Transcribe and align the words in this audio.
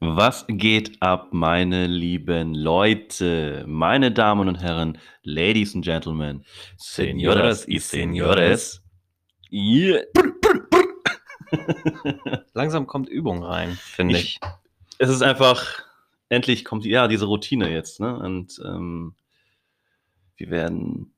Was 0.00 0.44
geht 0.48 1.00
ab, 1.00 1.28
meine 1.32 1.86
lieben 1.86 2.54
Leute, 2.54 3.64
meine 3.66 4.12
Damen 4.12 4.48
und 4.48 4.56
Herren, 4.56 4.98
Ladies 5.22 5.74
and 5.74 5.84
Gentlemen, 5.84 6.44
Señoras 6.78 7.66
y 7.66 7.78
Señores? 7.80 8.82
Yeah. 9.50 10.02
Langsam 12.52 12.86
kommt 12.86 13.08
Übung 13.08 13.42
rein, 13.42 13.78
finde 13.82 14.18
ich. 14.18 14.38
Ich- 14.42 14.48
Es 14.98 15.08
ist 15.08 15.22
einfach, 15.22 15.82
endlich 16.28 16.64
kommt 16.64 16.84
ja 16.84 17.08
diese 17.08 17.26
Routine 17.26 17.70
jetzt, 17.70 18.00
ne? 18.00 18.18
Und 18.18 18.60
ähm, 18.64 19.14
wir 20.36 20.50
werden, 20.50 21.14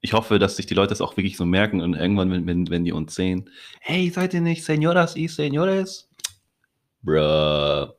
ich 0.00 0.12
hoffe, 0.12 0.38
dass 0.38 0.56
sich 0.56 0.66
die 0.66 0.74
Leute 0.74 0.90
das 0.90 1.00
auch 1.00 1.16
wirklich 1.16 1.36
so 1.36 1.44
merken 1.44 1.80
und 1.80 1.94
irgendwann, 1.94 2.30
wenn, 2.30 2.46
wenn, 2.46 2.70
wenn 2.70 2.84
die 2.84 2.92
uns 2.92 3.14
sehen, 3.14 3.50
hey, 3.80 4.10
seid 4.10 4.34
ihr 4.34 4.40
nicht 4.40 4.64
Señoras 4.64 5.16
y 5.16 5.28
Señores? 5.28 6.08
Bruh. 7.02 7.92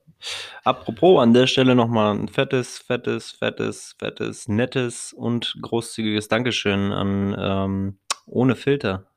Apropos, 0.63 1.21
an 1.21 1.33
der 1.33 1.47
Stelle 1.47 1.75
nochmal 1.75 2.15
ein 2.15 2.27
fettes, 2.29 2.77
fettes, 2.77 3.31
fettes, 3.31 3.95
fettes, 3.99 4.47
nettes 4.47 5.13
und 5.13 5.57
großzügiges 5.61 6.29
Dankeschön 6.29 6.91
an 6.93 7.35
ähm, 7.37 7.99
Ohne 8.25 8.55
Filter. 8.55 9.12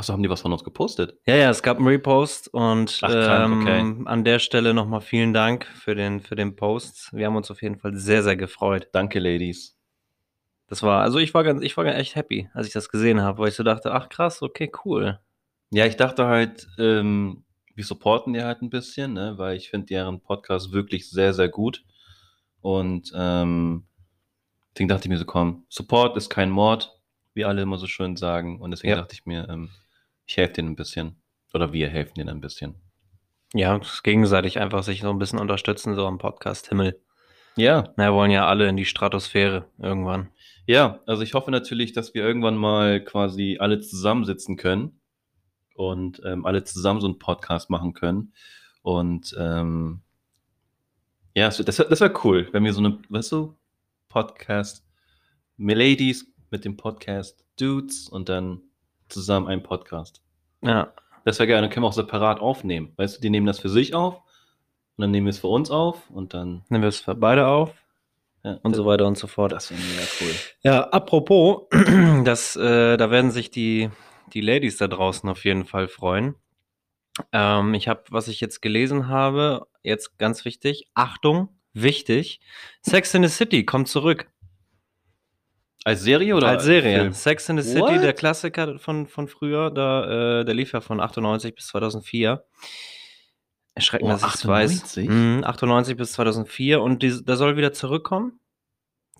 Achso, 0.00 0.12
haben 0.12 0.22
die 0.22 0.30
was 0.30 0.42
von 0.42 0.52
uns 0.52 0.62
gepostet? 0.62 1.18
Ja, 1.26 1.34
ja, 1.34 1.50
es 1.50 1.60
gab 1.60 1.78
einen 1.78 1.88
Repost 1.88 2.54
und 2.54 3.00
Ach, 3.02 3.10
krank, 3.10 3.66
ähm, 3.66 4.06
an 4.06 4.22
der 4.22 4.38
Stelle 4.38 4.72
nochmal 4.72 5.00
vielen 5.00 5.32
Dank 5.32 5.66
für 5.66 5.96
den, 5.96 6.20
für 6.20 6.36
den 6.36 6.54
Post. 6.54 7.12
Wir 7.12 7.26
haben 7.26 7.34
uns 7.34 7.50
auf 7.50 7.62
jeden 7.62 7.78
Fall 7.80 7.96
sehr, 7.96 8.22
sehr 8.22 8.36
gefreut. 8.36 8.88
Danke, 8.92 9.18
Ladies. 9.18 9.76
Das 10.68 10.84
war, 10.84 11.02
also 11.02 11.18
ich 11.18 11.34
war 11.34 11.42
ganz, 11.42 11.62
ich 11.62 11.76
war 11.76 11.84
echt 11.86 12.14
happy, 12.14 12.48
als 12.54 12.68
ich 12.68 12.72
das 12.72 12.90
gesehen 12.90 13.22
habe, 13.22 13.38
weil 13.38 13.48
ich 13.48 13.56
so 13.56 13.64
dachte, 13.64 13.92
ach 13.92 14.08
krass, 14.08 14.40
okay, 14.40 14.70
cool. 14.84 15.18
Ja, 15.70 15.84
ich 15.84 15.96
dachte 15.96 16.26
halt, 16.26 16.68
ähm, 16.78 17.44
wir 17.74 17.84
supporten 17.84 18.34
die 18.34 18.42
halt 18.44 18.62
ein 18.62 18.70
bisschen, 18.70 19.14
ne? 19.14 19.34
weil 19.36 19.56
ich 19.56 19.68
finde 19.68 19.86
deren 19.86 20.20
Podcast 20.20 20.70
wirklich 20.70 21.10
sehr, 21.10 21.34
sehr 21.34 21.48
gut. 21.48 21.84
Und 22.60 23.10
ähm, 23.16 23.84
deswegen 24.72 24.88
dachte 24.88 25.06
ich 25.06 25.08
mir 25.08 25.18
so, 25.18 25.24
komm, 25.24 25.64
Support 25.68 26.16
ist 26.16 26.30
kein 26.30 26.50
Mord, 26.50 27.00
wie 27.34 27.44
alle 27.44 27.62
immer 27.62 27.78
so 27.78 27.88
schön 27.88 28.14
sagen. 28.16 28.60
Und 28.60 28.70
deswegen 28.70 28.90
Ja. 28.92 28.96
dachte 29.00 29.14
ich 29.14 29.26
mir, 29.26 29.48
ähm, 29.48 29.70
ich 30.28 30.36
helfe 30.36 30.54
denen 30.54 30.70
ein 30.70 30.76
bisschen. 30.76 31.16
Oder 31.54 31.72
wir 31.72 31.88
helfen 31.88 32.14
denen 32.16 32.28
ein 32.28 32.40
bisschen. 32.40 32.74
Ja, 33.54 33.80
gegenseitig 34.02 34.60
einfach 34.60 34.82
sich 34.82 35.00
so 35.00 35.08
ein 35.08 35.18
bisschen 35.18 35.38
unterstützen, 35.38 35.94
so 35.94 36.06
am 36.06 36.18
Podcast 36.18 36.68
Himmel. 36.68 37.00
Ja, 37.56 37.92
Na, 37.96 38.10
wir 38.10 38.14
wollen 38.14 38.30
ja 38.30 38.46
alle 38.46 38.68
in 38.68 38.76
die 38.76 38.84
Stratosphäre 38.84 39.64
irgendwann. 39.78 40.28
ja, 40.66 41.00
also 41.06 41.22
ich 41.22 41.32
hoffe 41.32 41.50
natürlich, 41.50 41.92
dass 41.92 42.12
wir 42.12 42.22
irgendwann 42.22 42.56
mal 42.56 43.02
quasi 43.02 43.56
alle 43.58 43.80
zusammensitzen 43.80 44.56
können 44.56 45.00
und 45.74 46.20
ähm, 46.24 46.44
alle 46.44 46.62
zusammen 46.62 47.00
so 47.00 47.06
einen 47.06 47.18
Podcast 47.18 47.70
machen 47.70 47.94
können. 47.94 48.34
Und 48.82 49.34
ähm, 49.38 50.02
ja, 51.34 51.48
das, 51.48 51.64
das, 51.64 52.00
wäre 52.00 52.14
cool, 52.24 52.48
wenn 52.52 52.64
wir 52.64 52.74
so 52.74 52.80
eine, 52.80 52.98
weißt 53.08 53.32
du, 53.32 53.56
Podcast, 54.08 54.86
Ladies 55.56 56.30
mit 56.50 56.64
dem 56.64 56.76
Podcast 56.76 57.44
Dudes 57.58 58.08
und 58.08 58.28
dann 58.28 58.67
zusammen 59.08 59.48
einen 59.48 59.62
Podcast. 59.62 60.22
Ja, 60.62 60.92
Das 61.24 61.38
wäre 61.38 61.48
geil, 61.48 61.60
dann 61.60 61.70
können 61.70 61.84
wir 61.84 61.88
auch 61.88 61.92
separat 61.92 62.40
aufnehmen. 62.40 62.92
Weißt 62.96 63.16
du, 63.16 63.20
die 63.20 63.30
nehmen 63.30 63.46
das 63.46 63.58
für 63.58 63.68
sich 63.68 63.94
auf 63.94 64.16
und 64.96 65.02
dann 65.02 65.10
nehmen 65.10 65.26
wir 65.26 65.30
es 65.30 65.38
für 65.38 65.48
uns 65.48 65.70
auf 65.70 66.10
und 66.10 66.34
dann 66.34 66.64
nehmen 66.68 66.82
wir 66.82 66.88
es 66.88 67.00
für 67.00 67.14
beide 67.14 67.46
auf 67.46 67.72
ja, 68.44 68.58
und 68.62 68.74
so 68.74 68.86
weiter 68.86 69.06
und 69.06 69.18
so 69.18 69.26
fort. 69.26 69.52
Das 69.52 69.70
wäre 69.70 69.80
mega 69.80 70.02
cool. 70.20 70.34
Ja, 70.62 70.80
apropos, 70.90 71.62
das, 72.24 72.56
äh, 72.56 72.96
da 72.96 73.10
werden 73.10 73.30
sich 73.30 73.50
die, 73.50 73.90
die 74.32 74.40
Ladies 74.40 74.76
da 74.78 74.88
draußen 74.88 75.28
auf 75.28 75.44
jeden 75.44 75.64
Fall 75.64 75.88
freuen. 75.88 76.34
Ähm, 77.32 77.74
ich 77.74 77.88
habe, 77.88 78.04
was 78.10 78.28
ich 78.28 78.40
jetzt 78.40 78.62
gelesen 78.62 79.08
habe, 79.08 79.66
jetzt 79.82 80.18
ganz 80.18 80.44
wichtig, 80.44 80.88
Achtung, 80.94 81.48
wichtig, 81.72 82.40
Sex 82.82 83.14
in 83.14 83.22
the 83.22 83.28
City 83.28 83.64
kommt 83.64 83.88
zurück. 83.88 84.28
Als 85.84 86.02
Serie 86.02 86.34
oder 86.36 86.48
Als 86.48 86.64
Serie. 86.64 86.98
Film? 87.00 87.12
Sex 87.12 87.48
in 87.48 87.56
the 87.60 87.62
City, 87.62 87.80
What? 87.80 88.02
der 88.02 88.12
Klassiker 88.12 88.78
von, 88.78 89.06
von 89.06 89.28
früher, 89.28 89.70
da, 89.70 90.40
äh, 90.40 90.44
der 90.44 90.54
lief 90.54 90.72
ja 90.72 90.80
von 90.80 91.00
98 91.00 91.54
bis 91.54 91.68
2004. 91.68 92.44
Erschreckend, 93.74 94.08
Oh, 94.08 94.12
dass 94.12 94.22
ich 94.22 94.34
es 94.34 94.46
weiß. 94.46 94.70
98? 94.82 95.08
Mhm, 95.08 95.44
98 95.44 95.96
bis 95.96 96.12
2004 96.12 96.82
und 96.82 97.02
die, 97.02 97.24
da 97.24 97.36
soll 97.36 97.56
wieder 97.56 97.72
zurückkommen, 97.72 98.40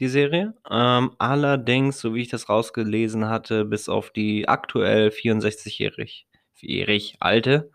die 0.01 0.09
Serie. 0.09 0.55
Ähm, 0.69 1.13
allerdings, 1.19 2.01
so 2.01 2.13
wie 2.15 2.23
ich 2.23 2.29
das 2.29 2.49
rausgelesen 2.49 3.29
hatte, 3.29 3.65
bis 3.65 3.89
auf 3.89 4.11
die 4.11 4.49
aktuell 4.49 5.09
64-jährig 5.11 6.27
jährig 6.61 7.17
alte 7.21 7.71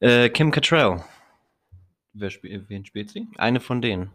äh, 0.00 0.28
Kim 0.28 0.50
Cattrall, 0.50 1.04
Wer 2.14 2.30
spielt, 2.30 2.68
wen 2.68 2.84
spielt 2.84 3.10
sie? 3.10 3.28
eine 3.38 3.60
von 3.60 3.80
denen. 3.80 4.10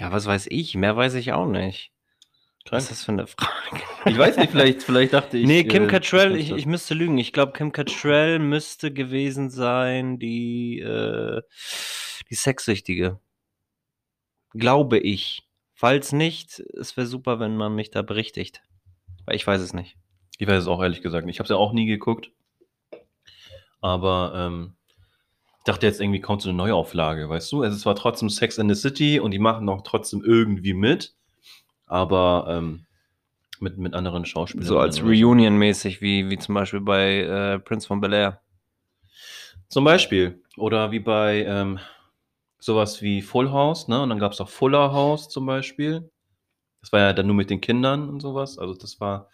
Ja, 0.00 0.10
was 0.10 0.24
weiß 0.24 0.46
ich? 0.48 0.74
Mehr 0.76 0.96
weiß 0.96 1.12
ich 1.14 1.32
auch 1.32 1.46
nicht. 1.46 1.92
Was 2.70 2.84
ist 2.84 2.90
das 2.90 3.04
für 3.04 3.12
eine 3.12 3.26
Frage? 3.26 3.82
Ich 4.06 4.16
weiß 4.16 4.38
nicht, 4.38 4.50
vielleicht, 4.50 4.82
vielleicht 4.82 5.12
dachte 5.12 5.36
ich. 5.36 5.46
nee, 5.46 5.62
Kim 5.62 5.84
äh, 5.84 5.86
Cattrall, 5.88 6.36
ich, 6.36 6.52
ich 6.52 6.64
müsste 6.64 6.94
lügen. 6.94 7.18
Ich 7.18 7.34
glaube, 7.34 7.52
Kim 7.52 7.70
Cattrall 7.70 8.38
müsste 8.38 8.94
gewesen 8.94 9.50
sein, 9.50 10.18
die, 10.18 10.80
äh, 10.80 11.42
die 12.30 12.34
Sexsüchtige. 12.34 13.20
Glaube 14.52 14.98
ich. 14.98 15.42
Falls 15.74 16.12
nicht, 16.12 16.60
es 16.60 16.96
wäre 16.96 17.06
super, 17.06 17.38
wenn 17.38 17.58
man 17.58 17.74
mich 17.74 17.90
da 17.90 18.00
berichtigt. 18.00 18.62
Weil 19.26 19.36
ich 19.36 19.46
weiß 19.46 19.60
es 19.60 19.74
nicht. 19.74 19.98
Ich 20.38 20.48
weiß 20.48 20.62
es 20.62 20.68
auch 20.68 20.82
ehrlich 20.82 21.02
gesagt 21.02 21.26
nicht. 21.26 21.36
Ich 21.36 21.40
habe 21.40 21.44
es 21.44 21.50
ja 21.50 21.56
auch 21.56 21.74
nie 21.74 21.86
geguckt. 21.86 22.32
Aber 23.82 24.32
ähm, 24.34 24.76
ich 25.60 25.64
dachte 25.64 25.86
jetzt 25.86 26.00
irgendwie 26.00 26.20
kommt 26.20 26.40
so 26.40 26.48
eine 26.48 26.56
Neuauflage, 26.56 27.28
weißt 27.28 27.52
du? 27.52 27.62
Es 27.62 27.74
ist 27.74 27.82
zwar 27.82 27.94
trotzdem 27.94 28.30
Sex 28.30 28.56
in 28.56 28.68
the 28.68 28.74
City 28.74 29.20
und 29.20 29.30
die 29.30 29.38
machen 29.38 29.68
auch 29.68 29.82
trotzdem 29.82 30.24
irgendwie 30.24 30.72
mit, 30.72 31.14
aber 31.84 32.46
ähm, 32.48 32.86
mit, 33.60 33.76
mit 33.76 33.92
anderen 33.92 34.24
Schauspielern. 34.24 34.66
So 34.66 34.78
als 34.78 35.02
Reunion-mäßig, 35.02 36.00
wie, 36.00 36.30
wie 36.30 36.38
zum 36.38 36.54
Beispiel 36.54 36.80
bei 36.80 37.20
äh, 37.20 37.58
Prince 37.58 37.86
von 37.86 38.00
Bel 38.00 38.14
Air. 38.14 38.40
Zum 39.68 39.84
Beispiel. 39.84 40.42
Oder 40.56 40.92
wie 40.92 40.98
bei 40.98 41.44
ähm, 41.44 41.78
sowas 42.58 43.02
wie 43.02 43.20
Full 43.20 43.50
House, 43.50 43.86
ne? 43.86 44.00
Und 44.00 44.08
dann 44.08 44.18
gab 44.18 44.32
es 44.32 44.40
auch 44.40 44.48
Fuller 44.48 44.92
House 44.92 45.28
zum 45.28 45.44
Beispiel. 45.44 46.10
Das 46.80 46.92
war 46.92 47.00
ja 47.00 47.12
dann 47.12 47.26
nur 47.26 47.36
mit 47.36 47.50
den 47.50 47.60
Kindern 47.60 48.08
und 48.08 48.20
sowas. 48.20 48.58
Also 48.58 48.74
das 48.74 48.98
war, 48.98 49.28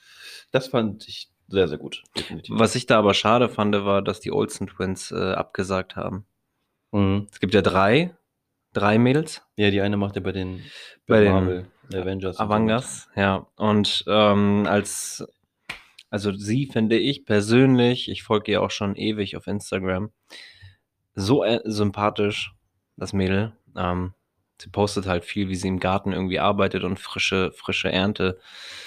das 0.50 0.68
fand 0.68 1.06
ich 1.06 1.30
sehr, 1.48 1.68
sehr 1.68 1.78
gut. 1.78 2.02
Definitiv. 2.16 2.58
Was 2.58 2.74
ich 2.74 2.86
da 2.86 2.98
aber 2.98 3.14
schade 3.14 3.48
fand, 3.48 3.74
war, 3.74 4.02
dass 4.02 4.20
die 4.20 4.32
Olsen 4.32 4.66
Twins 4.66 5.12
äh, 5.12 5.32
abgesagt 5.32 5.96
haben. 5.96 6.26
Mhm. 6.92 7.28
Es 7.30 7.40
gibt 7.40 7.54
ja 7.54 7.62
drei, 7.62 8.16
drei 8.72 8.98
Mädels. 8.98 9.42
Ja, 9.56 9.70
die 9.70 9.80
eine 9.80 9.96
macht 9.96 10.16
ja 10.16 10.22
bei 10.22 10.32
den, 10.32 10.62
Bei 11.06 11.20
den 11.20 11.32
Marvel 11.32 11.66
Avengers. 11.92 12.36
und 12.38 12.42
Avangas, 12.44 13.08
ja. 13.14 13.46
Und 13.56 14.04
ähm, 14.08 14.66
als, 14.68 15.24
also 16.10 16.32
sie 16.32 16.66
finde 16.66 16.98
ich 16.98 17.24
persönlich, 17.24 18.08
ich 18.10 18.22
folge 18.22 18.52
ihr 18.52 18.62
auch 18.62 18.70
schon 18.70 18.96
ewig 18.96 19.36
auf 19.36 19.46
Instagram, 19.46 20.10
so 21.14 21.44
äh, 21.44 21.60
sympathisch, 21.64 22.52
das 22.96 23.12
Mädel. 23.12 23.52
Ähm, 23.76 24.14
sie 24.58 24.70
postet 24.70 25.06
halt 25.06 25.24
viel, 25.24 25.48
wie 25.48 25.54
sie 25.54 25.68
im 25.68 25.80
Garten 25.80 26.12
irgendwie 26.12 26.40
arbeitet 26.40 26.84
und 26.84 26.98
frische, 26.98 27.52
frische 27.52 27.90
Ernte 27.92 28.38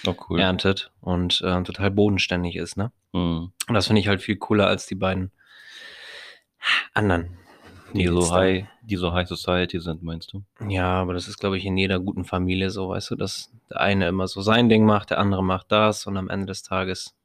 so. 0.04 0.12
Oh, 0.12 0.26
cool. 0.30 0.40
erntet 0.40 0.92
und 1.02 1.42
ähm, 1.46 1.64
total 1.66 1.92
bodenständig 1.92 2.56
ist, 2.56 2.78
ne? 2.78 2.92
Mhm. 3.14 3.52
Und 3.68 3.74
das 3.74 3.88
finde 3.88 4.00
ich 4.02 4.08
halt 4.08 4.22
viel 4.22 4.38
cooler 4.38 4.68
als 4.68 4.86
die 4.88 4.96
beiden 4.96 5.32
anderen. 6.94 7.38
Die 7.94 8.06
so 8.06 8.20
jetzt 8.20 8.30
da- 8.32 8.36
High, 8.36 8.66
die 8.84 8.96
so 8.98 9.14
High 9.14 9.28
Society 9.28 9.80
sind, 9.80 10.04
meinst 10.04 10.34
du? 10.34 10.44
Ja, 10.68 10.94
aber 11.02 11.14
das 11.14 11.28
ist, 11.28 11.40
glaube 11.40 11.58
ich, 11.58 11.66
in 11.66 11.78
jeder 11.78 12.00
guten 12.00 12.24
Familie 12.24 12.70
so, 12.70 12.90
weißt 12.90 13.12
du, 13.12 13.16
dass 13.16 13.52
der 13.70 13.80
eine 13.82 14.08
immer 14.08 14.28
so 14.28 14.42
sein 14.42 14.70
Ding 14.70 14.86
macht, 14.86 15.10
der 15.10 15.20
andere 15.20 15.44
macht 15.44 15.72
das 15.72 16.06
und 16.06 16.16
am 16.18 16.30
Ende 16.30 16.48
des 16.48 16.62
Tages 16.62 17.16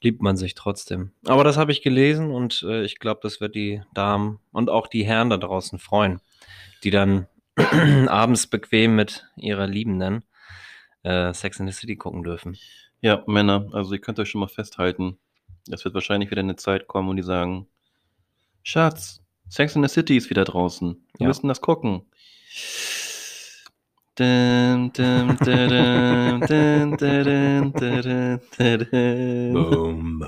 liebt 0.00 0.22
man 0.22 0.36
sich 0.36 0.54
trotzdem. 0.54 1.10
Aber 1.26 1.42
das 1.44 1.56
habe 1.56 1.72
ich 1.72 1.82
gelesen 1.82 2.30
und 2.30 2.62
äh, 2.62 2.82
ich 2.84 2.98
glaube, 2.98 3.20
das 3.22 3.40
wird 3.40 3.54
die 3.56 3.82
Damen 3.94 4.38
und 4.52 4.70
auch 4.70 4.86
die 4.86 5.04
Herren 5.04 5.28
da 5.28 5.36
draußen 5.36 5.78
freuen, 5.80 6.20
die 6.84 6.90
dann 6.90 7.26
abends 8.08 8.46
bequem 8.46 8.96
mit 8.96 9.26
ihrer 9.36 9.66
Liebenden 9.66 10.24
äh, 11.02 11.32
Sex 11.34 11.58
in 11.60 11.66
the 11.66 11.72
City 11.72 11.96
gucken 11.96 12.22
dürfen. 12.22 12.56
Ja, 13.00 13.22
Männer, 13.26 13.66
also 13.72 13.92
ihr 13.94 14.00
könnt 14.00 14.18
euch 14.18 14.30
schon 14.30 14.40
mal 14.40 14.48
festhalten. 14.48 15.18
Es 15.70 15.84
wird 15.84 15.94
wahrscheinlich 15.94 16.30
wieder 16.30 16.40
eine 16.40 16.56
Zeit 16.56 16.86
kommen, 16.88 17.08
wo 17.08 17.14
die 17.14 17.22
sagen, 17.22 17.66
Schatz, 18.62 19.22
Sex 19.48 19.74
in 19.76 19.82
the 19.82 19.88
City 19.88 20.16
ist 20.16 20.30
wieder 20.30 20.44
draußen. 20.44 20.96
Wir 21.18 21.24
Ja. 21.24 21.28
müssen 21.28 21.48
das 21.48 21.60
gucken. 21.60 22.02
Boom, 29.52 30.24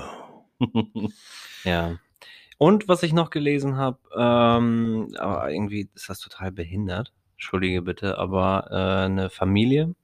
boom. 0.57 1.13
Ja. 1.63 1.97
Und 2.57 2.87
was 2.87 3.03
ich 3.03 3.13
noch 3.13 3.29
gelesen 3.29 3.75
habe, 3.77 3.99
ähm, 4.17 5.13
aber 5.17 5.51
irgendwie 5.51 5.89
ist 5.93 6.09
das 6.09 6.19
total 6.19 6.51
behindert. 6.51 7.11
Entschuldige 7.43 7.81
bitte, 7.81 8.17
aber 8.17 8.67
äh, 8.71 9.05
eine 9.05 9.29
Familie. 9.29 9.95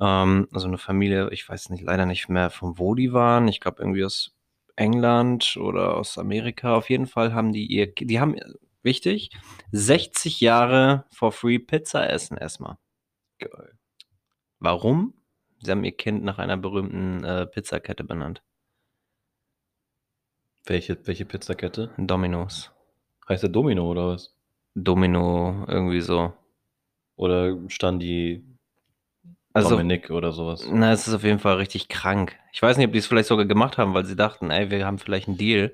Ähm, 0.00 0.48
also 0.52 0.66
eine 0.66 0.78
Familie, 0.78 1.30
ich 1.30 1.48
weiß 1.48 1.70
nicht, 1.70 1.82
leider 1.84 2.06
nicht 2.06 2.28
mehr 2.28 2.50
von 2.50 2.78
wo 2.78 2.94
die 2.96 3.12
waren. 3.12 3.46
Ich 3.46 3.60
glaube 3.60 3.82
irgendwie 3.82 4.04
aus 4.04 4.34
England 4.74 5.56
oder 5.56 5.96
aus 5.96 6.18
Amerika. 6.18 6.74
Auf 6.74 6.90
jeden 6.90 7.06
Fall 7.06 7.34
haben 7.34 7.52
die 7.52 7.66
ihr, 7.66 7.94
die 7.94 8.18
haben, 8.18 8.36
wichtig, 8.82 9.30
60 9.72 10.40
Jahre 10.40 11.04
for 11.12 11.30
free 11.32 11.58
Pizza 11.58 12.10
essen 12.10 12.36
erstmal. 12.36 12.78
Geil. 13.38 13.78
Warum? 14.58 15.14
Sie 15.60 15.70
haben 15.70 15.84
ihr 15.84 15.96
Kind 15.96 16.24
nach 16.24 16.38
einer 16.38 16.56
berühmten 16.56 17.24
äh, 17.24 17.46
Pizzakette 17.46 18.02
benannt. 18.04 18.42
Welche, 20.66 20.98
welche 21.06 21.24
Pizzakette? 21.24 21.90
Domino's. 21.96 22.72
Heißt 23.28 23.42
der 23.42 23.50
Domino 23.50 23.88
oder 23.88 24.08
was? 24.08 24.37
Domino, 24.74 25.64
irgendwie 25.68 26.00
so. 26.00 26.32
Oder 27.16 27.56
stand 27.68 28.02
die 28.02 28.44
Also, 29.52 29.70
Dominik 29.70 30.10
oder 30.10 30.32
sowas? 30.32 30.64
na, 30.70 30.92
es 30.92 31.08
ist 31.08 31.14
auf 31.14 31.24
jeden 31.24 31.38
Fall 31.40 31.56
richtig 31.56 31.88
krank. 31.88 32.36
Ich 32.52 32.62
weiß 32.62 32.76
nicht, 32.76 32.86
ob 32.86 32.92
die 32.92 32.98
es 32.98 33.06
vielleicht 33.06 33.28
sogar 33.28 33.46
gemacht 33.46 33.78
haben, 33.78 33.94
weil 33.94 34.04
sie 34.04 34.16
dachten, 34.16 34.50
ey, 34.50 34.70
wir 34.70 34.86
haben 34.86 34.98
vielleicht 34.98 35.28
einen 35.28 35.36
Deal 35.38 35.72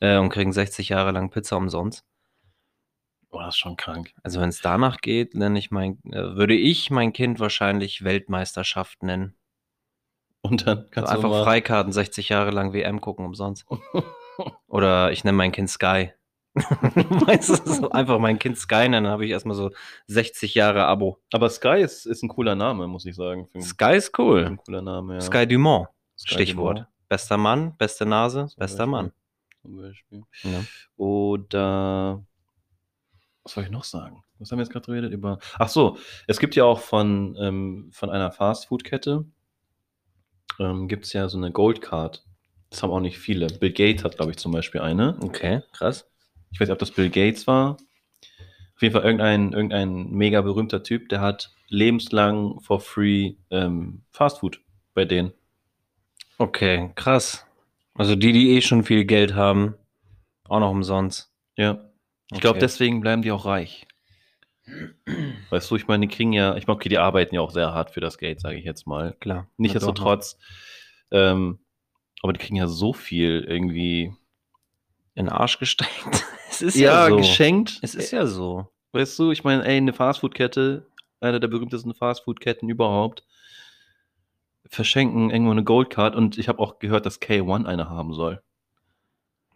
äh, 0.00 0.18
und 0.18 0.30
kriegen 0.30 0.52
60 0.52 0.88
Jahre 0.88 1.12
lang 1.12 1.30
Pizza 1.30 1.56
umsonst. 1.56 2.04
Oh, 3.30 3.38
das 3.38 3.54
ist 3.54 3.58
schon 3.58 3.76
krank. 3.76 4.12
Also 4.22 4.40
wenn 4.40 4.48
es 4.48 4.60
danach 4.60 4.98
geht, 5.00 5.34
nenne 5.34 5.58
ich 5.58 5.70
mein, 5.70 5.98
äh, 6.10 6.36
würde 6.36 6.54
ich 6.54 6.90
mein 6.90 7.12
Kind 7.12 7.38
wahrscheinlich 7.38 8.02
Weltmeisterschaft 8.02 9.02
nennen. 9.02 9.36
Und 10.40 10.66
dann 10.66 10.88
kannst 10.90 11.12
du 11.12 11.16
einfach 11.16 11.42
Freikarten, 11.44 11.92
60 11.92 12.28
Jahre 12.28 12.50
lang 12.50 12.72
WM 12.72 13.00
gucken 13.00 13.26
umsonst. 13.26 13.66
Oder 14.68 15.10
ich 15.12 15.24
nenne 15.24 15.36
mein 15.36 15.52
Kind 15.52 15.68
Sky. 15.70 16.12
weißt 17.26 17.66
du, 17.66 17.72
so 17.72 17.90
einfach 17.90 18.18
mein 18.18 18.38
Kind 18.38 18.58
Sky 18.58 18.88
nennen, 18.88 19.04
dann 19.04 19.08
habe 19.08 19.24
ich 19.24 19.30
erstmal 19.30 19.56
so 19.56 19.70
60 20.06 20.54
Jahre 20.54 20.86
Abo. 20.86 21.18
Aber 21.32 21.50
Sky 21.50 21.80
ist, 21.80 22.06
ist 22.06 22.22
ein 22.22 22.28
cooler 22.28 22.54
Name, 22.54 22.86
muss 22.86 23.04
ich 23.04 23.14
sagen. 23.14 23.48
Sky 23.60 23.96
ist 23.96 24.18
cool. 24.18 24.44
Ein 24.44 24.56
cooler 24.56 24.82
Name, 24.82 25.14
ja. 25.14 25.20
Sky 25.20 25.46
Dumont, 25.46 25.88
Sky 26.18 26.34
Stichwort. 26.34 26.78
Dumont 26.78 26.90
Bester 27.08 27.36
Mann, 27.36 27.76
beste 27.76 28.04
Nase, 28.04 28.48
Zum 28.48 28.58
bester 28.58 28.78
Beispiel. 28.78 28.86
Mann. 28.86 29.12
Zum 29.62 29.76
Beispiel. 29.76 30.22
Ja. 30.42 30.64
Oder 30.96 32.24
was 33.44 33.52
soll 33.52 33.64
ich 33.64 33.70
noch 33.70 33.84
sagen? 33.84 34.24
Was 34.38 34.50
haben 34.50 34.58
wir 34.58 34.64
jetzt 34.64 34.72
gerade 34.72 34.86
geredet 34.86 35.12
über? 35.12 35.38
Ach 35.58 35.68
so, 35.68 35.98
es 36.26 36.40
gibt 36.40 36.56
ja 36.56 36.64
auch 36.64 36.80
von, 36.80 37.36
ähm, 37.40 37.90
von 37.92 38.10
einer 38.10 38.32
Fastfood-Kette 38.32 39.24
ähm, 40.58 40.88
gibt 40.88 41.04
es 41.04 41.12
ja 41.12 41.28
so 41.28 41.38
eine 41.38 41.52
Gold 41.52 41.80
Card. 41.80 42.24
Das 42.70 42.82
haben 42.82 42.90
auch 42.90 43.00
nicht 43.00 43.18
viele. 43.18 43.46
Bill 43.46 43.72
Gates 43.72 44.04
hat, 44.04 44.16
glaube 44.16 44.32
ich, 44.32 44.38
zum 44.38 44.52
Beispiel 44.52 44.80
eine. 44.80 45.16
Okay, 45.22 45.62
krass. 45.72 46.10
Ich 46.56 46.60
weiß 46.60 46.68
nicht, 46.68 46.72
ob 46.72 46.78
das 46.78 46.90
Bill 46.90 47.10
Gates 47.10 47.46
war. 47.46 47.76
Auf 48.76 48.80
jeden 48.80 48.94
Fall 48.94 49.04
irgendein, 49.04 49.52
irgendein 49.52 50.10
mega 50.10 50.40
berühmter 50.40 50.82
Typ, 50.82 51.10
der 51.10 51.20
hat 51.20 51.54
lebenslang 51.68 52.60
for 52.60 52.80
free 52.80 53.34
ähm, 53.50 54.04
Fastfood 54.10 54.62
bei 54.94 55.04
denen. 55.04 55.34
Okay, 56.38 56.92
krass. 56.94 57.46
Also 57.92 58.16
die, 58.16 58.32
die 58.32 58.52
eh 58.52 58.62
schon 58.62 58.84
viel 58.84 59.04
Geld 59.04 59.34
haben, 59.34 59.74
auch 60.44 60.60
noch 60.60 60.70
umsonst. 60.70 61.30
Ja. 61.58 61.90
Ich 62.32 62.40
glaube, 62.40 62.58
deswegen 62.58 63.02
bleiben 63.02 63.20
die 63.20 63.32
auch 63.32 63.44
reich. 63.44 63.86
Weißt 65.50 65.70
du, 65.70 65.76
ich 65.76 65.88
meine, 65.88 66.06
die 66.06 66.14
kriegen 66.14 66.32
ja, 66.32 66.56
ich 66.56 66.66
meine, 66.66 66.76
okay, 66.76 66.88
die 66.88 66.96
arbeiten 66.96 67.34
ja 67.34 67.42
auch 67.42 67.50
sehr 67.50 67.74
hart 67.74 67.90
für 67.90 68.00
das 68.00 68.16
Geld, 68.16 68.40
sage 68.40 68.56
ich 68.56 68.64
jetzt 68.64 68.86
mal. 68.86 69.14
Klar. 69.20 69.46
Nichtsdestotrotz, 69.58 70.38
ähm, 71.10 71.58
aber 72.22 72.32
die 72.32 72.40
kriegen 72.40 72.56
ja 72.56 72.66
so 72.66 72.94
viel 72.94 73.44
irgendwie. 73.46 74.14
In 75.16 75.24
den 75.26 75.32
Arsch 75.32 75.58
gesteckt. 75.58 75.90
es 76.50 76.62
ist 76.62 76.76
ja, 76.76 77.06
Ja, 77.06 77.10
so. 77.10 77.16
geschenkt. 77.16 77.78
Es 77.82 77.96
ist 77.96 78.12
ja 78.12 78.26
so. 78.26 78.68
Weißt 78.92 79.18
du, 79.18 79.32
ich 79.32 79.42
meine, 79.42 79.64
ey, 79.66 79.76
eine 79.76 79.92
Fastfood-Kette, 79.92 80.86
eine 81.20 81.40
der 81.40 81.48
berühmtesten 81.48 81.92
Fastfood-Ketten 81.94 82.68
überhaupt, 82.68 83.24
verschenken 84.66 85.30
irgendwo 85.30 85.50
eine 85.52 85.64
Goldcard 85.64 86.14
und 86.14 86.38
ich 86.38 86.48
habe 86.48 86.60
auch 86.60 86.78
gehört, 86.78 87.06
dass 87.06 87.20
K1 87.20 87.66
eine 87.66 87.88
haben 87.88 88.12
soll. 88.14 88.42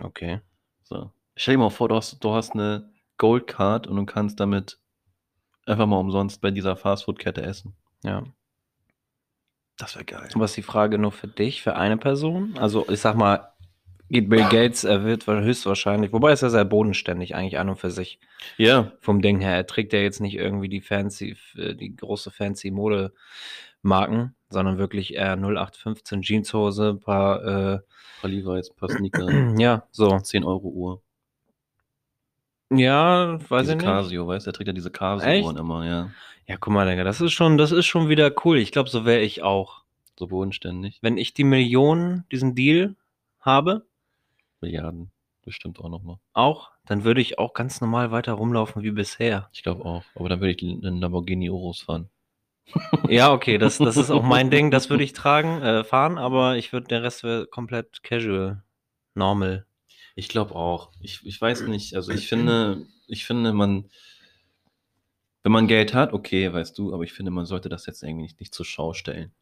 Okay. 0.01 0.41
So. 0.83 1.12
Stell 1.37 1.55
dir 1.55 1.59
mal 1.59 1.71
vor, 1.71 1.89
du 1.89 1.95
hast, 1.95 2.23
du 2.25 2.33
hast 2.33 2.53
eine 2.53 2.91
Goldcard 3.19 3.87
und 3.87 3.97
du 3.97 4.07
kannst 4.07 4.41
damit 4.41 4.79
einfach 5.67 5.87
mal 5.87 5.99
umsonst 5.99 6.41
bei 6.41 6.51
dieser 6.51 6.77
Fastfood-Kette 6.77 7.43
essen. 7.43 7.77
Ja. 8.03 8.25
Das 9.77 9.95
wäre 9.95 10.05
geil. 10.05 10.29
Was 10.35 10.51
ist 10.53 10.57
die 10.57 10.62
Frage 10.62 10.99
nur 10.99 11.12
für 11.12 11.29
dich, 11.29 11.62
für 11.62 11.77
eine 11.77 11.97
Person? 11.97 12.57
Also 12.59 12.87
ich 12.89 13.01
sag 13.01 13.17
mal, 13.17 13.53
geht 14.11 14.29
Bill 14.29 14.45
Gates, 14.51 14.85
er 14.85 15.05
wird 15.05 15.27
höchstwahrscheinlich, 15.27 16.12
wobei 16.12 16.33
ist 16.33 16.43
er 16.43 16.51
sehr 16.51 16.65
bodenständig 16.65 17.35
eigentlich 17.35 17.59
an 17.59 17.69
und 17.69 17.77
für 17.77 17.91
sich 17.91 18.19
Ja, 18.57 18.93
vom 19.01 19.23
Ding 19.23 19.41
her. 19.41 19.55
Er 19.55 19.67
trägt 19.67 19.93
ja 19.93 20.01
jetzt 20.01 20.21
nicht 20.21 20.35
irgendwie 20.35 20.69
die 20.69 20.81
fancy, 20.81 21.37
äh, 21.57 21.75
die 21.75 21.95
große 21.95 22.31
fancy 22.31 22.71
Modemarken, 22.71 24.35
sondern 24.51 24.79
wirklich 24.79 25.15
eher 25.15 25.37
0815 25.37 26.23
Jeanshose, 26.23 26.91
ein 26.91 27.01
paar, 27.01 27.45
äh, 27.45 27.79
paar 28.21 28.31
Levi's, 28.31 28.71
paar 28.71 28.89
Sneaker, 28.91 29.55
ja, 29.59 29.85
so. 29.93 30.19
10 30.19 30.45
Euro 30.45 30.69
Uhr. 30.69 31.03
Ja, 32.73 33.39
weiß 33.49 33.62
diese 33.62 33.73
ich 33.73 33.79
nicht. 33.79 33.87
Casio, 33.87 34.27
weißt 34.27 34.47
du, 34.47 34.51
der 34.51 34.57
trägt 34.57 34.69
ja 34.69 34.73
diese? 34.73 34.91
Casio-Uhren 34.91 35.57
immer, 35.57 35.85
ja. 35.85 36.11
Ja, 36.47 36.57
guck 36.59 36.73
mal, 36.73 36.89
Digga, 36.89 37.05
das 37.05 37.21
ist 37.21 37.33
schon, 37.33 37.59
das 37.59 37.71
ist 37.71 37.87
schon 37.87 38.09
wieder 38.09 38.33
cool. 38.45 38.59
Ich 38.59 38.73
glaube, 38.73 38.91
so 38.91 39.05
wäre 39.05 39.21
ich 39.21 39.43
auch. 39.43 39.83
So 40.19 40.27
bodenständig. 40.27 40.99
Wenn 41.01 41.17
ich 41.17 41.33
die 41.33 41.45
Millionen, 41.45 42.25
diesen 42.31 42.55
Deal 42.55 42.97
habe, 43.41 43.87
Milliarden. 44.61 45.11
Bestimmt 45.43 45.79
auch 45.81 45.89
nochmal. 45.89 46.19
auch, 46.35 46.71
dann 46.85 47.03
würde 47.05 47.21
ich 47.23 47.39
auch 47.39 47.55
ganz 47.55 47.81
normal 47.81 48.11
weiter 48.11 48.35
rumlaufen 48.35 48.83
wie 48.83 48.91
bisher. 48.91 49.49
Ich 49.53 49.62
glaube 49.62 49.85
auch. 49.87 50.05
Aber 50.15 50.29
dann 50.29 50.41
würde 50.41 50.53
ich 50.53 50.62
einen 50.62 51.01
Lamborghini 51.01 51.49
Urus 51.51 51.81
fahren. 51.83 52.11
Ja, 53.09 53.33
okay, 53.33 53.59
das, 53.59 53.79
das 53.79 53.97
ist 53.97 54.11
auch 54.11 54.23
mein 54.23 54.51
Ding, 54.51 54.71
das 54.71 54.91
würde 54.91 55.03
ich 55.03 55.12
tragen, 55.15 55.61
äh, 55.62 55.83
fahren, 55.83 56.19
aber 56.19 56.57
ich 56.57 56.73
würde, 56.73 56.87
der 56.89 57.03
Rest 57.03 57.25
wäre 57.25 57.47
komplett 57.47 58.03
casual, 58.05 58.62
normal. 59.15 59.67
Ich 60.15 60.29
glaube 60.29 60.55
auch. 60.55 60.93
Ich, 61.01 61.25
ich 61.25 61.41
weiß 61.41 61.62
nicht. 61.62 61.95
Also 61.97 62.12
ich 62.12 62.29
finde, 62.29 62.87
ich 63.09 63.25
finde, 63.25 63.53
man, 63.53 63.91
wenn 65.43 65.53
man 65.53 65.67
Geld 65.67 65.95
hat, 65.95 66.12
okay, 66.12 66.53
weißt 66.53 66.79
du, 66.79 66.93
aber 66.93 67.03
ich 67.03 67.12
finde, 67.12 67.31
man 67.31 67.47
sollte 67.47 67.69
das 67.69 67.87
jetzt 67.87 68.03
irgendwie 68.03 68.25
nicht, 68.25 68.39
nicht 68.41 68.55
zur 68.55 68.67
Schau 68.67 68.93
stellen. 68.93 69.33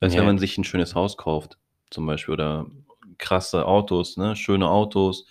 Als 0.00 0.14
Ja. 0.14 0.20
wenn 0.20 0.26
man 0.26 0.38
sich 0.38 0.56
ein 0.58 0.64
schönes 0.64 0.94
Haus 0.94 1.16
kauft, 1.16 1.58
zum 1.90 2.06
Beispiel, 2.06 2.34
oder 2.34 2.66
krasse 3.18 3.66
Autos, 3.66 4.16
ne, 4.16 4.36
schöne 4.36 4.68
Autos, 4.68 5.26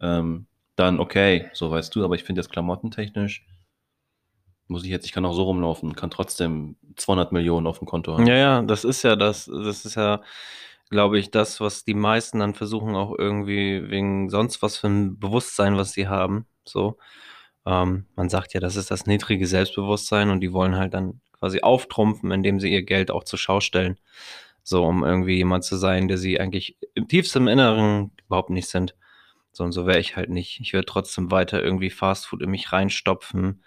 ähm, 0.00 0.46
dann 0.76 1.00
okay, 1.00 1.48
so 1.52 1.70
weißt 1.70 1.94
du, 1.94 2.04
aber 2.04 2.14
ich 2.14 2.24
finde 2.24 2.40
jetzt 2.40 2.50
klamottentechnisch, 2.50 3.46
muss 4.68 4.84
ich 4.84 4.90
jetzt, 4.90 5.06
ich 5.06 5.12
kann 5.12 5.24
auch 5.24 5.32
so 5.32 5.44
rumlaufen, 5.44 5.94
kann 5.94 6.10
trotzdem 6.10 6.76
200 6.96 7.32
Millionen 7.32 7.66
auf 7.66 7.78
dem 7.78 7.86
Konto 7.86 8.14
haben. 8.14 8.26
Ja, 8.26 8.36
ja, 8.36 8.62
das 8.62 8.84
ist 8.84 9.02
ja 9.02 9.16
das, 9.16 9.46
das 9.46 9.84
ist 9.84 9.94
ja, 9.94 10.22
glaube 10.90 11.18
ich, 11.18 11.30
das, 11.30 11.60
was 11.60 11.84
die 11.84 11.94
meisten 11.94 12.40
dann 12.40 12.54
versuchen, 12.54 12.94
auch 12.94 13.14
irgendwie 13.16 13.88
wegen 13.90 14.28
sonst 14.28 14.62
was 14.62 14.76
für 14.76 14.88
ein 14.88 15.18
Bewusstsein, 15.18 15.76
was 15.76 15.92
sie 15.92 16.08
haben. 16.08 16.46
So, 16.64 16.98
ähm, 17.64 18.06
man 18.16 18.28
sagt 18.28 18.54
ja, 18.54 18.60
das 18.60 18.76
ist 18.76 18.90
das 18.90 19.06
niedrige 19.06 19.46
Selbstbewusstsein 19.46 20.30
und 20.30 20.40
die 20.40 20.52
wollen 20.52 20.76
halt 20.76 20.94
dann 20.94 21.20
quasi 21.32 21.60
auftrumpfen, 21.60 22.30
indem 22.30 22.60
sie 22.60 22.72
ihr 22.72 22.82
Geld 22.82 23.10
auch 23.10 23.24
zur 23.24 23.38
Schau 23.38 23.60
stellen. 23.60 23.98
So, 24.68 24.84
um 24.84 25.04
irgendwie 25.04 25.36
jemand 25.36 25.62
zu 25.62 25.76
sein, 25.76 26.08
der 26.08 26.18
sie 26.18 26.40
eigentlich 26.40 26.76
im 26.94 27.06
tiefsten 27.06 27.46
Inneren 27.46 28.10
überhaupt 28.26 28.50
nicht 28.50 28.68
sind. 28.68 28.96
So 29.52 29.62
und 29.62 29.70
so 29.70 29.86
wäre 29.86 30.00
ich 30.00 30.16
halt 30.16 30.28
nicht. 30.28 30.58
Ich 30.60 30.72
würde 30.72 30.86
trotzdem 30.86 31.30
weiter 31.30 31.62
irgendwie 31.62 31.88
Fastfood 31.88 32.42
in 32.42 32.50
mich 32.50 32.72
reinstopfen, 32.72 33.62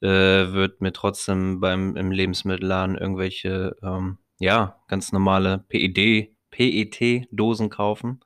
äh, 0.00 0.06
würde 0.06 0.76
mir 0.80 0.94
trotzdem 0.94 1.60
beim 1.60 1.96
im 1.96 2.10
Lebensmittelladen 2.12 2.96
irgendwelche, 2.96 3.76
ähm, 3.82 4.16
ja, 4.38 4.80
ganz 4.88 5.12
normale 5.12 5.58
PED, 5.68 6.34
PET-Dosen 6.50 7.68
kaufen. 7.68 8.20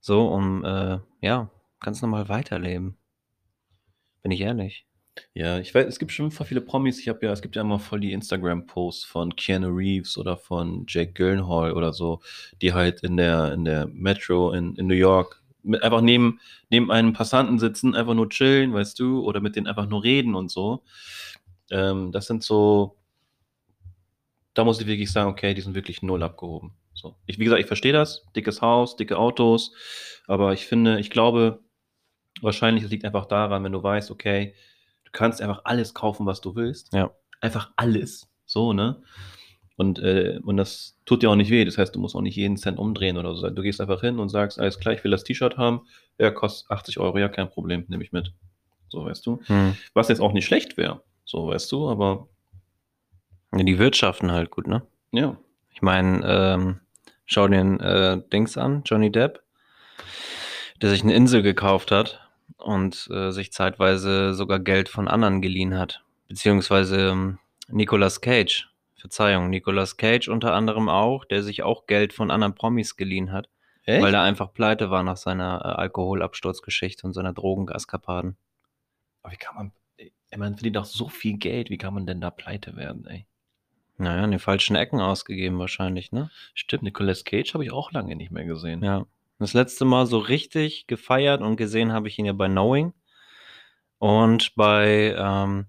So, 0.00 0.26
um, 0.26 0.64
äh, 0.64 0.98
ja, 1.20 1.50
ganz 1.78 2.02
normal 2.02 2.28
weiterleben. 2.28 2.98
Bin 4.22 4.32
ich 4.32 4.40
ehrlich. 4.40 4.86
Ja, 5.34 5.58
ich 5.58 5.74
weiß, 5.74 5.86
es 5.86 5.98
gibt 5.98 6.12
schon 6.12 6.30
voll 6.30 6.46
viele 6.46 6.60
Promis. 6.60 6.98
Ich 6.98 7.08
habe 7.08 7.26
ja, 7.26 7.32
es 7.32 7.42
gibt 7.42 7.56
ja 7.56 7.62
immer 7.62 7.78
voll 7.78 8.00
die 8.00 8.12
Instagram-Posts 8.12 9.04
von 9.04 9.36
Keanu 9.36 9.68
Reeves 9.68 10.16
oder 10.16 10.36
von 10.36 10.84
Jake 10.88 11.12
Gyllenhaal 11.12 11.72
oder 11.72 11.92
so, 11.92 12.20
die 12.62 12.72
halt 12.72 13.00
in 13.02 13.16
der, 13.16 13.52
in 13.52 13.64
der 13.64 13.86
Metro 13.88 14.52
in, 14.52 14.74
in 14.76 14.86
New 14.86 14.94
York 14.94 15.42
mit, 15.62 15.82
einfach 15.82 16.00
neben, 16.00 16.40
neben 16.70 16.90
einem 16.90 17.12
Passanten 17.12 17.58
sitzen, 17.58 17.94
einfach 17.94 18.14
nur 18.14 18.28
chillen, 18.30 18.72
weißt 18.72 18.98
du, 18.98 19.22
oder 19.24 19.40
mit 19.40 19.56
denen 19.56 19.66
einfach 19.66 19.88
nur 19.88 20.02
reden 20.02 20.34
und 20.34 20.50
so. 20.50 20.82
Ähm, 21.70 22.12
das 22.12 22.26
sind 22.26 22.42
so, 22.42 22.96
da 24.54 24.64
muss 24.64 24.80
ich 24.80 24.86
wirklich 24.86 25.12
sagen, 25.12 25.30
okay, 25.30 25.54
die 25.54 25.60
sind 25.60 25.74
wirklich 25.74 26.02
null 26.02 26.22
abgehoben. 26.22 26.72
So. 26.94 27.16
Ich, 27.26 27.38
wie 27.38 27.44
gesagt, 27.44 27.60
ich 27.60 27.66
verstehe 27.66 27.92
das, 27.92 28.24
dickes 28.36 28.60
Haus, 28.60 28.96
dicke 28.96 29.18
Autos, 29.18 29.72
aber 30.26 30.52
ich 30.52 30.66
finde, 30.66 31.00
ich 31.00 31.10
glaube, 31.10 31.60
wahrscheinlich 32.40 32.84
es 32.84 32.90
liegt 32.90 33.04
einfach 33.04 33.26
daran, 33.26 33.64
wenn 33.64 33.72
du 33.72 33.82
weißt, 33.82 34.10
okay, 34.10 34.54
kannst 35.12 35.40
einfach 35.40 35.62
alles 35.64 35.94
kaufen, 35.94 36.26
was 36.26 36.40
du 36.40 36.54
willst. 36.56 36.92
Ja. 36.92 37.10
Einfach 37.40 37.70
alles. 37.76 38.28
So, 38.46 38.72
ne? 38.72 39.02
Und, 39.76 39.98
äh, 39.98 40.38
und 40.44 40.56
das 40.58 40.98
tut 41.06 41.22
dir 41.22 41.30
auch 41.30 41.36
nicht 41.36 41.50
weh. 41.50 41.64
Das 41.64 41.78
heißt, 41.78 41.94
du 41.94 41.98
musst 42.00 42.14
auch 42.14 42.20
nicht 42.20 42.36
jeden 42.36 42.56
Cent 42.56 42.78
umdrehen 42.78 43.16
oder 43.16 43.34
so. 43.34 43.48
Du 43.50 43.62
gehst 43.62 43.80
einfach 43.80 44.00
hin 44.00 44.18
und 44.18 44.28
sagst, 44.28 44.58
alles 44.58 44.78
klar, 44.78 44.94
ich 44.94 45.02
will 45.02 45.10
das 45.10 45.24
T-Shirt 45.24 45.56
haben. 45.56 45.82
Ja, 46.18 46.30
kostet 46.30 46.70
80 46.70 46.98
Euro, 46.98 47.18
ja, 47.18 47.28
kein 47.28 47.48
Problem, 47.48 47.84
nehme 47.88 48.04
ich 48.04 48.12
mit. 48.12 48.32
So, 48.88 49.04
weißt 49.04 49.24
du? 49.26 49.40
Hm. 49.46 49.74
Was 49.94 50.08
jetzt 50.08 50.20
auch 50.20 50.32
nicht 50.32 50.44
schlecht 50.44 50.76
wäre. 50.76 51.02
So, 51.24 51.48
weißt 51.48 51.72
du, 51.72 51.88
aber 51.88 52.28
Ja, 53.56 53.62
die 53.64 53.78
wirtschaften 53.78 54.30
halt 54.32 54.50
gut, 54.50 54.66
ne? 54.66 54.82
ja. 55.12 55.36
Ich 55.74 55.80
meine, 55.80 56.20
ähm, 56.26 56.80
schau 57.24 57.48
den 57.48 57.80
äh, 57.80 58.20
Dings 58.30 58.58
an, 58.58 58.82
Johnny 58.84 59.10
Depp, 59.10 59.42
der 60.82 60.90
sich 60.90 61.02
eine 61.02 61.14
Insel 61.14 61.42
gekauft 61.42 61.90
hat 61.90 62.21
und 62.58 63.08
äh, 63.10 63.30
sich 63.30 63.52
zeitweise 63.52 64.34
sogar 64.34 64.58
Geld 64.60 64.88
von 64.88 65.08
anderen 65.08 65.42
geliehen 65.42 65.78
hat. 65.78 66.02
Beziehungsweise 66.28 67.10
ähm, 67.10 67.38
Nicolas 67.68 68.20
Cage, 68.20 68.68
Verzeihung, 68.96 69.50
Nicolas 69.50 69.96
Cage 69.96 70.28
unter 70.28 70.54
anderem 70.54 70.88
auch, 70.88 71.24
der 71.24 71.42
sich 71.42 71.62
auch 71.62 71.86
Geld 71.86 72.12
von 72.12 72.30
anderen 72.30 72.54
Promis 72.54 72.96
geliehen 72.96 73.32
hat, 73.32 73.48
Echt? 73.84 74.02
weil 74.02 74.14
er 74.14 74.22
einfach 74.22 74.52
pleite 74.52 74.90
war 74.90 75.02
nach 75.02 75.16
seiner 75.16 75.60
äh, 75.64 75.68
Alkoholabsturzgeschichte 75.68 77.06
und 77.06 77.12
seiner 77.12 77.32
Drogengaskapaden. 77.32 78.36
aber 79.22 79.32
wie 79.32 79.36
kann 79.36 79.54
man, 79.56 79.72
ey, 79.96 80.12
man 80.36 80.54
verdient 80.54 80.78
auch 80.78 80.84
so 80.84 81.08
viel 81.08 81.38
Geld, 81.38 81.70
wie 81.70 81.78
kann 81.78 81.94
man 81.94 82.06
denn 82.06 82.20
da 82.20 82.30
pleite 82.30 82.76
werden, 82.76 83.06
ey? 83.06 83.26
Naja, 83.98 84.24
in 84.24 84.30
den 84.30 84.40
falschen 84.40 84.74
Ecken 84.74 85.00
ausgegeben 85.00 85.58
wahrscheinlich, 85.58 86.12
ne? 86.12 86.30
Stimmt, 86.54 86.82
Nicolas 86.82 87.24
Cage 87.24 87.54
habe 87.54 87.64
ich 87.64 87.72
auch 87.72 87.92
lange 87.92 88.16
nicht 88.16 88.30
mehr 88.32 88.44
gesehen. 88.44 88.82
Ja. 88.82 89.06
Das 89.42 89.54
letzte 89.54 89.84
Mal 89.84 90.06
so 90.06 90.18
richtig 90.18 90.86
gefeiert 90.86 91.42
und 91.42 91.56
gesehen 91.56 91.92
habe 91.92 92.08
ich 92.08 92.18
ihn 92.18 92.26
ja 92.26 92.32
bei 92.32 92.48
Knowing 92.48 92.92
und 93.98 94.54
bei, 94.54 95.14
ähm, 95.18 95.66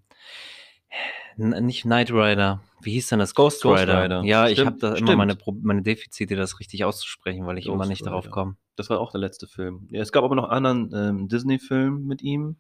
nicht 1.35 1.81
Knight 1.81 2.11
Rider. 2.11 2.61
Wie 2.81 2.91
hieß 2.91 3.07
denn 3.07 3.19
das? 3.19 3.33
Ghost, 3.33 3.63
Ghost 3.63 3.81
Rider. 3.81 4.03
Rider. 4.03 4.23
Ja, 4.23 4.47
ich 4.47 4.59
Stimmt, 4.59 4.83
habe 4.83 4.93
da 4.93 4.93
immer 4.93 5.15
meine, 5.15 5.37
meine 5.61 5.81
Defizite, 5.81 6.35
das 6.35 6.59
richtig 6.59 6.85
auszusprechen, 6.85 7.45
weil 7.45 7.57
ich 7.57 7.65
immer 7.65 7.77
Ghost 7.77 7.89
nicht 7.89 8.05
darauf 8.05 8.25
Rider. 8.25 8.33
komme. 8.33 8.57
Das 8.75 8.89
war 8.89 8.99
auch 8.99 9.11
der 9.11 9.21
letzte 9.21 9.47
Film. 9.47 9.87
Ja, 9.89 10.01
es 10.01 10.11
gab 10.11 10.23
aber 10.23 10.35
noch 10.35 10.49
einen 10.49 10.65
anderen 10.65 11.19
ähm, 11.21 11.27
Disney-Film 11.27 12.05
mit 12.05 12.21
ihm. 12.21 12.57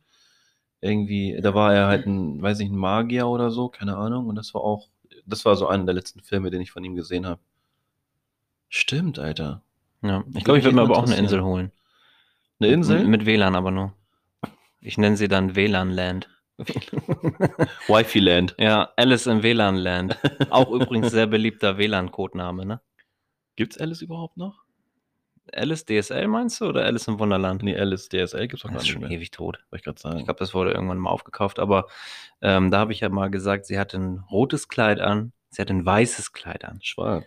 Irgendwie, 0.81 1.39
da 1.41 1.53
war 1.53 1.73
er 1.73 1.87
halt 1.87 2.07
ein, 2.07 2.41
weiß 2.41 2.59
ich, 2.59 2.69
ein 2.69 2.75
Magier 2.75 3.27
oder 3.27 3.51
so, 3.51 3.69
keine 3.69 3.97
Ahnung. 3.97 4.27
Und 4.27 4.35
das 4.35 4.53
war 4.53 4.61
auch, 4.61 4.89
das 5.25 5.45
war 5.45 5.55
so 5.55 5.67
einer 5.67 5.85
der 5.85 5.93
letzten 5.93 6.21
Filme, 6.21 6.49
den 6.49 6.61
ich 6.61 6.71
von 6.71 6.83
ihm 6.83 6.95
gesehen 6.95 7.25
habe. 7.25 7.39
Stimmt, 8.67 9.19
Alter. 9.19 9.61
Ja. 10.03 10.23
Ich 10.35 10.43
glaube, 10.43 10.59
ich 10.59 10.65
würde 10.65 10.75
mir 10.75 10.81
aber 10.83 10.97
auch 10.97 11.05
eine. 11.05 11.15
Insel 11.15 11.41
holen. 11.43 11.71
Eine 12.59 12.71
Insel? 12.71 13.01
M 13.01 13.09
mit 13.09 13.25
WLAN 13.25 13.55
aber 13.55 13.71
nur. 13.71 13.93
Ich 14.79 14.97
nenne 14.97 15.17
sie 15.17 15.27
dann 15.27 15.55
WLAN-Land. 15.55 16.29
Wifi 17.87 18.19
Land. 18.19 18.55
Ja, 18.59 18.91
Alice 18.97 19.27
im 19.27 19.41
WLAN-Land. 19.43 20.17
Auch 20.49 20.69
übrigens 20.71 21.11
sehr 21.11 21.25
beliebter 21.27 21.77
WLAN-Codename, 21.77 22.65
ne? 22.65 22.81
Gibt's 23.55 23.77
Alice 23.79 24.01
überhaupt 24.01 24.37
noch? 24.37 24.63
Alice 25.51 25.85
DSL 25.85 26.27
meinst 26.27 26.61
du 26.61 26.65
oder 26.67 26.85
Alice 26.85 27.07
im 27.07 27.19
Wunderland? 27.19 27.63
Nee, 27.63 27.77
Alice 27.77 28.07
DSL 28.09 28.47
gibt's 28.47 28.63
doch 28.63 28.69
Das 28.69 28.71
gar 28.71 28.77
ist 28.77 28.83
nicht 28.83 28.91
schon 28.93 29.01
mehr. 29.01 29.11
ewig 29.11 29.31
tot. 29.31 29.57
Wollte 29.69 29.75
ich 29.77 29.83
gerade 29.83 29.99
sagen. 29.99 30.19
Ich 30.19 30.25
glaube, 30.25 30.39
das 30.39 30.53
wurde 30.53 30.71
irgendwann 30.71 30.97
mal 30.99 31.09
aufgekauft, 31.09 31.59
aber 31.59 31.87
ähm, 32.41 32.71
da 32.71 32.79
habe 32.79 32.93
ich 32.93 33.01
ja 33.01 33.09
mal 33.09 33.29
gesagt, 33.29 33.65
sie 33.65 33.77
hatte 33.77 33.97
ein 33.97 34.19
rotes 34.31 34.67
Kleid 34.69 34.99
an, 34.99 35.33
sie 35.49 35.61
hatte 35.61 35.73
ein 35.73 35.85
weißes 35.85 36.31
Kleid 36.33 36.63
an. 36.65 36.79
Schwarz. 36.81 37.25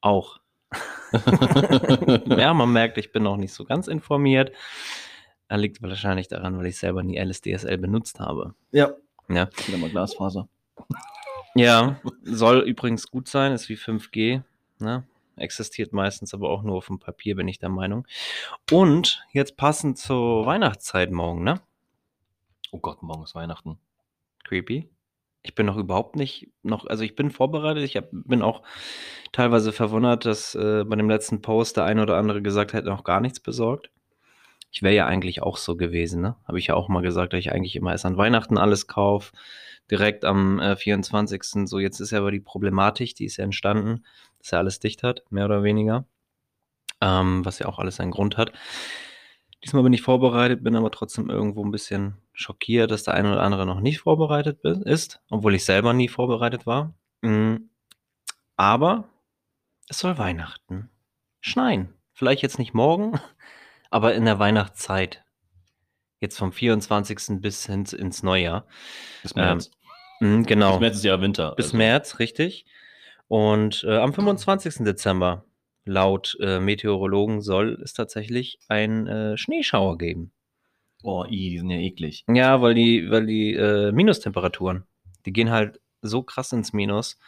Auch. 0.00 0.38
ja, 2.26 2.54
man 2.54 2.72
merkt, 2.72 2.98
ich 2.98 3.12
bin 3.12 3.22
noch 3.22 3.36
nicht 3.36 3.52
so 3.52 3.64
ganz 3.64 3.88
informiert. 3.88 4.52
Da 5.48 5.56
liegt 5.56 5.82
wahrscheinlich 5.82 6.28
daran, 6.28 6.58
weil 6.58 6.66
ich 6.66 6.78
selber 6.78 7.02
nie 7.02 7.20
Alice 7.20 7.40
DSL 7.40 7.78
benutzt 7.78 8.20
habe. 8.20 8.54
Ja. 8.72 8.94
Ja. 9.28 9.48
Wieder 9.66 9.78
mal 9.78 9.90
Glasfaser. 9.90 10.48
Ja, 11.54 12.00
soll 12.22 12.60
übrigens 12.60 13.10
gut 13.10 13.28
sein, 13.28 13.52
ist 13.52 13.68
wie 13.68 13.76
5G. 13.76 14.42
Ne? 14.80 15.04
Existiert 15.36 15.92
meistens 15.92 16.34
aber 16.34 16.50
auch 16.50 16.62
nur 16.62 16.76
auf 16.76 16.86
dem 16.86 16.98
Papier, 16.98 17.36
bin 17.36 17.48
ich 17.48 17.58
der 17.58 17.68
Meinung. 17.68 18.06
Und 18.70 19.24
jetzt 19.32 19.56
passend 19.56 19.98
zur 19.98 20.46
Weihnachtszeit 20.46 21.10
morgen, 21.10 21.44
ne? 21.44 21.60
Oh 22.72 22.78
Gott, 22.78 23.02
morgen 23.02 23.22
ist 23.22 23.34
Weihnachten. 23.34 23.78
creepy. 24.44 24.88
Ich 25.44 25.54
bin 25.54 25.66
noch 25.66 25.76
überhaupt 25.76 26.16
nicht 26.16 26.48
noch, 26.62 26.86
also 26.86 27.04
ich 27.04 27.14
bin 27.14 27.30
vorbereitet. 27.30 27.84
Ich 27.84 27.96
hab, 27.96 28.08
bin 28.10 28.42
auch 28.42 28.62
teilweise 29.30 29.72
verwundert, 29.72 30.24
dass 30.24 30.54
äh, 30.54 30.84
bei 30.84 30.96
dem 30.96 31.10
letzten 31.10 31.42
Post 31.42 31.76
der 31.76 31.84
eine 31.84 32.02
oder 32.02 32.16
andere 32.16 32.40
gesagt 32.40 32.72
hat, 32.72 32.86
noch 32.86 33.04
gar 33.04 33.20
nichts 33.20 33.40
besorgt. 33.40 33.90
Ich 34.72 34.82
wäre 34.82 34.94
ja 34.94 35.06
eigentlich 35.06 35.42
auch 35.42 35.58
so 35.58 35.76
gewesen, 35.76 36.22
ne? 36.22 36.36
Habe 36.48 36.58
ich 36.58 36.68
ja 36.68 36.74
auch 36.74 36.88
mal 36.88 37.02
gesagt, 37.02 37.34
dass 37.34 37.40
ich 37.40 37.52
eigentlich 37.52 37.76
immer 37.76 37.92
erst 37.92 38.06
an 38.06 38.16
Weihnachten 38.16 38.56
alles 38.56 38.86
kaufe, 38.86 39.32
direkt 39.90 40.24
am 40.24 40.60
äh, 40.60 40.76
24. 40.76 41.68
So, 41.68 41.78
jetzt 41.78 42.00
ist 42.00 42.10
ja 42.10 42.18
aber 42.18 42.30
die 42.30 42.40
Problematik, 42.40 43.14
die 43.14 43.26
ist 43.26 43.36
ja 43.36 43.44
entstanden, 43.44 44.04
dass 44.38 44.52
er 44.52 44.60
alles 44.60 44.80
dicht 44.80 45.02
hat, 45.02 45.24
mehr 45.30 45.44
oder 45.44 45.62
weniger. 45.62 46.06
Ähm, 47.02 47.44
was 47.44 47.58
ja 47.58 47.66
auch 47.66 47.78
alles 47.78 47.96
seinen 47.96 48.12
Grund 48.12 48.38
hat. 48.38 48.52
Diesmal 49.64 49.82
bin 49.82 49.92
ich 49.94 50.02
vorbereitet, 50.02 50.62
bin 50.62 50.76
aber 50.76 50.90
trotzdem 50.90 51.30
irgendwo 51.30 51.64
ein 51.64 51.70
bisschen 51.70 52.18
schockiert, 52.34 52.90
dass 52.90 53.04
der 53.04 53.14
eine 53.14 53.32
oder 53.32 53.42
andere 53.42 53.64
noch 53.64 53.80
nicht 53.80 54.00
vorbereitet 54.00 54.60
ist, 54.62 55.22
obwohl 55.30 55.54
ich 55.54 55.64
selber 55.64 55.92
nie 55.94 56.08
vorbereitet 56.08 56.66
war. 56.66 56.92
Mm, 57.22 57.56
Aber 58.56 59.08
es 59.88 59.98
soll 59.98 60.18
Weihnachten 60.18 60.90
schneien. 61.40 61.94
Vielleicht 62.12 62.42
jetzt 62.42 62.58
nicht 62.58 62.74
morgen, 62.74 63.18
aber 63.90 64.14
in 64.14 64.26
der 64.26 64.38
Weihnachtszeit. 64.38 65.24
Jetzt 66.20 66.38
vom 66.38 66.52
24. 66.52 67.40
bis 67.40 67.66
hin 67.66 67.84
ins 67.84 68.22
Neujahr. 68.22 68.66
Bis 69.22 69.34
März. 69.34 69.70
Mm, 70.20 70.42
Genau. 70.42 70.72
Bis 70.72 70.80
März 70.80 70.96
ist 70.96 71.04
ja 71.04 71.20
Winter. 71.20 71.54
Bis 71.56 71.66
also. 71.66 71.76
März, 71.78 72.18
richtig. 72.18 72.66
Und 73.28 73.84
äh, 73.88 73.96
am 73.96 74.12
25. 74.12 74.84
Dezember, 74.84 75.44
laut 75.84 76.36
äh, 76.40 76.60
Meteorologen, 76.60 77.40
soll 77.42 77.80
es 77.82 77.92
tatsächlich 77.92 78.58
einen 78.68 79.06
äh, 79.06 79.36
Schneeschauer 79.36 79.98
geben. 79.98 80.32
Oh, 81.02 81.24
i, 81.26 81.50
die 81.50 81.58
sind 81.58 81.70
ja 81.70 81.78
eklig. 81.78 82.24
Ja, 82.28 82.62
weil 82.62 82.74
die, 82.74 83.10
weil 83.10 83.26
die 83.26 83.52
äh, 83.54 83.92
Minustemperaturen, 83.92 84.84
die 85.26 85.32
gehen 85.32 85.50
halt 85.50 85.80
so 86.00 86.22
krass 86.22 86.52
ins 86.52 86.72
Minus, 86.72 87.18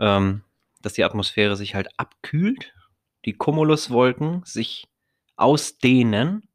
ähm, 0.00 0.42
dass 0.80 0.94
die 0.94 1.04
Atmosphäre 1.04 1.56
sich 1.56 1.74
halt 1.74 1.88
abkühlt, 1.96 2.74
die 3.24 3.34
Cumuluswolken 3.34 4.42
sich 4.44 4.88
ausdehnen 5.36 6.48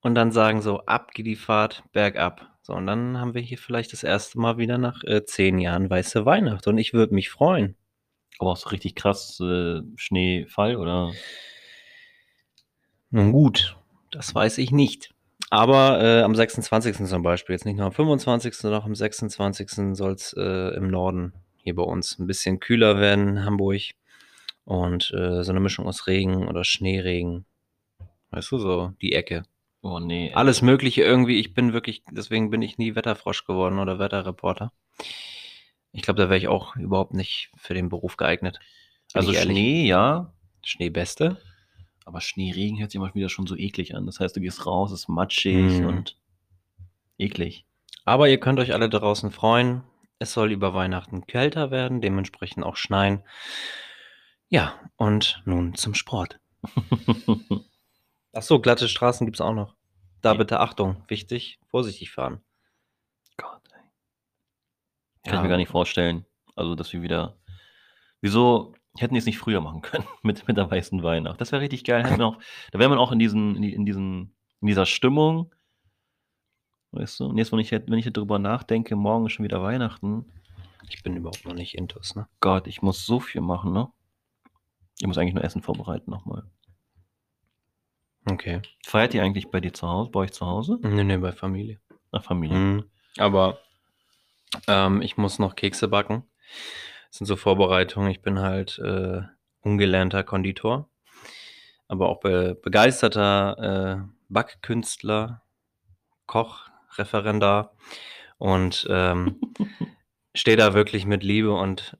und 0.00 0.14
dann 0.14 0.32
sagen 0.32 0.62
so, 0.62 0.80
ab 0.86 1.12
geht 1.12 1.26
die 1.26 1.36
Fahrt 1.36 1.84
bergab. 1.92 2.48
So, 2.62 2.74
und 2.74 2.86
dann 2.86 3.18
haben 3.18 3.34
wir 3.34 3.42
hier 3.42 3.58
vielleicht 3.58 3.92
das 3.92 4.02
erste 4.02 4.38
Mal 4.38 4.58
wieder 4.58 4.78
nach 4.78 5.02
äh, 5.04 5.24
zehn 5.24 5.58
Jahren 5.58 5.88
weiße 5.88 6.26
Weihnacht 6.26 6.66
und 6.66 6.78
ich 6.78 6.92
würde 6.92 7.14
mich 7.14 7.30
freuen. 7.30 7.76
Aber 8.40 8.52
auch 8.52 8.56
so 8.56 8.70
richtig 8.70 8.94
krass 8.94 9.38
äh, 9.40 9.82
Schneefall 9.96 10.76
oder? 10.76 11.12
Nun 13.10 13.32
gut, 13.32 13.76
das 14.10 14.34
weiß 14.34 14.56
ich 14.56 14.72
nicht. 14.72 15.12
Aber 15.50 16.02
äh, 16.02 16.22
am 16.22 16.34
26. 16.34 17.06
zum 17.06 17.22
Beispiel, 17.22 17.52
jetzt 17.52 17.66
nicht 17.66 17.76
nur 17.76 17.84
am 17.84 17.92
25., 17.92 18.54
sondern 18.54 18.80
auch 18.80 18.86
am 18.86 18.94
26. 18.94 19.94
soll 19.94 20.12
es 20.12 20.32
äh, 20.32 20.74
im 20.74 20.88
Norden 20.88 21.34
hier 21.58 21.74
bei 21.74 21.82
uns 21.82 22.18
ein 22.18 22.26
bisschen 22.26 22.60
kühler 22.60 22.98
werden 22.98 23.44
Hamburg. 23.44 23.82
Und 24.64 25.10
äh, 25.10 25.42
so 25.44 25.50
eine 25.50 25.60
Mischung 25.60 25.86
aus 25.86 26.06
Regen 26.06 26.48
oder 26.48 26.64
Schneeregen. 26.64 27.44
Weißt 28.30 28.50
du, 28.52 28.58
so 28.58 28.92
die 29.02 29.12
Ecke. 29.12 29.42
Oh 29.82 29.98
nee. 29.98 30.32
Alles 30.32 30.62
Mögliche 30.62 31.02
irgendwie. 31.02 31.40
Ich 31.40 31.52
bin 31.52 31.74
wirklich, 31.74 32.04
deswegen 32.10 32.48
bin 32.48 32.62
ich 32.62 32.78
nie 32.78 32.94
Wetterfrosch 32.94 33.44
geworden 33.44 33.78
oder 33.78 33.98
Wetterreporter. 33.98 34.72
Ich 35.92 36.02
glaube, 36.02 36.20
da 36.20 36.28
wäre 36.28 36.38
ich 36.38 36.48
auch 36.48 36.76
überhaupt 36.76 37.14
nicht 37.14 37.50
für 37.56 37.74
den 37.74 37.88
Beruf 37.88 38.16
geeignet. 38.16 38.58
Bin 39.12 39.20
Also. 39.20 39.32
Schnee, 39.32 39.86
ja. 39.86 40.32
Schneebeste. 40.64 41.40
Aber 42.04 42.20
Schneeregen 42.20 42.78
hört 42.78 42.90
sich 42.90 42.96
immer 42.98 43.14
wieder 43.14 43.28
schon 43.28 43.46
so 43.46 43.56
eklig 43.56 43.94
an. 43.94 44.06
Das 44.06 44.20
heißt, 44.20 44.36
du 44.36 44.40
gehst 44.40 44.66
raus, 44.66 44.92
ist 44.92 45.08
matschig 45.08 45.80
Mhm. 45.80 45.86
und 45.86 46.16
eklig. 47.18 47.66
Aber 48.04 48.28
ihr 48.28 48.38
könnt 48.40 48.58
euch 48.60 48.72
alle 48.72 48.88
draußen 48.88 49.30
freuen. 49.30 49.82
Es 50.18 50.32
soll 50.32 50.52
über 50.52 50.74
Weihnachten 50.74 51.26
kälter 51.26 51.70
werden, 51.70 52.00
dementsprechend 52.00 52.64
auch 52.64 52.76
schneien. 52.76 53.22
Ja, 54.48 54.74
und 54.96 55.42
nun 55.44 55.74
zum 55.74 55.94
Sport. 55.94 56.40
Ach 58.32 58.42
so, 58.42 58.60
glatte 58.60 58.88
Straßen 58.88 59.26
gibt's 59.26 59.40
auch 59.40 59.54
noch. 59.54 59.74
Da 60.20 60.34
bitte 60.34 60.60
Achtung, 60.60 61.02
wichtig, 61.08 61.58
vorsichtig 61.68 62.10
fahren. 62.10 62.40
Kann 65.24 65.36
ich 65.36 65.42
mir 65.42 65.48
gar 65.48 65.56
nicht 65.56 65.68
vorstellen. 65.70 66.24
Also, 66.56 66.74
dass 66.74 66.92
wir 66.92 67.02
wieder. 67.02 67.36
Wieso 68.20 68.74
hätten 68.98 69.14
die 69.14 69.18
es 69.18 69.26
nicht 69.26 69.38
früher 69.38 69.60
machen 69.60 69.82
können 69.82 70.04
mit, 70.22 70.46
mit 70.48 70.56
der 70.56 70.70
weißen 70.70 71.02
Weihnacht? 71.02 71.40
Das 71.40 71.52
wäre 71.52 71.62
richtig 71.62 71.84
geil. 71.84 72.04
Auch, 72.22 72.38
da 72.72 72.78
wäre 72.78 72.88
man 72.90 72.98
auch 72.98 73.12
in 73.12 73.18
diesen, 73.18 73.56
in, 73.56 73.62
die- 73.62 73.74
in 73.74 73.86
diesen, 73.86 74.34
in 74.60 74.66
dieser 74.66 74.86
Stimmung. 74.86 75.52
Weißt 76.92 77.20
du? 77.20 77.26
Und 77.26 77.38
jetzt, 77.38 77.52
wenn 77.52 77.60
ich, 77.60 77.70
wenn 77.70 77.92
ich 77.98 78.12
darüber 78.12 78.38
nachdenke, 78.38 78.96
morgen 78.96 79.26
ist 79.26 79.32
schon 79.32 79.44
wieder 79.44 79.62
Weihnachten. 79.62 80.24
Ich 80.88 81.02
bin 81.04 81.14
überhaupt 81.16 81.44
noch 81.44 81.54
nicht 81.54 81.76
intus, 81.76 82.16
ne? 82.16 82.26
Gott, 82.40 82.66
ich 82.66 82.82
muss 82.82 83.06
so 83.06 83.20
viel 83.20 83.40
machen, 83.42 83.72
ne? 83.72 83.88
Ich 84.98 85.06
muss 85.06 85.16
eigentlich 85.16 85.34
nur 85.34 85.44
Essen 85.44 85.62
vorbereiten 85.62 86.10
nochmal. 86.10 86.50
Okay. 88.30 88.60
Feiert 88.84 89.14
ihr 89.14 89.22
eigentlich 89.22 89.50
bei 89.50 89.60
dir 89.60 89.72
zu 89.72 89.88
Hause, 89.88 90.10
bei 90.10 90.20
euch 90.20 90.32
zu 90.32 90.46
Hause? 90.46 90.78
Nee, 90.82 91.04
nee, 91.04 91.16
bei 91.16 91.32
Familie. 91.32 91.80
Na, 92.12 92.20
Familie. 92.20 92.56
Mhm. 92.58 92.84
Aber 93.18 93.58
ähm, 94.66 95.02
ich 95.02 95.16
muss 95.16 95.38
noch 95.38 95.56
Kekse 95.56 95.88
backen. 95.88 96.24
Das 97.08 97.18
sind 97.18 97.26
so 97.26 97.36
Vorbereitungen. 97.36 98.10
Ich 98.10 98.22
bin 98.22 98.38
halt 98.38 98.78
äh, 98.78 99.22
ungelernter 99.60 100.22
Konditor, 100.24 100.88
aber 101.88 102.08
auch 102.08 102.20
be 102.20 102.54
begeisterter 102.54 104.06
äh, 104.06 104.12
Backkünstler, 104.28 105.42
Koch, 106.26 106.68
Referendar 106.96 107.74
und 108.38 108.86
ähm, 108.88 109.40
stehe 110.34 110.56
da 110.56 110.74
wirklich 110.74 111.04
mit 111.06 111.22
Liebe 111.22 111.52
und 111.52 111.96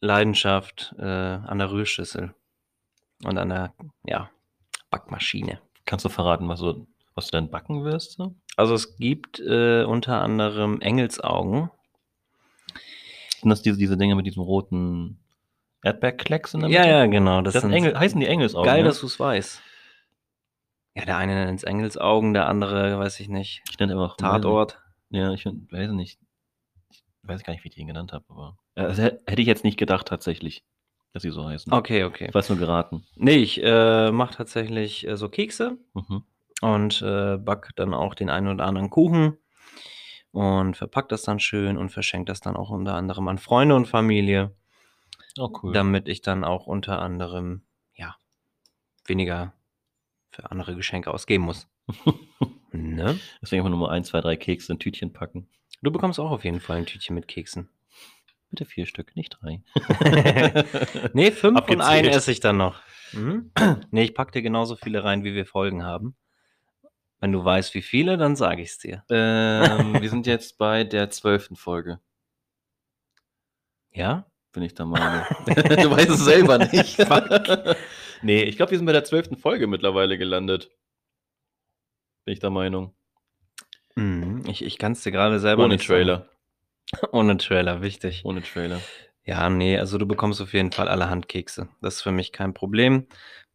Leidenschaft 0.00 0.94
äh, 0.98 1.02
an 1.02 1.58
der 1.58 1.70
Rührschüssel 1.70 2.34
und 3.24 3.38
an 3.38 3.48
der 3.48 3.74
ja, 4.04 4.30
Backmaschine. 4.90 5.60
Kannst 5.86 6.04
du 6.04 6.10
verraten, 6.10 6.48
was 6.48 6.60
du, 6.60 6.86
was 7.14 7.26
du 7.26 7.32
dann 7.32 7.50
backen 7.50 7.84
wirst? 7.84 8.12
So? 8.12 8.34
Also 8.56 8.74
es 8.74 8.96
gibt 8.96 9.40
äh, 9.40 9.84
unter 9.84 10.22
anderem 10.22 10.80
Engelsaugen. 10.80 11.70
Sind 13.40 13.50
das 13.50 13.62
diese, 13.62 13.76
diese 13.78 13.96
Dinge 13.96 14.14
mit 14.14 14.26
diesem 14.26 14.42
roten 14.42 15.18
Erdbeerklecks 15.82 16.54
in 16.54 16.60
der 16.60 16.70
Ja, 16.70 16.80
Mitte? 16.82 16.90
ja, 16.92 17.06
genau. 17.06 17.42
Das, 17.42 17.54
Das 17.54 17.62
sind 17.62 17.72
Engel, 17.72 17.98
heißen 17.98 18.18
die 18.20 18.26
Engelsaugen. 18.26 18.64
geil, 18.66 18.82
ne? 18.82 18.88
dass 18.88 19.00
du 19.00 19.06
es 19.06 19.18
weißt. 19.18 19.60
Ja, 20.96 21.04
der 21.04 21.16
eine 21.16 21.34
nennt 21.34 21.58
es 21.58 21.64
Engelsaugen, 21.64 22.34
der 22.34 22.48
andere, 22.48 22.98
weiß 22.98 23.18
ich 23.20 23.28
nicht, 23.28 23.62
Ich 23.70 23.78
nenne 23.78 23.92
einfach 23.94 24.16
Tatort. 24.16 24.80
Ja, 25.10 25.32
ich 25.32 25.44
weiß 25.44 25.90
nicht. 25.90 26.18
Ich 26.90 27.02
weiß 27.22 27.42
gar 27.42 27.52
nicht, 27.52 27.64
wie 27.64 27.68
ich 27.68 27.74
die 27.74 27.84
genannt 27.84 28.12
habe, 28.12 28.24
aber. 28.28 28.58
Also, 28.76 29.02
hä- 29.02 29.18
hätte 29.26 29.42
ich 29.42 29.48
jetzt 29.48 29.64
nicht 29.64 29.78
gedacht, 29.78 30.06
tatsächlich, 30.06 30.64
dass 31.12 31.22
sie 31.22 31.30
so 31.30 31.44
heißen. 31.46 31.72
Okay, 31.72 32.04
okay. 32.04 32.26
Ich 32.28 32.34
weiß 32.34 32.48
nur 32.50 32.58
geraten. 32.58 33.04
Nee, 33.16 33.36
ich 33.38 33.60
äh, 33.62 34.10
mache 34.12 34.36
tatsächlich 34.36 35.06
äh, 35.06 35.16
so 35.16 35.28
Kekse 35.28 35.78
Mhm. 35.94 36.22
Und 36.64 37.02
äh, 37.02 37.36
back 37.36 37.70
dann 37.76 37.92
auch 37.92 38.14
den 38.14 38.30
einen 38.30 38.48
oder 38.48 38.64
anderen 38.64 38.88
Kuchen 38.88 39.36
und 40.32 40.76
verpack 40.76 41.10
das 41.10 41.22
dann 41.22 41.38
schön 41.38 41.76
und 41.76 41.90
verschenke 41.90 42.24
das 42.30 42.40
dann 42.40 42.56
auch 42.56 42.70
unter 42.70 42.94
anderem 42.94 43.28
an 43.28 43.36
Freunde 43.38 43.74
und 43.76 43.86
Familie, 43.86 44.54
Oh, 45.38 45.50
cool. 45.62 45.72
damit 45.74 46.08
ich 46.08 46.22
dann 46.22 46.42
auch 46.42 46.66
unter 46.66 47.02
anderem 47.02 47.62
ja 47.94 48.16
weniger 49.04 49.52
für 50.30 50.50
andere 50.50 50.74
Geschenke 50.74 51.12
ausgeben 51.12 51.44
muss. 51.44 51.68
ne? 52.72 53.18
Deswegen 53.42 53.60
einfach 53.60 53.70
nur 53.76 53.86
mal 53.86 53.90
ein, 53.90 54.04
zwei, 54.04 54.20
drei 54.22 54.36
Kekse 54.36 54.72
in 54.72 54.78
Tütchen 54.78 55.12
packen. 55.12 55.48
Du 55.82 55.90
bekommst 55.92 56.18
auch 56.18 56.30
auf 56.30 56.44
jeden 56.44 56.60
Fall 56.60 56.78
ein 56.78 56.86
Tütchen 56.86 57.14
mit 57.14 57.28
Keksen. 57.28 57.68
Bitte 58.48 58.64
vier 58.64 58.86
Stück, 58.86 59.14
nicht 59.16 59.36
drei. 59.40 59.60
Nee, 61.12 61.30
fünf 61.30 61.52
und 61.52 61.56
Abgezählt. 61.58 61.82
einen 61.88 62.08
esse 62.08 62.32
ich 62.32 62.40
dann 62.40 62.56
noch. 62.56 62.80
Mhm. 63.12 63.50
Nee, 63.90 64.04
ich 64.04 64.14
pack 64.14 64.32
dir 64.32 64.42
genauso 64.42 64.76
viele 64.76 65.04
rein, 65.04 65.24
wie 65.24 65.34
wir 65.34 65.44
Folgen 65.46 65.84
haben. 65.84 66.16
Wenn 67.24 67.32
du 67.32 67.42
weißt, 67.42 67.72
wie 67.72 67.80
viele, 67.80 68.18
dann 68.18 68.36
sage 68.36 68.60
ich 68.60 68.68
es 68.68 68.78
dir. 68.78 69.02
ähm, 69.08 69.94
wir 70.02 70.10
sind 70.10 70.26
jetzt 70.26 70.58
bei 70.58 70.84
der 70.84 71.08
zwölften 71.08 71.56
Folge, 71.56 71.98
Ja? 73.90 74.26
bin 74.52 74.62
ich 74.62 74.74
der 74.74 74.84
Meinung. 74.84 75.24
du 75.46 75.90
weißt 75.90 76.10
es 76.10 76.22
selber 76.22 76.58
nicht. 76.58 76.98
nee, 78.22 78.42
ich 78.42 78.56
glaube, 78.58 78.72
wir 78.72 78.78
sind 78.78 78.84
bei 78.84 78.92
der 78.92 79.04
zwölften 79.04 79.38
Folge 79.38 79.66
mittlerweile 79.66 80.18
gelandet. 80.18 80.70
Bin 82.26 82.34
ich 82.34 82.40
der 82.40 82.50
Meinung. 82.50 82.94
Mhm. 83.94 84.44
Ich, 84.46 84.62
ich 84.62 84.76
kann 84.76 84.92
es 84.92 85.02
dir 85.02 85.10
gerade 85.10 85.40
selber 85.40 85.64
Ohne 85.64 85.76
nicht 85.76 85.86
sagen. 85.86 86.00
Trailer. 86.04 86.28
Ohne 87.10 87.38
Trailer, 87.38 87.80
wichtig. 87.80 88.20
Ohne 88.26 88.42
Trailer. 88.42 88.82
Ja, 89.24 89.48
nee, 89.48 89.78
also 89.78 89.96
du 89.96 90.04
bekommst 90.04 90.42
auf 90.42 90.52
jeden 90.52 90.72
Fall 90.72 90.88
alle 90.88 91.08
Handkekse. 91.08 91.70
Das 91.80 91.94
ist 91.94 92.02
für 92.02 92.12
mich 92.12 92.32
kein 92.32 92.52
Problem. 92.52 93.06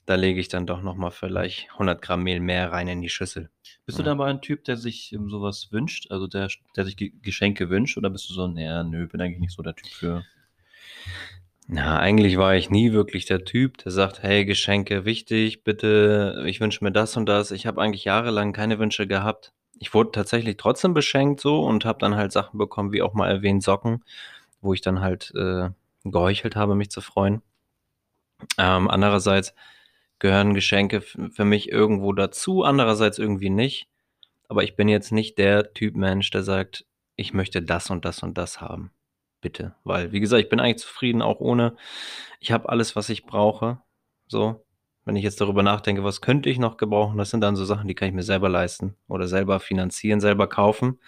Da 0.09 0.15
lege 0.15 0.39
ich 0.39 0.47
dann 0.47 0.65
doch 0.65 0.81
nochmal 0.81 1.11
vielleicht 1.11 1.71
100 1.73 2.01
Gramm 2.01 2.23
Mehl 2.23 2.39
mehr 2.39 2.71
rein 2.71 2.87
in 2.87 2.99
die 2.99 3.09
Schüssel. 3.09 3.51
Bist 3.85 3.99
du 3.99 4.01
Ja. 4.01 4.05
dann 4.05 4.17
aber 4.19 4.25
ein 4.25 4.41
Typ, 4.41 4.63
der 4.63 4.75
sich 4.75 5.13
ähm, 5.13 5.29
sowas 5.29 5.67
wünscht, 5.71 6.09
also 6.09 6.25
der, 6.25 6.49
der 6.75 6.85
sich 6.85 6.97
Ge- 6.97 7.13
Geschenke 7.21 7.69
wünscht, 7.69 7.95
oder 7.95 8.09
bist 8.09 8.27
du 8.27 8.33
so, 8.33 8.47
naja, 8.47 8.83
nö, 8.83 9.05
bin 9.07 9.21
eigentlich 9.21 9.37
nicht 9.39 9.55
so 9.55 9.61
der 9.61 9.75
Typ 9.75 9.87
für. 9.91 10.25
Na, 11.67 11.99
eigentlich 11.99 12.39
war 12.39 12.55
ich 12.55 12.71
nie 12.71 12.91
wirklich 12.91 13.25
der 13.27 13.45
Typ, 13.45 13.77
der 13.77 13.91
sagt, 13.91 14.23
hey, 14.23 14.45
Geschenke 14.45 15.05
wichtig, 15.05 15.63
bitte, 15.63 16.43
ich 16.47 16.59
wünsche 16.59 16.83
mir 16.83 16.91
das 16.91 17.15
und 17.15 17.27
das. 17.27 17.51
Ich 17.51 17.67
habe 17.67 17.79
eigentlich 17.79 18.05
jahrelang 18.05 18.51
keine 18.51 18.79
Wünsche 18.79 19.05
gehabt. 19.05 19.53
Ich 19.77 19.93
wurde 19.93 20.09
tatsächlich 20.11 20.57
trotzdem 20.57 20.95
beschenkt 20.95 21.39
so 21.39 21.61
und 21.63 21.85
habe 21.85 21.99
dann 21.99 22.15
halt 22.15 22.31
Sachen 22.31 22.57
bekommen, 22.57 22.93
wie 22.93 23.03
auch 23.03 23.13
mal 23.13 23.29
erwähnt, 23.29 23.61
Socken, 23.61 24.03
wo 24.59 24.73
ich 24.73 24.81
dann 24.81 25.01
halt 25.01 25.31
äh, 25.35 25.69
geheuchelt 26.03 26.55
habe, 26.55 26.73
mich 26.73 26.89
zu 26.89 27.01
freuen. 27.01 27.43
Ähm, 28.57 28.89
andererseits 28.89 29.53
gehören 30.19 30.53
Geschenke 30.53 31.01
für 31.01 31.45
mich 31.45 31.71
irgendwo 31.71 32.13
dazu, 32.13 32.63
andererseits 32.63 33.17
irgendwie 33.17 33.49
nicht. 33.49 33.87
Aber 34.47 34.63
ich 34.63 34.75
bin 34.75 34.87
jetzt 34.87 35.11
nicht 35.11 35.37
der 35.37 35.73
Typ 35.73 35.95
Mensch, 35.95 36.29
der 36.31 36.43
sagt, 36.43 36.85
ich 37.15 37.33
möchte 37.33 37.61
das 37.61 37.89
und 37.89 38.05
das 38.05 38.23
und 38.23 38.37
das 38.37 38.61
haben. 38.61 38.91
Bitte. 39.41 39.75
Weil, 39.83 40.11
wie 40.11 40.19
gesagt, 40.19 40.43
ich 40.43 40.49
bin 40.49 40.59
eigentlich 40.59 40.79
zufrieden, 40.79 41.21
auch 41.21 41.39
ohne. 41.39 41.75
Ich 42.39 42.51
habe 42.51 42.67
alles, 42.69 42.95
was 42.95 43.09
ich 43.09 43.25
brauche. 43.25 43.79
So. 44.27 44.65
Wenn 45.05 45.15
ich 45.15 45.23
jetzt 45.23 45.39
darüber 45.39 45.63
nachdenke, 45.63 46.03
was 46.03 46.21
könnte 46.21 46.49
ich 46.49 46.59
noch 46.59 46.77
gebrauchen, 46.77 47.17
das 47.17 47.29
sind 47.29 47.41
dann 47.41 47.55
so 47.55 47.65
Sachen, 47.65 47.87
die 47.87 47.95
kann 47.95 48.09
ich 48.09 48.13
mir 48.13 48.23
selber 48.23 48.49
leisten 48.49 48.95
oder 49.07 49.27
selber 49.27 49.59
finanzieren, 49.59 50.19
selber 50.19 50.47
kaufen. 50.47 50.99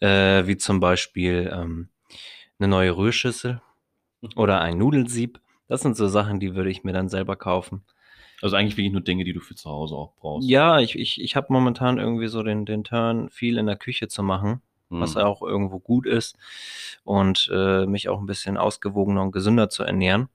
Äh, 0.00 0.46
wie 0.46 0.56
zum 0.56 0.80
Beispiel 0.80 1.50
ähm, 1.52 1.88
eine 2.58 2.68
neue 2.68 2.96
Rührschüssel 2.96 3.60
oder 4.36 4.60
ein 4.60 4.78
Nudelsieb. 4.78 5.40
Das 5.66 5.82
sind 5.82 5.96
so 5.96 6.08
Sachen, 6.08 6.40
die 6.40 6.54
würde 6.54 6.70
ich 6.70 6.84
mir 6.84 6.92
dann 6.92 7.08
selber 7.08 7.36
kaufen. 7.36 7.84
Also 8.40 8.56
eigentlich 8.56 8.76
wirklich 8.76 8.92
nur 8.92 9.00
Dinge, 9.00 9.24
die 9.24 9.32
du 9.32 9.40
für 9.40 9.54
zu 9.54 9.68
Hause 9.68 9.96
auch 9.96 10.14
brauchst. 10.16 10.48
Ja, 10.48 10.78
ich, 10.78 10.96
ich, 10.96 11.20
ich 11.20 11.36
habe 11.36 11.52
momentan 11.52 11.98
irgendwie 11.98 12.28
so 12.28 12.42
den, 12.42 12.66
den 12.66 12.84
Turn, 12.84 13.30
viel 13.30 13.58
in 13.58 13.66
der 13.66 13.76
Küche 13.76 14.08
zu 14.08 14.22
machen, 14.22 14.62
Hm. 14.90 15.00
was 15.00 15.16
auch 15.16 15.42
irgendwo 15.42 15.78
gut 15.78 16.06
ist 16.06 16.36
und 17.04 17.50
äh, 17.52 17.86
mich 17.86 18.08
auch 18.08 18.20
ein 18.20 18.26
bisschen 18.26 18.56
ausgewogener 18.56 19.22
und 19.22 19.32
gesünder 19.32 19.68
zu 19.68 19.82
ernähren. 19.82 20.28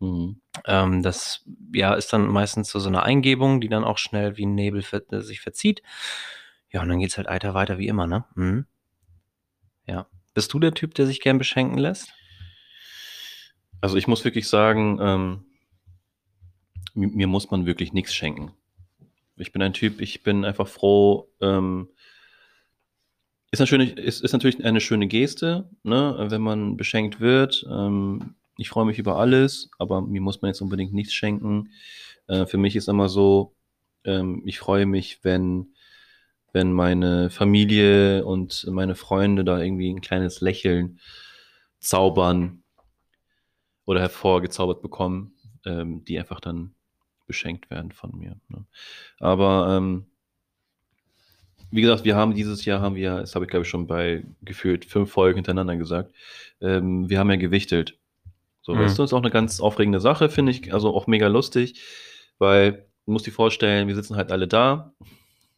Mhm. 0.00 0.40
Ähm, 0.64 1.02
das 1.02 1.44
ja, 1.72 1.94
ist 1.94 2.12
dann 2.12 2.26
meistens 2.26 2.70
so, 2.70 2.78
so 2.78 2.88
eine 2.88 3.02
Eingebung, 3.02 3.60
die 3.60 3.68
dann 3.68 3.84
auch 3.84 3.98
schnell 3.98 4.36
wie 4.36 4.46
ein 4.46 4.54
Nebel 4.54 4.82
ver 4.82 5.02
äh, 5.12 5.20
sich 5.20 5.40
verzieht. 5.40 5.82
Ja, 6.72 6.82
und 6.82 6.88
dann 6.88 6.98
geht's 6.98 7.18
halt 7.18 7.28
weiter, 7.28 7.54
weiter 7.54 7.78
wie 7.78 7.88
immer, 7.88 8.06
ne? 8.06 8.24
Mhm. 8.34 8.66
Ja. 9.86 10.06
Bist 10.34 10.52
du 10.52 10.58
der 10.58 10.74
Typ, 10.74 10.94
der 10.94 11.06
sich 11.06 11.20
gern 11.20 11.38
beschenken 11.38 11.78
lässt? 11.78 12.12
Also 13.80 13.96
ich 13.96 14.06
muss 14.06 14.24
wirklich 14.24 14.48
sagen, 14.48 14.98
ähm, 15.00 15.44
mir, 16.94 17.26
muss 17.26 17.50
man 17.50 17.66
wirklich 17.66 17.92
nichts 17.92 18.14
schenken. 18.14 18.52
Ich 19.36 19.52
bin 19.52 19.62
ein 19.62 19.72
Typ, 19.72 20.00
ich 20.00 20.22
bin 20.22 20.44
einfach 20.44 20.68
froh. 20.68 21.28
Ähm, 21.40 21.88
ist, 23.50 23.60
natürlich, 23.60 23.96
ist, 23.96 24.22
ist 24.22 24.32
natürlich 24.32 24.64
eine 24.64 24.80
schöne 24.80 25.06
Geste, 25.06 25.68
ne, 25.82 26.26
wenn 26.28 26.42
man 26.42 26.76
beschenkt 26.76 27.20
wird. 27.20 27.66
Ähm, 27.70 28.34
ich 28.56 28.68
freue 28.68 28.84
mich 28.84 28.98
über 28.98 29.16
alles, 29.16 29.70
aber 29.78 30.02
mir 30.02 30.20
muss 30.20 30.42
man 30.42 30.50
jetzt 30.50 30.60
unbedingt 30.60 30.92
nichts 30.92 31.14
schenken. 31.14 31.70
Äh, 32.26 32.46
für 32.46 32.58
mich 32.58 32.76
ist 32.76 32.88
immer 32.88 33.08
so, 33.08 33.54
ähm, 34.04 34.42
ich 34.44 34.58
freue 34.58 34.86
mich, 34.86 35.24
wenn, 35.24 35.74
wenn 36.52 36.72
meine 36.72 37.30
Familie 37.30 38.24
und 38.24 38.66
meine 38.70 38.94
Freunde 38.94 39.44
da 39.44 39.60
irgendwie 39.60 39.90
ein 39.90 40.00
kleines 40.00 40.40
Lächeln 40.40 41.00
zaubern 41.78 42.62
oder 43.86 44.00
hervorgezaubert 44.00 44.82
bekommen, 44.82 45.32
ähm, 45.64 46.04
die 46.04 46.18
einfach 46.18 46.40
dann 46.40 46.74
beschenkt 47.30 47.70
werden 47.70 47.92
von 47.92 48.10
mir. 48.18 48.36
Ne? 48.48 48.64
Aber 49.20 49.76
ähm, 49.76 50.06
wie 51.70 51.82
gesagt, 51.82 52.04
wir 52.04 52.16
haben 52.16 52.34
dieses 52.34 52.64
Jahr 52.64 52.80
haben 52.80 52.96
wir, 52.96 53.20
das 53.20 53.34
habe 53.34 53.44
ich 53.44 53.50
glaube 53.50 53.62
ich 53.64 53.70
schon 53.70 53.86
bei 53.86 54.24
gefühlt 54.42 54.84
fünf 54.84 55.12
Folgen 55.12 55.36
hintereinander 55.36 55.76
gesagt, 55.76 56.12
ähm, 56.60 57.08
wir 57.08 57.18
haben 57.20 57.30
ja 57.30 57.36
gewichtelt. 57.36 57.96
So, 58.62 58.74
Mhm. 58.74 58.80
weißt 58.80 58.98
du, 58.98 59.04
ist 59.04 59.12
auch 59.12 59.18
eine 59.22 59.30
ganz 59.30 59.60
aufregende 59.60 60.00
Sache, 60.00 60.28
finde 60.30 60.52
ich, 60.52 60.74
also 60.74 60.94
auch 60.94 61.06
mega 61.06 61.28
lustig, 61.28 61.80
weil 62.38 62.86
du 63.06 63.12
musst 63.12 63.26
dir 63.26 63.32
vorstellen, 63.32 63.88
wir 63.88 63.94
sitzen 63.94 64.16
halt 64.16 64.32
alle 64.32 64.48
da, 64.48 64.92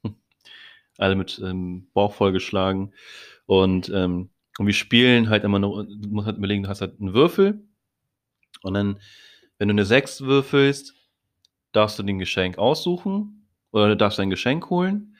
alle 0.98 1.16
mit 1.16 1.40
ähm, 1.44 1.88
Bauch 1.94 2.12
vollgeschlagen 2.14 2.92
und, 3.46 3.88
ähm, 3.94 4.30
und 4.58 4.66
wir 4.66 4.74
spielen 4.74 5.30
halt 5.30 5.44
immer 5.44 5.58
nur, 5.58 5.84
du 5.86 6.08
musst 6.10 6.26
halt 6.26 6.36
überlegen, 6.38 6.64
du 6.64 6.68
hast 6.68 6.82
halt 6.82 7.00
einen 7.00 7.14
Würfel 7.14 7.62
und 8.62 8.74
dann, 8.74 9.00
wenn 9.58 9.68
du 9.68 9.72
eine 9.72 9.86
6 9.86 10.22
würfelst, 10.22 10.94
darfst 11.72 11.98
du 11.98 12.02
den 12.02 12.18
Geschenk 12.18 12.58
aussuchen 12.58 13.46
oder 13.70 13.88
du 13.88 13.96
darfst 13.96 14.20
ein 14.20 14.30
Geschenk 14.30 14.70
holen. 14.70 15.16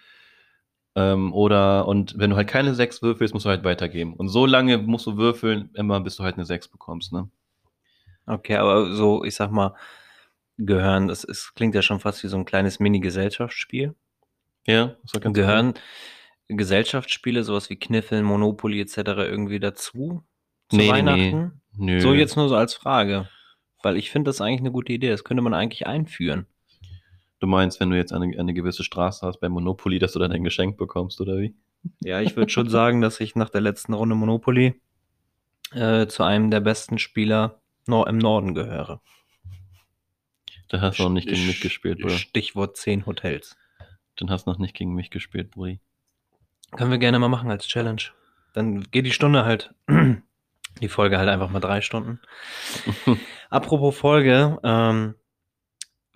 Ähm, 0.95 1.33
oder, 1.33 1.89
und 1.89 2.19
wenn 2.19 2.31
du 2.31 2.37
halt 2.37 2.49
keine 2.49 2.75
6 2.75 3.03
würfelst, 3.03 3.33
musst 3.33 3.47
du 3.47 3.51
halt 3.51 3.65
weitergeben. 3.65 4.15
Und 4.15 4.29
so 4.29 4.45
lange 4.45 4.79
musst 4.79 5.07
du 5.07 5.17
würfeln, 5.17 5.71
immer 5.75 6.01
bis 6.01 6.17
du 6.17 6.25
halt 6.25 6.37
eine 6.37 6.45
6 6.45 6.69
bekommst, 6.69 7.13
ne? 7.13 7.31
Okay, 8.27 8.57
aber 8.57 8.95
so, 8.95 9.25
ich 9.25 9.35
sag 9.35 9.51
mal, 9.51 9.75
gehören, 10.59 11.09
das 11.09 11.25
ist, 11.25 11.55
klingt 11.55 11.75
ja 11.75 11.83
schon 11.83 11.99
fast 11.99 12.23
wie 12.23 12.29
so 12.29 12.37
ein 12.37 12.45
kleines 12.45 12.79
Mini-Gesellschaftsspiel. 12.79 13.95
Ja, 14.67 14.97
das 15.03 15.21
ganz 15.21 15.35
Gehören 15.35 15.75
Gesellschaftsspiele, 16.49 17.43
sowas 17.43 17.71
wie 17.71 17.77
Kniffeln, 17.77 18.25
Monopoly 18.25 18.81
etc. 18.81 18.97
irgendwie 18.97 19.61
dazu? 19.61 20.23
Zu 20.69 20.77
Nee, 20.77 20.85
nee, 20.85 20.91
Weihnachten? 20.91 21.63
Nö. 21.77 22.01
So 22.01 22.13
jetzt 22.13 22.37
nur 22.37 22.49
so 22.49 22.57
als 22.57 22.75
Frage. 22.75 23.29
Weil 23.83 23.97
ich 23.97 24.11
finde 24.11 24.29
das 24.29 24.41
eigentlich 24.41 24.61
eine 24.61 24.73
gute 24.73 24.93
Idee. 24.93 25.11
Das 25.11 25.25
könnte 25.25 25.43
man 25.43 25.55
eigentlich 25.55 25.87
einführen. 25.87 26.47
Du 27.41 27.47
meinst, 27.47 27.81
wenn 27.81 27.91
du 27.91 27.97
jetzt 27.97 28.13
eine, 28.13 28.39
eine 28.39 28.55
gewisse 28.55 28.85
Straße 28.85 29.27
hast 29.27 29.41
bei 29.41 29.49
Monopoly, 29.49 29.99
dass 29.99 30.13
du 30.13 30.21
dann 30.21 30.31
ein 30.31 30.45
Geschenk 30.45 30.77
bekommst, 30.77 31.21
oder 31.21 31.39
wie? 31.39 31.55
Ja, 32.01 32.21
ich 32.21 32.37
würde 32.37 32.53
schon 32.53 32.69
sagen, 32.69 33.01
dass 33.01 33.19
ich 33.19 33.35
nach 33.35 33.51
der 33.51 33.61
letzten 33.61 33.95
Runde 33.95 34.15
Monopoly 34.15 34.81
äh, 35.73 36.07
zu 36.07 36.23
einem 36.23 36.51
der 36.51 36.61
besten 36.61 36.99
Spieler 36.99 37.61
nor 37.87 38.07
im 38.07 38.19
Norden 38.19 38.55
gehöre. 38.55 39.01
Da 40.69 40.81
hast 40.81 40.99
du 40.99 41.03
noch 41.03 41.11
nicht 41.11 41.29
gegen 41.29 41.47
mich 41.47 41.61
gespielt, 41.61 42.01
Bruder. 42.01 42.15
Stichwort 42.15 42.77
10 42.77 43.07
Hotels. 43.07 43.57
Dann 44.17 44.31
hast 44.31 44.47
du 44.47 44.51
noch 44.51 44.59
nicht 44.59 44.75
gegen 44.75 44.95
mich 44.95 45.11
gespielt, 45.11 45.51
Brudi. 45.51 45.81
Können 46.71 46.91
wir 46.91 46.99
gerne 46.99 47.19
mal 47.19 47.29
machen 47.29 47.51
als 47.51 47.67
Challenge. 47.67 48.03
Dann 48.55 48.83
geht 48.91 49.05
die 49.05 49.13
Stunde 49.13 49.45
halt, 49.45 49.75
die 50.81 50.89
Folge 50.89 51.19
halt 51.19 51.29
einfach 51.29 51.51
mal 51.51 51.61
drei 51.61 51.81
Stunden. 51.81 52.21
Apropos 53.53 53.95
Folge, 53.95 54.59
ähm, 54.65 55.15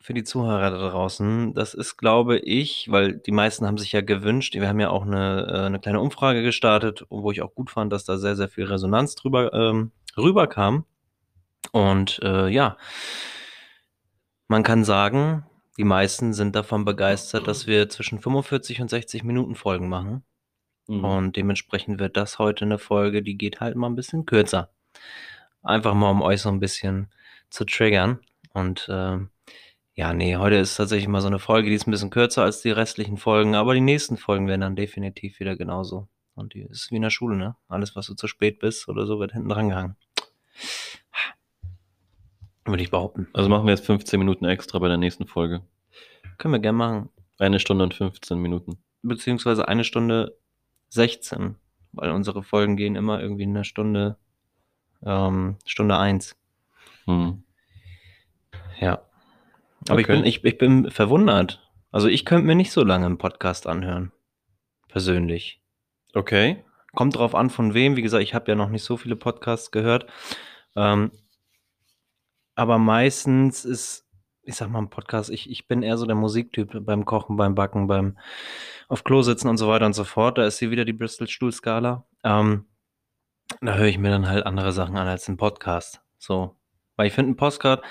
für 0.01 0.14
die 0.14 0.25
Zuhörer 0.25 0.70
da 0.70 0.88
draußen, 0.88 1.53
das 1.53 1.75
ist, 1.75 1.99
glaube 1.99 2.38
ich, 2.38 2.90
weil 2.90 3.18
die 3.18 3.31
meisten 3.31 3.66
haben 3.66 3.77
sich 3.77 3.92
ja 3.92 4.01
gewünscht, 4.01 4.55
wir 4.55 4.66
haben 4.66 4.81
ja 4.81 4.88
auch 4.88 5.03
eine, 5.03 5.46
äh, 5.46 5.66
eine 5.66 5.79
kleine 5.79 6.01
Umfrage 6.01 6.42
gestartet, 6.42 7.05
wo 7.11 7.31
ich 7.31 7.42
auch 7.42 7.55
gut 7.55 7.68
fand, 7.68 7.92
dass 7.92 8.07
da 8.07 8.16
sehr, 8.16 8.37
sehr 8.37 8.49
viel 8.49 8.64
Resonanz 8.64 9.16
drüber 9.16 9.53
ähm, 9.53 9.92
rüberkam. 10.16 10.87
Und 11.72 12.20
äh, 12.22 12.49
ja, 12.49 12.79
man 14.49 14.62
kann 14.62 14.83
sagen, 14.85 15.44
die 15.77 15.85
meisten 15.85 16.33
sind 16.33 16.57
davon 16.57 16.87
begeistert, 16.87 17.46
dass 17.46 17.66
wir 17.66 17.90
zwischen 17.90 18.18
45 18.18 18.81
und 18.81 18.88
60 18.88 19.25
Minuten 19.25 19.57
Folgen 19.57 19.90
machen. 19.90 20.25
Mhm. 20.88 21.05
Und 21.05 21.37
dementsprechend 21.37 22.01
wird 22.01 22.16
das 22.16 22.38
heute 22.38 22.64
eine 22.64 22.79
Folge, 22.79 23.22
die 23.22 23.37
geht 23.37 23.61
halt 23.61 23.77
mal 23.77 23.90
ein 23.90 23.94
bisschen 23.94 24.25
kürzer. 24.25 24.70
Einfach 25.62 25.92
mal, 25.92 26.12
um 26.12 26.22
euch 26.22 26.40
so 26.40 26.49
ein 26.49 26.61
bisschen 26.61 27.11
zu 27.57 27.64
triggern. 27.64 28.21
Und 28.53 28.87
ähm, 28.90 29.31
ja, 29.95 30.12
nee, 30.12 30.37
heute 30.37 30.57
ist 30.57 30.77
tatsächlich 30.77 31.09
mal 31.09 31.23
so 31.23 31.27
eine 31.27 31.38
Folge, 31.38 31.71
die 31.71 31.75
ist 31.75 31.87
ein 31.87 31.90
bisschen 31.90 32.11
kürzer 32.11 32.42
als 32.42 32.61
die 32.61 32.71
restlichen 32.71 33.16
Folgen, 33.16 33.55
aber 33.55 33.73
die 33.75 33.81
nächsten 33.81 34.19
Folgen 34.19 34.47
werden 34.47 34.61
dann 34.61 34.77
definitiv 34.77 35.40
wieder 35.40 35.57
genauso. 35.57 36.07
Und 36.35 36.53
die 36.53 36.61
ist 36.61 36.90
wie 36.90 36.97
in 36.97 37.03
der 37.03 37.11
Schule, 37.11 37.37
ne? 37.37 37.57
Alles, 37.66 37.97
was 37.97 38.07
du 38.07 38.14
zu 38.14 38.27
spät 38.27 38.59
bist 38.59 38.88
oder 38.88 39.07
so, 39.07 39.19
wird 39.19 39.33
hinten 39.33 39.49
dran 39.49 39.71
gehangen. 39.71 39.97
Würde 42.66 42.83
ich 42.83 42.90
behaupten. 42.90 43.29
Also 43.33 43.49
machen 43.49 43.64
wir 43.66 43.73
jetzt 43.73 43.87
15 43.87 44.19
Minuten 44.19 44.45
extra 44.45 44.79
bei 44.79 44.88
der 44.88 44.99
nächsten 44.99 45.27
Folge. 45.27 45.62
Können 46.37 46.53
wir 46.53 46.61
gerne 46.61 46.77
machen. 46.77 47.09
Eine 47.38 47.59
Stunde 47.59 47.85
und 47.85 47.95
15 47.95 48.38
Minuten. 48.38 48.79
Beziehungsweise 49.03 49.66
eine 49.66 49.85
Stunde 49.85 50.37
16, 50.90 51.57
weil 51.92 52.11
unsere 52.11 52.42
Folgen 52.42 52.77
gehen 52.77 52.97
immer 52.97 53.21
irgendwie 53.21 53.45
in 53.45 53.51
einer 53.51 53.64
Stunde, 53.64 54.19
ähm, 55.03 55.57
Stunde 55.64 55.97
1. 55.97 56.37
Hm. 57.07 57.45
Ja. 58.81 59.03
Aber 59.89 60.01
ich, 60.01 60.07
Okay. 60.07 60.17
bin, 60.17 60.25
ich, 60.25 60.45
ich 60.45 60.59
bin 60.59 60.91
verwundert. 60.91 61.62
Also 61.93 62.09
ich 62.09 62.25
könnte 62.25 62.47
mir 62.47 62.55
nicht 62.55 62.73
so 62.73 62.83
lange 62.85 63.07
einen 63.07 63.19
Podcast 63.19 63.67
anhören. 63.67 64.12
Persönlich. 64.89 65.62
Okay. 66.15 66.65
Kommt 66.95 67.17
drauf 67.17 67.35
an, 67.35 67.51
von 67.51 67.75
wem. 67.75 67.97
Wie 67.97 68.03
gesagt, 68.03 68.23
ich 68.23 68.35
habe 68.35 68.51
ja 68.51 68.55
noch 68.55 68.71
nicht 68.71 68.83
so 68.83 68.97
viele 68.97 69.17
Podcasts 69.17 69.71
gehört. 69.71 70.07
Ähm, 70.75 71.11
aber 72.55 72.79
meistens 72.79 73.65
ist, 73.65 74.07
ich 74.43 74.57
sag 74.57 74.71
mal, 74.71 74.79
ein 74.79 74.91
Podcast, 74.91 75.31
ich, 75.31 75.51
ich 75.51 75.69
bin 75.69 75.83
eher 75.83 75.99
so 75.99 76.07
der 76.07 76.17
Musiktyp 76.17 76.85
beim 76.87 77.05
Kochen, 77.05 77.37
beim 77.37 77.55
Backen, 77.55 77.87
beim 77.87 78.17
auf 78.89 79.05
Klo 79.05 79.23
sitzen 79.23 79.49
und 79.49 79.59
so 79.59 79.69
weiter 79.69 79.87
und 79.87 79.93
so 79.95 80.05
fort. 80.05 80.39
Da 80.39 80.47
ist 80.47 80.59
sie 80.59 80.71
wieder 80.71 80.85
die 80.85 80.93
Bristol-Stuhl-Skala. 80.93 82.07
Ähm, 82.25 82.65
da 83.61 83.75
höre 83.75 83.87
ich 83.87 83.99
mir 83.99 84.11
dann 84.11 84.29
halt 84.29 84.47
andere 84.47 84.73
Sachen 84.73 84.97
an 84.97 85.07
als 85.07 85.29
ein 85.29 85.37
Podcast. 85.37 86.01
So. 86.19 86.57
Weil 86.97 87.09
ich 87.09 87.12
finde 87.12 87.31
einen 87.31 87.37
Podcast, 87.37 87.83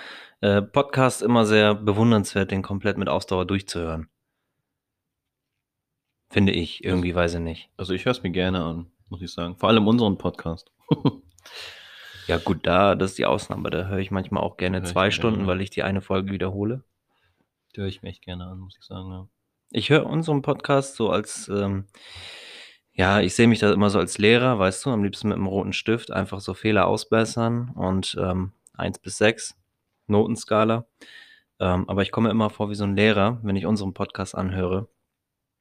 äh, 0.45 0.61
Podcast 0.61 1.21
immer 1.21 1.45
sehr 1.45 1.73
bewundernswert, 1.73 2.51
den 2.51 2.61
komplett 2.61 2.97
mit 2.97 3.09
Ausdauer 3.09 3.45
durchzuhören. 3.45 4.09
Finde 6.29 6.51
ich, 6.51 6.83
irgendwie 6.83 7.15
weiß 7.15 7.35
ich 7.35 7.39
nicht. 7.39 7.69
Also 7.77 7.93
ich 7.93 8.05
höre 8.05 8.11
es 8.11 8.23
mir 8.23 8.31
gerne 8.31 8.63
an, 8.63 8.91
muss 9.09 9.21
ich 9.21 9.31
sagen. 9.31 9.57
Vor 9.57 9.69
allem 9.69 9.87
unseren 9.87 10.17
Podcast. 10.17 10.71
Ja, 12.27 12.37
gut, 12.37 12.65
da, 12.65 12.95
das 12.95 13.11
ist 13.11 13.19
die 13.19 13.27
Ausnahme. 13.27 13.69
Da 13.69 13.85
höre 13.85 13.99
ich 13.99 14.09
manchmal 14.09 14.41
auch 14.41 14.57
gerne 14.57 14.81
zwei 14.81 15.11
Stunden, 15.11 15.41
gerne. 15.41 15.47
weil 15.47 15.61
ich 15.61 15.69
die 15.69 15.83
eine 15.83 16.01
Folge 16.01 16.31
wiederhole. 16.31 16.83
Die 17.75 17.81
höre 17.81 17.87
ich 17.87 18.01
mir 18.01 18.09
echt 18.09 18.23
gerne 18.23 18.47
an, 18.47 18.57
muss 18.57 18.75
ich 18.79 18.83
sagen. 18.83 19.11
Ja. 19.11 19.27
Ich 19.71 19.91
höre 19.91 20.07
unseren 20.07 20.41
Podcast 20.41 20.95
so 20.95 21.11
als, 21.11 21.47
ähm, 21.49 21.85
ja, 22.93 23.19
ich 23.19 23.35
sehe 23.35 23.47
mich 23.47 23.59
da 23.59 23.71
immer 23.71 23.91
so 23.91 23.99
als 23.99 24.17
Lehrer, 24.17 24.57
weißt 24.57 24.85
du, 24.85 24.89
am 24.89 25.03
liebsten 25.03 25.27
mit 25.27 25.37
einem 25.37 25.45
roten 25.45 25.73
Stift, 25.73 26.11
einfach 26.11 26.39
so 26.39 26.55
Fehler 26.55 26.87
ausbessern 26.87 27.69
und 27.75 28.17
ähm, 28.19 28.53
1 28.73 28.99
bis 28.99 29.17
6, 29.19 29.55
Notenskala. 30.07 30.85
Ähm, 31.59 31.89
aber 31.89 32.01
ich 32.01 32.11
komme 32.11 32.29
immer 32.29 32.49
vor 32.49 32.69
wie 32.69 32.75
so 32.75 32.83
ein 32.83 32.95
Lehrer, 32.95 33.39
wenn 33.43 33.55
ich 33.55 33.65
unseren 33.65 33.93
Podcast 33.93 34.35
anhöre 34.35 34.89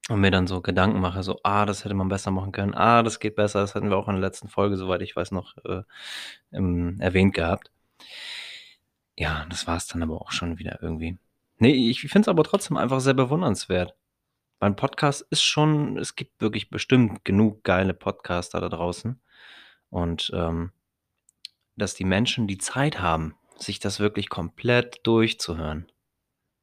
und 0.09 0.21
mir 0.21 0.31
dann 0.31 0.47
so 0.47 0.61
Gedanken 0.61 1.01
mache, 1.01 1.23
so, 1.23 1.39
ah, 1.45 1.67
das 1.67 1.85
hätte 1.85 1.95
man 1.95 2.09
besser 2.09 2.31
machen 2.31 2.53
können, 2.53 2.75
ah, 2.75 3.03
das 3.03 3.21
geht 3.21 3.37
besser, 3.37 3.61
das 3.61 3.75
hatten 3.75 3.91
wir 3.91 3.97
auch 3.97 4.09
in 4.09 4.15
der 4.15 4.23
letzten 4.23 4.49
Folge, 4.49 4.77
soweit 4.77 5.03
ich 5.03 5.17
weiß, 5.17 5.31
noch 5.33 5.57
äh, 5.65 5.83
ähm, 6.53 6.97
erwähnt 7.01 7.35
gehabt. 7.35 7.71
Ja, 9.17 9.47
das 9.49 9.67
war 9.67 9.77
es 9.77 9.87
dann 9.87 10.03
aber 10.03 10.21
auch 10.21 10.33
schon 10.33 10.59
wieder 10.59 10.83
irgendwie. 10.83 11.19
Nee, 11.59 11.91
ich 11.91 12.01
finde 12.01 12.23
es 12.23 12.29
aber 12.29 12.43
trotzdem 12.45 12.77
einfach 12.77 13.01
sehr 13.01 13.15
bewundernswert. 13.15 13.95
Beim 14.59 14.77
Podcast 14.77 15.27
ist 15.31 15.43
schon, 15.43 15.99
es 15.99 16.17
gibt 16.17 16.41
wirklich 16.41 16.71
bestimmt 16.71 17.25
genug 17.25 17.65
geile 17.65 17.95
Podcaster 17.95 18.61
da 18.61 18.69
draußen. 18.69 19.21
Und 19.91 20.33
ähm, 20.35 20.73
dass 21.77 21.95
die 21.95 22.05
Menschen 22.05 22.47
die 22.47 22.59
Zeit 22.59 23.01
haben, 23.01 23.35
sich 23.57 23.79
das 23.79 24.01
wirklich 24.01 24.29
komplett 24.29 25.07
durchzuhören. 25.07 25.91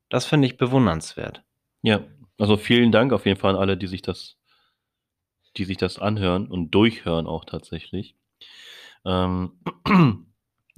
Das 0.09 0.25
finde 0.25 0.47
ich 0.47 0.57
bewundernswert. 0.57 1.43
ja, 1.83 2.05
also 2.37 2.57
vielen 2.57 2.91
Dank 2.91 3.13
auf 3.13 3.25
jeden 3.25 3.39
Fall 3.39 3.55
an 3.55 3.61
alle, 3.61 3.77
die 3.77 3.87
sich 3.87 4.01
das, 4.01 4.37
die 5.57 5.63
sich 5.63 5.77
das 5.77 5.99
anhören 5.99 6.47
und 6.47 6.71
durchhören 6.71 7.27
auch 7.27 7.45
tatsächlich. 7.45 8.15
Ähm, 9.05 9.59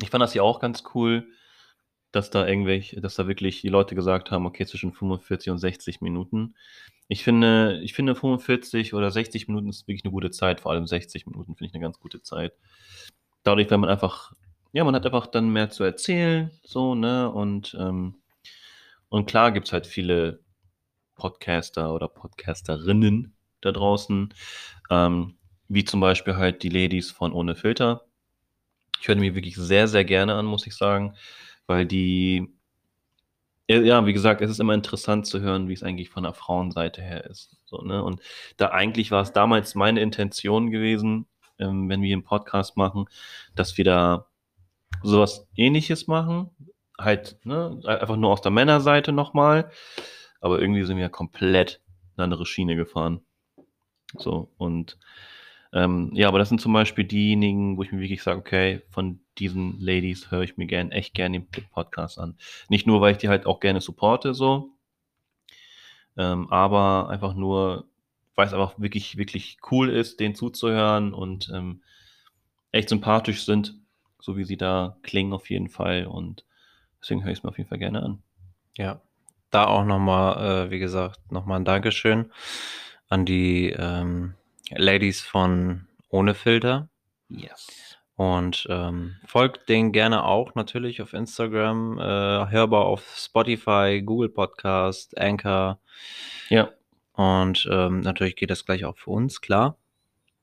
ich 0.01 0.09
fand 0.09 0.21
das 0.21 0.33
ja 0.33 0.43
auch 0.43 0.59
ganz 0.59 0.83
cool, 0.93 1.27
dass 2.11 2.29
da 2.29 2.47
irgendwelche, 2.47 3.01
dass 3.01 3.15
da 3.15 3.27
wirklich 3.27 3.61
die 3.61 3.69
Leute 3.69 3.95
gesagt 3.95 4.29
haben, 4.29 4.45
okay, 4.45 4.65
zwischen 4.65 4.93
45 4.93 5.51
und 5.51 5.57
60 5.57 6.01
Minuten. 6.01 6.55
Ich 7.07 7.23
finde, 7.23 7.81
ich 7.81 7.93
finde 7.93 8.15
45 8.15 8.93
oder 8.93 9.09
60 9.09 9.47
Minuten 9.47 9.69
ist 9.69 9.87
wirklich 9.87 10.05
eine 10.05 10.11
gute 10.11 10.31
Zeit, 10.31 10.61
vor 10.61 10.71
allem 10.71 10.85
60 10.85 11.25
Minuten 11.25 11.55
finde 11.55 11.69
ich 11.69 11.73
eine 11.73 11.81
ganz 11.81 11.99
gute 11.99 12.21
Zeit. 12.21 12.53
Dadurch, 13.43 13.69
wenn 13.71 13.79
man 13.79 13.89
einfach, 13.89 14.33
ja, 14.73 14.83
man 14.83 14.95
hat 14.95 15.05
einfach 15.05 15.27
dann 15.27 15.49
mehr 15.49 15.69
zu 15.69 15.83
erzählen, 15.83 16.51
so, 16.63 16.95
ne, 16.95 17.31
und, 17.31 17.77
ähm, 17.79 18.15
und 19.07 19.27
klar 19.27 19.51
gibt 19.51 19.67
es 19.67 19.73
halt 19.73 19.85
viele 19.85 20.43
Podcaster 21.15 21.93
oder 21.93 22.07
Podcasterinnen 22.07 23.35
da 23.61 23.71
draußen, 23.71 24.33
ähm, 24.89 25.37
wie 25.67 25.85
zum 25.85 25.99
Beispiel 25.99 26.35
halt 26.35 26.63
die 26.63 26.69
Ladies 26.69 27.11
von 27.11 27.33
Ohne 27.33 27.55
Filter. 27.55 28.05
Ich 28.99 29.07
höre 29.07 29.15
mir 29.15 29.35
wirklich 29.35 29.55
sehr, 29.55 29.87
sehr 29.87 30.05
gerne 30.05 30.33
an, 30.33 30.45
muss 30.47 30.65
ich 30.65 30.75
sagen, 30.75 31.15
weil 31.67 31.85
die, 31.85 32.51
ja, 33.69 33.79
ja, 33.79 34.05
wie 34.07 34.13
gesagt, 34.13 34.41
es 34.41 34.49
ist 34.49 34.59
immer 34.59 34.73
interessant 34.73 35.27
zu 35.27 35.39
hören, 35.39 35.69
wie 35.69 35.73
es 35.73 35.83
eigentlich 35.83 36.09
von 36.09 36.23
der 36.23 36.33
Frauenseite 36.33 37.01
her 37.01 37.25
ist. 37.25 37.57
So, 37.65 37.77
ne? 37.81 38.03
Und 38.03 38.21
da 38.57 38.69
eigentlich 38.71 39.11
war 39.11 39.21
es 39.21 39.33
damals 39.33 39.75
meine 39.75 40.01
Intention 40.01 40.71
gewesen, 40.71 41.27
ähm, 41.59 41.89
wenn 41.89 42.01
wir 42.01 42.13
einen 42.13 42.23
Podcast 42.23 42.75
machen, 42.75 43.05
dass 43.55 43.77
wir 43.77 43.85
da 43.85 44.27
sowas 45.03 45.47
ähnliches 45.55 46.07
machen. 46.07 46.49
Halt, 46.99 47.37
ne, 47.43 47.79
einfach 47.85 48.15
nur 48.15 48.31
aus 48.31 48.41
der 48.41 48.51
Männerseite 48.51 49.11
nochmal. 49.11 49.71
Aber 50.41 50.59
irgendwie 50.59 50.83
sind 50.83 50.97
wir 50.97 51.09
komplett 51.09 51.81
eine 52.15 52.25
andere 52.25 52.45
Schiene 52.45 52.75
gefahren. 52.75 53.21
So, 54.17 54.51
und 54.57 54.97
ähm, 55.73 56.11
ja, 56.13 56.27
aber 56.27 56.37
das 56.37 56.49
sind 56.49 56.61
zum 56.61 56.73
Beispiel 56.73 57.03
diejenigen, 57.03 57.77
wo 57.77 57.83
ich 57.83 57.91
mir 57.91 57.99
wirklich 57.99 58.21
sage, 58.21 58.39
okay, 58.39 58.81
von 58.89 59.19
diesen 59.39 59.79
Ladies 59.79 60.29
höre 60.29 60.41
ich 60.41 60.57
mir 60.57 60.67
gern, 60.67 60.91
echt 60.91 61.15
gerne 61.15 61.41
den 61.41 61.69
Podcast 61.71 62.19
an. 62.19 62.37
Nicht 62.69 62.85
nur, 62.85 63.01
weil 63.01 63.13
ich 63.13 63.17
die 63.17 63.29
halt 63.29 63.47
auch 63.47 63.59
gerne 63.59 63.81
supporte, 63.81 64.35
so, 64.35 64.73
ähm, 66.17 66.47
aber 66.51 67.09
einfach 67.09 67.33
nur, 67.33 67.87
weil 68.35 68.47
es 68.47 68.53
einfach 68.53 68.79
wirklich, 68.79 69.17
wirklich 69.17 69.57
cool 69.71 69.89
ist, 69.89 70.19
denen 70.19 70.35
zuzuhören 70.35 71.13
und 71.13 71.51
ähm, 71.53 71.81
echt 72.71 72.89
sympathisch 72.89 73.45
sind, 73.45 73.75
so 74.23 74.37
wie 74.37 74.45
sie 74.45 74.55
da 74.55 74.95
klingen 75.03 75.33
auf 75.33 75.49
jeden 75.49 75.67
Fall. 75.67 76.05
Und 76.05 76.45
deswegen 77.01 77.23
höre 77.25 77.33
ich 77.33 77.39
es 77.39 77.43
mir 77.43 77.49
auf 77.49 77.57
jeden 77.57 77.69
Fall 77.69 77.77
gerne 77.77 78.01
an. 78.01 78.23
Ja, 78.77 79.01
da 79.51 79.65
auch 79.65 79.83
nochmal, 79.83 80.67
äh, 80.67 80.71
wie 80.71 80.79
gesagt, 80.79 81.29
nochmal 81.29 81.59
ein 81.59 81.65
Dankeschön 81.65 82.31
an 83.09 83.25
die 83.25 83.71
ähm, 83.71 84.33
Ladies 84.69 85.21
von 85.21 85.87
Ohne 86.07 86.35
Filter. 86.35 86.87
Yes. 87.27 87.97
Und 88.15 88.65
ähm, 88.69 89.17
folgt 89.25 89.67
denen 89.67 89.91
gerne 89.91 90.23
auch 90.23 90.55
natürlich 90.55 91.01
auf 91.01 91.11
Instagram, 91.11 91.97
äh, 91.99 92.49
hörbar 92.49 92.85
auf 92.85 93.03
Spotify, 93.17 94.01
Google 94.05 94.29
Podcast, 94.29 95.17
Anchor. 95.19 95.79
Ja, 96.47 96.69
Und 97.11 97.67
ähm, 97.69 97.99
natürlich 97.99 98.37
geht 98.37 98.51
das 98.51 98.65
gleich 98.65 98.85
auch 98.85 98.95
für 98.95 99.11
uns, 99.11 99.41
klar. 99.41 99.77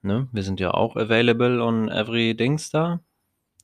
Ne? 0.02 0.28
Wir 0.32 0.42
sind 0.42 0.60
ja 0.60 0.72
auch 0.72 0.96
available 0.96 1.62
on 1.62 1.88
every 1.88 2.34
Dings 2.34 2.70
da. 2.70 3.00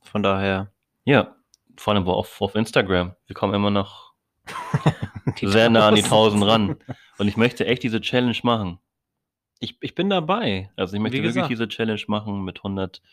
Von 0.07 0.23
daher. 0.23 0.71
ja. 1.05 1.33
Vor 1.79 1.93
allem 1.93 2.07
auf, 2.07 2.41
auf 2.41 2.55
Instagram. 2.55 3.13
Wir 3.27 3.35
kommen 3.35 3.53
immer 3.53 3.69
noch 3.69 4.13
sehr 5.39 5.69
nah 5.69 5.89
an 5.89 5.93
die 5.93 6.03
1000. 6.03 6.41
1000 6.41 6.45
ran. 6.45 6.75
Und 7.19 7.27
ich 7.27 7.37
möchte 7.37 7.67
echt 7.67 7.83
diese 7.83 8.01
Challenge 8.01 8.37
machen. 8.41 8.79
Ich, 9.59 9.77
ich 9.81 9.93
bin 9.93 10.09
dabei. 10.09 10.71
Also 10.75 10.95
ich 10.95 11.01
möchte 11.01 11.21
wirklich 11.21 11.45
diese 11.45 11.67
Challenge 11.67 12.01
machen 12.07 12.43
mit 12.43 12.59
100, 12.59 13.03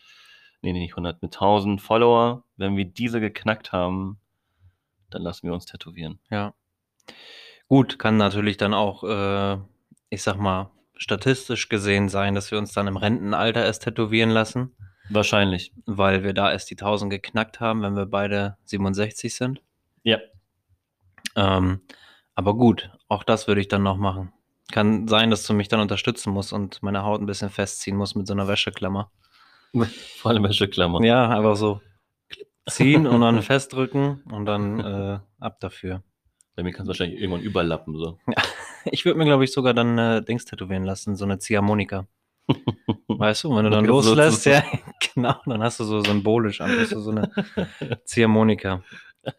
nee, 0.63 0.73
nee, 0.73 0.79
nicht 0.79 0.93
100, 0.93 1.21
mit 1.21 1.35
1000 1.35 1.79
Follower. 1.79 2.43
Wenn 2.57 2.75
wir 2.75 2.85
diese 2.85 3.19
geknackt 3.19 3.71
haben, 3.71 4.19
dann 5.11 5.21
lassen 5.21 5.47
wir 5.47 5.53
uns 5.53 5.67
tätowieren. 5.67 6.19
Ja. 6.31 6.55
Gut, 7.67 7.99
kann 7.99 8.17
natürlich 8.17 8.57
dann 8.57 8.73
auch, 8.73 9.03
äh, 9.03 9.57
ich 10.09 10.23
sag 10.23 10.37
mal, 10.37 10.71
statistisch 10.97 11.69
gesehen 11.69 12.09
sein, 12.09 12.35
dass 12.35 12.51
wir 12.51 12.57
uns 12.57 12.73
dann 12.73 12.87
im 12.87 12.97
Rentenalter 12.97 13.63
erst 13.63 13.83
tätowieren 13.83 14.29
lassen, 14.29 14.75
Wahrscheinlich. 15.09 15.71
weil 15.85 16.23
wir 16.23 16.33
da 16.33 16.51
erst 16.51 16.69
die 16.69 16.75
1000 16.75 17.11
geknackt 17.11 17.59
haben, 17.59 17.81
wenn 17.81 17.95
wir 17.95 18.05
beide 18.05 18.57
67 18.65 19.35
sind. 19.35 19.61
Ja. 20.03 20.19
Ähm, 21.35 21.81
aber 22.33 22.55
gut, 22.55 22.89
auch 23.07 23.23
das 23.23 23.47
würde 23.47 23.61
ich 23.61 23.67
dann 23.67 23.83
noch 23.83 23.97
machen. 23.97 24.33
Kann 24.71 25.07
sein, 25.07 25.29
dass 25.29 25.45
du 25.45 25.53
mich 25.53 25.67
dann 25.67 25.79
unterstützen 25.79 26.31
musst 26.33 26.51
und 26.51 26.81
meine 26.81 27.03
Haut 27.03 27.21
ein 27.21 27.27
bisschen 27.27 27.49
festziehen 27.49 27.95
musst 27.95 28.15
mit 28.15 28.27
so 28.27 28.33
einer 28.33 28.47
Wäscheklammer. 28.47 29.11
Vor 30.17 30.31
allem 30.31 30.43
Wäscheklammer. 30.43 31.03
Ja, 31.03 31.29
einfach 31.29 31.55
so 31.55 31.81
ziehen 32.67 33.05
und 33.05 33.21
dann 33.21 33.41
festdrücken 33.41 34.23
und 34.31 34.45
dann 34.45 34.79
äh, 34.79 35.19
ab 35.39 35.59
dafür. 35.59 36.03
Bei 36.55 36.63
mir 36.63 36.71
kannst 36.71 36.87
du 36.87 36.89
wahrscheinlich 36.89 37.19
irgendwann 37.19 37.43
überlappen. 37.43 37.97
So. 37.97 38.17
Ich 38.91 39.03
würde 39.03 39.17
mir, 39.17 39.25
glaube 39.25 39.43
ich, 39.43 39.51
sogar 39.51 39.73
dann 39.73 39.97
äh, 39.97 40.23
Dings 40.23 40.45
tätowieren 40.45 40.83
lassen, 40.83 41.15
so 41.15 41.25
eine 41.25 41.39
Ziehharmonika. 41.39 42.05
Weißt 43.07 43.43
du, 43.43 43.55
wenn 43.55 43.63
du 43.65 43.69
dann 43.71 43.79
Okay, 43.85 43.87
so- 43.87 44.01
so- 44.01 44.09
loslässt, 44.15 44.43
so- 44.43 44.49
ja, 44.51 44.63
genau, 45.13 45.35
dann 45.45 45.63
hast 45.63 45.79
du 45.79 45.83
so 45.83 46.01
symbolisch 46.01 46.61
einfach 46.61 46.85
so, 46.85 46.99
so 47.01 47.11
eine 47.11 47.31
Ziehharmonika. 48.05 48.83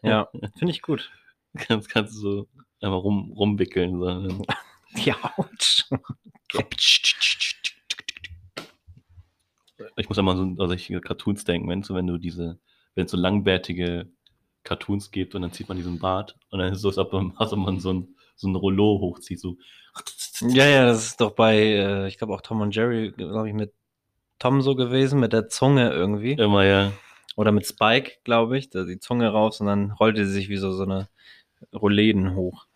Ja, 0.03 0.27
finde 0.57 0.71
ich 0.71 0.81
gut. 0.81 1.09
kannst, 1.57 1.89
kannst 1.89 2.15
du 2.15 2.19
so 2.19 2.47
einfach 2.81 3.03
rum, 3.03 3.31
rumwickeln. 3.31 3.99
So. 4.01 4.41
Die 4.97 5.13
Haut. 5.13 5.87
Ich 9.97 10.09
muss 10.09 10.17
einmal 10.17 10.35
so 10.35 10.43
an 10.43 10.55
solche 10.57 10.99
Cartoons 11.01 11.43
denken, 11.43 11.69
wenn, 11.69 11.83
so, 11.83 11.93
wenn 11.95 12.07
du 12.07 12.17
diese, 12.17 12.59
wenn 12.95 13.05
es 13.05 13.11
so 13.11 13.17
langbärtige 13.17 14.09
Cartoons 14.63 15.11
gibt 15.11 15.35
und 15.35 15.43
dann 15.43 15.51
zieht 15.53 15.67
man 15.69 15.77
diesen 15.77 15.99
Bart 15.99 16.35
und 16.49 16.59
dann 16.59 16.71
ist 16.71 16.77
es 16.77 16.81
so, 16.81 16.89
als 16.89 16.97
ob 16.97 17.13
man, 17.13 17.33
als 17.37 17.53
ob 17.53 17.59
man 17.59 17.79
so 17.79 17.93
ein, 17.93 18.15
so 18.35 18.47
ein 18.47 18.55
Rollo 18.55 18.99
hochzieht. 18.99 19.39
So. 19.39 19.57
Ja, 20.41 20.65
ja, 20.65 20.85
das 20.85 21.05
ist 21.05 21.21
doch 21.21 21.31
bei, 21.31 21.57
äh, 21.57 22.07
ich 22.07 22.17
glaube 22.17 22.33
auch 22.33 22.41
Tom 22.41 22.61
und 22.61 22.75
Jerry, 22.75 23.11
glaube 23.11 23.47
ich, 23.47 23.53
mit 23.55 23.73
Tom 24.39 24.61
so 24.61 24.75
gewesen, 24.75 25.19
mit 25.19 25.33
der 25.33 25.47
Zunge 25.47 25.89
irgendwie. 25.91 26.33
Immer 26.33 26.63
ja. 26.65 26.91
Oder 27.35 27.51
mit 27.51 27.65
Spike, 27.65 28.13
glaube 28.23 28.57
ich, 28.57 28.69
da 28.69 28.83
die 28.83 28.99
Zunge 28.99 29.29
raus 29.29 29.61
und 29.61 29.67
dann 29.67 29.91
rollte 29.91 30.25
sie 30.25 30.31
sich 30.31 30.49
wie 30.49 30.57
so, 30.57 30.71
so 30.71 30.83
eine 30.83 31.07
Rollläden 31.73 32.35
hoch. 32.35 32.67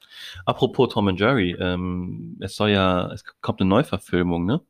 Apropos 0.45 0.93
Tom 0.93 1.08
und 1.08 1.19
Jerry, 1.19 1.56
ähm, 1.60 2.38
es 2.41 2.56
soll 2.56 2.69
ja, 2.69 3.12
es 3.12 3.24
kommt 3.41 3.62
eine 3.62 3.69
Neuverfilmung, 3.69 4.45
ne? 4.45 4.62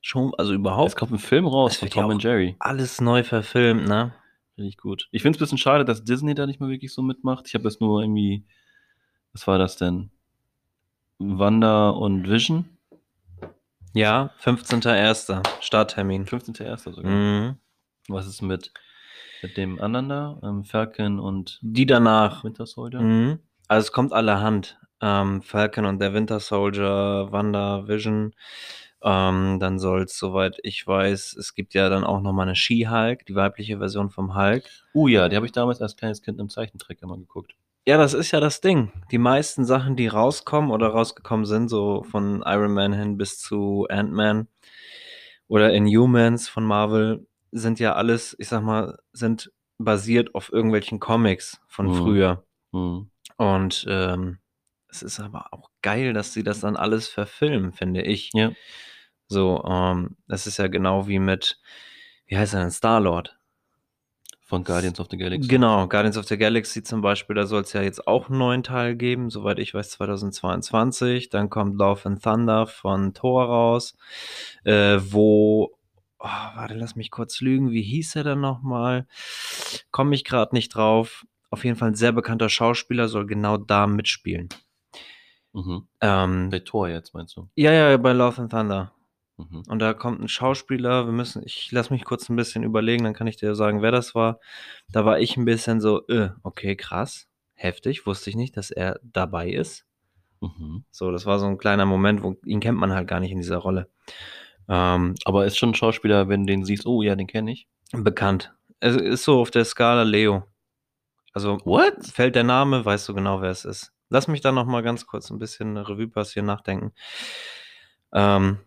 Schon, 0.00 0.32
also 0.36 0.52
Es 0.52 0.58
überhaupt 0.58 0.96
kommt 0.96 1.12
ein 1.12 1.18
Film 1.18 1.46
raus 1.46 1.74
Es 1.74 1.78
von 1.78 1.90
Tom 1.90 2.06
und 2.06 2.22
Jerry. 2.22 2.56
alles 2.58 3.00
neu 3.00 3.22
verfilmt, 3.22 3.86
ne? 3.86 4.12
Finde 4.56 4.68
ich 4.68 4.76
gut. 4.76 5.08
Ich 5.12 5.22
finde 5.22 5.36
es 5.36 5.40
ein 5.40 5.44
bisschen 5.44 5.58
schade, 5.58 5.84
dass 5.84 6.04
Disney 6.04 6.34
da 6.34 6.46
nicht 6.46 6.60
mehr 6.60 6.68
wirklich 6.68 6.92
so 6.92 7.02
mitmacht. 7.02 7.46
Ich 7.46 7.54
habe 7.54 7.64
das 7.64 7.80
nur 7.80 8.02
irgendwie, 8.02 8.44
was 9.32 9.46
war 9.46 9.58
das 9.58 9.76
denn? 9.76 10.10
Wanda 11.18 11.90
und 11.90 12.28
Vision? 12.28 12.64
Ja, 13.94 14.30
15.01. 14.42 15.42
Starttermin. 15.60 16.24
15.01. 16.24 16.94
sogar. 16.94 17.10
Mhm. 17.10 17.56
Was 18.08 18.26
ist 18.26 18.42
mit, 18.42 18.72
mit 19.42 19.56
dem 19.56 19.80
anderen 19.80 20.08
da? 20.08 20.40
Ähm, 20.42 20.64
Falcon 20.64 21.20
und 21.20 21.58
Die 21.62 21.86
danach. 21.86 22.42
Winter 22.42 22.66
Soldier? 22.66 23.00
Mhm. 23.00 23.38
Also 23.68 23.86
es 23.86 23.92
kommt 23.92 24.12
allerhand. 24.12 24.78
Ähm, 25.00 25.42
Falcon 25.42 25.84
und 25.84 25.98
der 26.00 26.14
Winter 26.14 26.40
Soldier, 26.40 27.28
Wanda, 27.30 27.86
Vision. 27.86 28.34
Ähm, 29.02 29.58
dann 29.58 29.78
soll 29.80 30.02
es, 30.02 30.16
soweit 30.16 30.58
ich 30.62 30.86
weiß, 30.86 31.34
es 31.36 31.54
gibt 31.54 31.74
ja 31.74 31.88
dann 31.88 32.04
auch 32.04 32.20
nochmal 32.20 32.46
eine 32.46 32.54
She-Hulk, 32.54 33.26
die 33.26 33.34
weibliche 33.34 33.78
Version 33.78 34.10
vom 34.10 34.36
Hulk. 34.36 34.64
Uh 34.94 35.08
ja, 35.08 35.28
die 35.28 35.34
habe 35.34 35.44
ich 35.44 35.52
damals 35.52 35.82
als 35.82 35.96
kleines 35.96 36.22
Kind 36.22 36.38
im 36.38 36.48
Zeichentrick 36.48 37.02
immer 37.02 37.16
geguckt. 37.16 37.56
Ja, 37.84 37.96
das 37.98 38.14
ist 38.14 38.30
ja 38.30 38.38
das 38.38 38.60
Ding. 38.60 38.92
Die 39.10 39.18
meisten 39.18 39.64
Sachen, 39.64 39.96
die 39.96 40.06
rauskommen 40.06 40.70
oder 40.70 40.88
rausgekommen 40.88 41.46
sind, 41.46 41.68
so 41.68 42.04
von 42.04 42.42
Iron 42.46 42.72
Man 42.72 42.92
hin 42.92 43.16
bis 43.16 43.40
zu 43.40 43.86
Ant-Man 43.90 44.46
oder 45.48 45.72
Inhumans 45.72 46.48
von 46.48 46.64
Marvel, 46.64 47.26
sind 47.50 47.80
ja 47.80 47.94
alles, 47.94 48.36
ich 48.38 48.48
sag 48.48 48.62
mal, 48.62 48.98
sind 49.12 49.52
basiert 49.78 50.34
auf 50.34 50.52
irgendwelchen 50.52 51.00
Comics 51.00 51.60
von 51.66 51.86
Mhm. 51.88 51.94
früher. 51.94 52.44
Hm. 52.72 53.10
Und 53.36 53.84
ähm, 53.88 54.38
es 54.88 55.02
ist 55.02 55.18
aber 55.18 55.52
auch 55.52 55.70
geil, 55.82 56.12
dass 56.12 56.32
sie 56.32 56.44
das 56.44 56.60
dann 56.60 56.76
alles 56.76 57.08
verfilmen, 57.08 57.72
finde 57.72 58.02
ich. 58.02 58.30
Ja. 58.32 58.52
So, 59.26 59.64
ähm, 59.64 60.16
das 60.28 60.46
ist 60.46 60.58
ja 60.58 60.68
genau 60.68 61.08
wie 61.08 61.18
mit, 61.18 61.58
wie 62.26 62.36
heißt 62.38 62.54
er 62.54 62.60
denn, 62.60 62.70
Star-Lord. 62.70 63.36
Von 64.52 64.64
Guardians 64.64 65.00
of 65.00 65.06
the 65.10 65.16
Galaxy. 65.16 65.48
Genau, 65.48 65.88
Guardians 65.88 66.18
of 66.18 66.26
the 66.26 66.36
Galaxy 66.36 66.82
zum 66.82 67.00
Beispiel, 67.00 67.34
da 67.34 67.46
soll 67.46 67.62
es 67.62 67.72
ja 67.72 67.80
jetzt 67.80 68.06
auch 68.06 68.28
einen 68.28 68.36
neuen 68.36 68.62
Teil 68.62 68.96
geben, 68.96 69.30
soweit 69.30 69.58
ich 69.58 69.72
weiß, 69.72 69.92
2022. 69.92 71.30
Dann 71.30 71.48
kommt 71.48 71.78
Love 71.78 72.04
and 72.04 72.22
Thunder 72.22 72.66
von 72.66 73.14
Thor 73.14 73.46
raus, 73.46 73.96
äh, 74.64 74.98
wo, 75.00 75.70
oh, 76.18 76.28
warte, 76.54 76.74
lass 76.74 76.96
mich 76.96 77.10
kurz 77.10 77.40
lügen, 77.40 77.70
wie 77.70 77.80
hieß 77.80 78.14
er 78.16 78.24
denn 78.24 78.40
nochmal? 78.40 79.06
Komme 79.90 80.14
ich 80.14 80.22
gerade 80.22 80.54
nicht 80.54 80.68
drauf. 80.68 81.24
Auf 81.48 81.64
jeden 81.64 81.76
Fall 81.76 81.92
ein 81.92 81.94
sehr 81.94 82.12
bekannter 82.12 82.50
Schauspieler 82.50 83.08
soll 83.08 83.24
genau 83.24 83.56
da 83.56 83.86
mitspielen. 83.86 84.50
Mhm. 85.54 85.86
Ähm, 86.02 86.50
Bei 86.50 86.58
Thor 86.58 86.90
jetzt, 86.90 87.14
meinst 87.14 87.38
du? 87.38 87.48
ja, 87.54 87.72
ja, 87.72 87.96
bei 87.96 88.12
Love 88.12 88.42
and 88.42 88.52
Thunder. 88.52 88.92
Mhm. 89.50 89.62
Und 89.68 89.78
da 89.78 89.94
kommt 89.94 90.20
ein 90.20 90.28
Schauspieler, 90.28 91.06
wir 91.06 91.12
müssen, 91.12 91.42
ich 91.44 91.70
lass 91.72 91.90
mich 91.90 92.04
kurz 92.04 92.28
ein 92.28 92.36
bisschen 92.36 92.62
überlegen, 92.62 93.04
dann 93.04 93.14
kann 93.14 93.26
ich 93.26 93.36
dir 93.36 93.54
sagen, 93.54 93.82
wer 93.82 93.90
das 93.90 94.14
war. 94.14 94.38
Da 94.90 95.04
war 95.04 95.18
ich 95.18 95.36
ein 95.36 95.44
bisschen 95.44 95.80
so, 95.80 96.06
äh, 96.08 96.30
okay, 96.42 96.76
krass, 96.76 97.28
heftig, 97.54 98.06
wusste 98.06 98.30
ich 98.30 98.36
nicht, 98.36 98.56
dass 98.56 98.70
er 98.70 99.00
dabei 99.02 99.50
ist. 99.50 99.86
Mhm. 100.40 100.84
So, 100.90 101.10
das 101.12 101.26
war 101.26 101.38
so 101.38 101.46
ein 101.46 101.58
kleiner 101.58 101.86
Moment, 101.86 102.22
wo 102.22 102.36
ihn 102.44 102.60
kennt 102.60 102.78
man 102.78 102.92
halt 102.92 103.08
gar 103.08 103.20
nicht 103.20 103.30
in 103.30 103.38
dieser 103.38 103.58
Rolle. 103.58 103.88
Ähm, 104.68 105.14
Aber 105.24 105.46
ist 105.46 105.58
schon 105.58 105.70
ein 105.70 105.74
Schauspieler, 105.74 106.28
wenn 106.28 106.46
du 106.46 106.52
den 106.52 106.64
siehst, 106.64 106.86
oh 106.86 107.02
ja, 107.02 107.14
den 107.14 107.26
kenne 107.26 107.52
ich. 107.52 107.68
bekannt. 107.92 108.52
Es 108.80 108.96
ist 108.96 109.24
so 109.24 109.40
auf 109.40 109.50
der 109.50 109.64
Skala 109.64 110.02
Leo. 110.02 110.44
Also 111.32 111.58
What? 111.64 112.06
fällt 112.06 112.34
der 112.34 112.44
Name, 112.44 112.84
weißt 112.84 113.08
du 113.08 113.14
genau, 113.14 113.40
wer 113.40 113.50
es 113.50 113.64
ist. 113.64 113.92
Lass 114.10 114.28
mich 114.28 114.40
da 114.40 114.52
noch 114.52 114.66
mal 114.66 114.82
ganz 114.82 115.06
kurz 115.06 115.30
ein 115.30 115.38
bisschen 115.38 115.76
Revue 115.76 116.08
passieren, 116.08 116.46
nachdenken. 116.46 116.92
Ähm, 118.12 118.58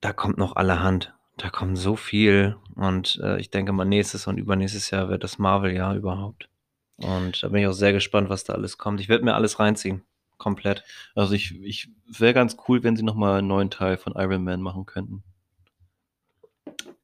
da 0.00 0.12
kommt 0.12 0.38
noch 0.38 0.56
allerhand. 0.56 1.14
Da 1.36 1.50
kommt 1.50 1.78
so 1.78 1.96
viel. 1.96 2.56
Und 2.74 3.20
äh, 3.22 3.38
ich 3.38 3.50
denke 3.50 3.72
mal, 3.72 3.84
nächstes 3.84 4.26
und 4.26 4.38
übernächstes 4.38 4.90
Jahr 4.90 5.08
wird 5.08 5.22
das 5.24 5.38
Marvel-Jahr 5.38 5.94
überhaupt. 5.94 6.48
Und 6.96 7.42
da 7.42 7.48
bin 7.48 7.60
ich 7.62 7.66
auch 7.68 7.72
sehr 7.72 7.92
gespannt, 7.92 8.28
was 8.28 8.44
da 8.44 8.54
alles 8.54 8.76
kommt. 8.76 9.00
Ich 9.00 9.08
werde 9.08 9.24
mir 9.24 9.34
alles 9.34 9.60
reinziehen. 9.60 10.02
Komplett. 10.36 10.84
Also 11.14 11.34
ich, 11.34 11.60
ich 11.62 11.90
wäre 12.06 12.34
ganz 12.34 12.56
cool, 12.68 12.82
wenn 12.82 12.96
sie 12.96 13.02
nochmal 13.02 13.38
einen 13.38 13.48
neuen 13.48 13.70
Teil 13.70 13.96
von 13.96 14.14
Iron 14.16 14.44
Man 14.44 14.62
machen 14.62 14.86
könnten. 14.86 15.22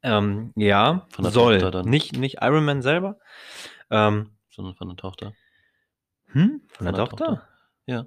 Ähm, 0.02 0.52
ja, 0.56 1.06
Von 1.10 1.24
der 1.24 1.32
soll. 1.32 1.58
Tochter 1.58 1.70
dann. 1.70 1.88
Nicht, 1.88 2.16
nicht 2.16 2.38
Iron 2.42 2.64
Man 2.64 2.82
selber. 2.82 3.18
Ähm, 3.90 4.30
Sondern 4.50 4.74
von 4.74 4.88
der 4.88 4.96
Tochter. 4.96 5.32
hm? 6.26 6.60
Von, 6.68 6.76
Von 6.76 6.84
der, 6.86 6.92
der 6.92 7.04
Tochter? 7.04 7.24
Tochter. 7.26 7.48
Ja. 7.86 8.06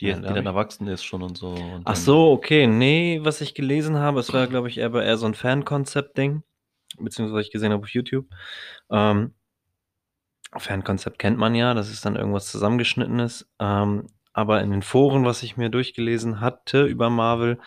Die, 0.00 0.06
Ja, 0.08 0.16
die 0.16 0.22
dann 0.22 0.36
ich- 0.38 0.44
erwachsen 0.46 0.86
ist 0.86 1.04
schon 1.04 1.22
und 1.22 1.36
so. 1.36 1.48
Und 1.50 1.82
Ach 1.84 1.96
so, 1.96 2.30
okay. 2.32 2.66
Nee, 2.66 3.20
was 3.22 3.40
ich 3.40 3.54
gelesen 3.54 3.96
habe, 3.96 4.20
es 4.20 4.32
war, 4.32 4.46
glaube 4.46 4.68
ich, 4.68 4.78
eher, 4.78 4.92
eher 4.94 5.16
so 5.18 5.26
ein 5.26 5.34
Fan-Konzept-Ding. 5.34 6.42
Beziehungsweise 6.98 7.34
was 7.38 7.46
ich 7.46 7.52
gesehen 7.52 7.72
habe 7.72 7.82
auf 7.82 7.88
YouTube. 7.90 8.26
Ähm, 8.90 9.34
Fan-Konzept 10.56 11.18
kennt 11.18 11.38
man 11.38 11.54
ja, 11.54 11.74
das 11.74 11.90
ist 11.90 12.04
dann 12.04 12.16
irgendwas 12.16 12.50
zusammengeschnittenes. 12.50 13.48
Ähm, 13.58 14.06
aber 14.32 14.62
in 14.62 14.70
den 14.70 14.82
Foren, 14.82 15.24
was 15.24 15.42
ich 15.42 15.56
mir 15.56 15.68
durchgelesen 15.68 16.40
hatte 16.40 16.84
über 16.84 17.10
Marvel, 17.10 17.58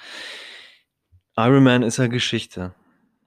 Iron 1.38 1.64
Man 1.64 1.84
ist 1.84 1.98
ja 1.98 2.08
Geschichte. 2.08 2.74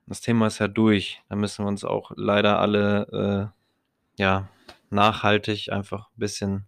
Das 0.06 0.20
Thema 0.20 0.46
ist 0.48 0.58
ja 0.58 0.68
durch. 0.68 1.22
Da 1.28 1.36
müssen 1.36 1.64
wir 1.64 1.68
uns 1.68 1.84
auch 1.84 2.10
leider 2.16 2.58
alle 2.58 3.52
äh, 4.18 4.20
ja, 4.22 4.48
nachhaltig 4.90 5.72
einfach 5.72 6.08
ein 6.08 6.18
bisschen 6.18 6.66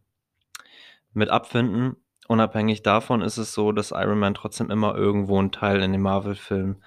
mit 1.12 1.28
abfinden. 1.28 1.96
Unabhängig 2.28 2.82
davon 2.82 3.22
ist 3.22 3.36
es 3.36 3.52
so, 3.52 3.72
dass 3.72 3.92
Iron 3.92 4.18
Man 4.18 4.34
trotzdem 4.34 4.70
immer 4.70 4.94
irgendwo 4.96 5.40
ein 5.40 5.52
Teil 5.52 5.82
in 5.82 5.92
dem 5.92 6.02
Marvel-Film 6.02 6.82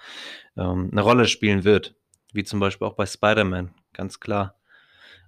ähm, 0.56 0.88
eine 0.92 1.00
Rolle 1.00 1.26
spielen 1.26 1.64
wird. 1.64 1.94
Wie 2.32 2.44
zum 2.44 2.60
Beispiel 2.60 2.86
auch 2.86 2.94
bei 2.94 3.06
Spider-Man, 3.06 3.74
ganz 3.92 4.20
klar. 4.20 4.56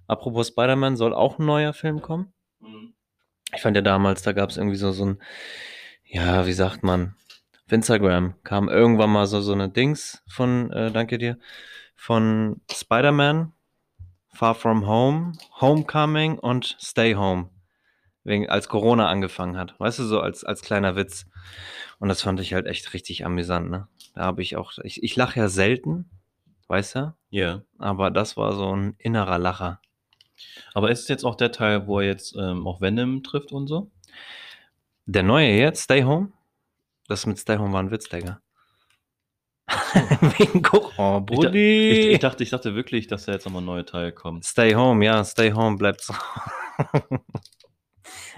Apropos 0.07 0.49
Spider-Man, 0.49 0.95
soll 0.95 1.13
auch 1.13 1.39
ein 1.39 1.45
neuer 1.45 1.73
Film 1.73 2.01
kommen? 2.01 2.33
Mhm. 2.59 2.93
Ich 3.55 3.61
fand 3.61 3.75
ja 3.75 3.81
damals, 3.81 4.21
da 4.21 4.33
gab 4.33 4.49
es 4.49 4.57
irgendwie 4.57 4.77
so, 4.77 4.91
so 4.91 5.05
ein, 5.05 5.21
ja, 6.05 6.45
wie 6.45 6.53
sagt 6.53 6.83
man, 6.83 7.15
auf 7.65 7.71
Instagram 7.71 8.35
kam 8.43 8.69
irgendwann 8.69 9.11
mal 9.11 9.27
so, 9.27 9.41
so 9.41 9.53
eine 9.53 9.69
Dings 9.69 10.23
von, 10.27 10.71
äh, 10.71 10.91
danke 10.91 11.17
dir, 11.17 11.37
von 11.95 12.61
Spider-Man, 12.71 13.53
Far 14.33 14.55
From 14.55 14.87
Home, 14.87 15.33
Homecoming 15.61 16.39
und 16.39 16.75
Stay 16.79 17.15
Home. 17.15 17.49
Wegen, 18.23 18.49
als 18.49 18.69
Corona 18.69 19.09
angefangen 19.09 19.57
hat. 19.57 19.77
Weißt 19.79 19.99
du, 19.99 20.03
so 20.03 20.21
als, 20.21 20.43
als 20.43 20.61
kleiner 20.61 20.95
Witz. 20.95 21.25
Und 21.99 22.09
das 22.09 22.21
fand 22.21 22.39
ich 22.39 22.53
halt 22.53 22.67
echt 22.67 22.93
richtig 22.93 23.25
amüsant, 23.25 23.69
ne? 23.69 23.87
Da 24.15 24.21
habe 24.21 24.41
ich 24.41 24.55
auch, 24.55 24.73
ich, 24.83 25.03
ich 25.03 25.15
lache 25.15 25.39
ja 25.39 25.49
selten, 25.49 26.09
weißt 26.67 26.95
du? 26.95 27.13
Ja. 27.29 27.63
Aber 27.79 28.11
das 28.11 28.37
war 28.37 28.53
so 28.53 28.73
ein 28.75 28.95
innerer 28.97 29.39
Lacher. 29.39 29.81
Aber 30.73 30.91
ist 30.91 31.01
es 31.01 31.07
jetzt 31.07 31.25
auch 31.25 31.35
der 31.35 31.51
Teil, 31.51 31.87
wo 31.87 31.99
er 31.99 32.07
jetzt 32.07 32.35
ähm, 32.37 32.65
auch 32.67 32.79
Venom 32.81 33.23
trifft 33.23 33.51
und 33.51 33.67
so? 33.67 33.91
Der 35.05 35.23
neue 35.23 35.49
jetzt, 35.49 35.83
Stay 35.83 36.03
Home? 36.03 36.31
Das 37.07 37.25
mit 37.25 37.37
Stay 37.39 37.57
Home 37.57 37.73
war 37.73 37.83
ein 37.83 37.91
Witz, 37.91 38.07
Digga. 38.07 38.39
Wegen 40.37 40.61
Corona, 40.61 41.25
Ich, 41.29 41.39
da, 41.39 41.49
Brudi. 41.49 41.89
ich, 41.91 42.07
ich, 42.13 42.19
dachte, 42.19 42.43
ich 42.43 42.49
dachte 42.49 42.75
wirklich, 42.75 43.07
dass 43.07 43.25
da 43.25 43.33
jetzt 43.33 43.45
nochmal 43.45 43.61
ein 43.61 43.65
neuer 43.65 43.85
Teil 43.85 44.11
kommt. 44.11 44.45
Stay 44.45 44.75
Home, 44.75 45.03
ja, 45.05 45.23
Stay 45.23 45.51
Home 45.53 45.77
bleibt 45.77 46.01
so. 46.01 46.13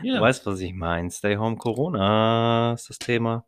Ja. 0.02 0.16
Du 0.16 0.22
weißt, 0.22 0.46
was 0.46 0.60
ich 0.60 0.74
meine. 0.74 1.10
Stay 1.12 1.38
Home 1.38 1.58
Corona 1.58 2.74
ist 2.74 2.90
das 2.90 3.00
Thema. 3.00 3.46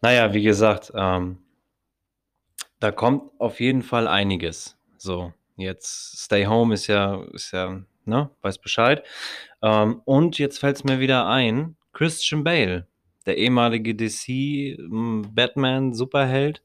Naja, 0.00 0.32
wie 0.34 0.42
gesagt, 0.42 0.92
ähm, 0.94 1.38
da 2.80 2.90
kommt 2.90 3.30
auf 3.38 3.60
jeden 3.60 3.82
Fall 3.82 4.08
einiges. 4.08 4.76
So, 4.96 5.32
jetzt 5.56 6.18
Stay 6.24 6.46
Home 6.46 6.74
ist 6.74 6.88
ja, 6.88 7.22
ist 7.32 7.52
ja, 7.52 7.80
ne, 8.04 8.30
weiß 8.42 8.58
Bescheid. 8.58 9.04
Ähm, 9.62 10.02
und 10.04 10.38
jetzt 10.38 10.58
fällt 10.58 10.76
es 10.76 10.84
mir 10.84 10.98
wieder 10.98 11.26
ein, 11.28 11.76
Christian 11.92 12.42
Bale, 12.42 12.88
der 13.26 13.38
ehemalige 13.38 13.94
DC 13.94 14.76
m, 14.78 15.22
Batman 15.34 15.92
Superheld 15.94 16.62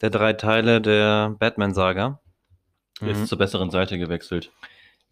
der 0.00 0.10
drei 0.10 0.32
Teile 0.34 0.80
der 0.80 1.34
Batman-Saga. 1.38 2.20
Ist 3.00 3.20
Mhm. 3.20 3.26
zur 3.26 3.38
besseren 3.38 3.70
Seite 3.70 3.98
gewechselt. 3.98 4.52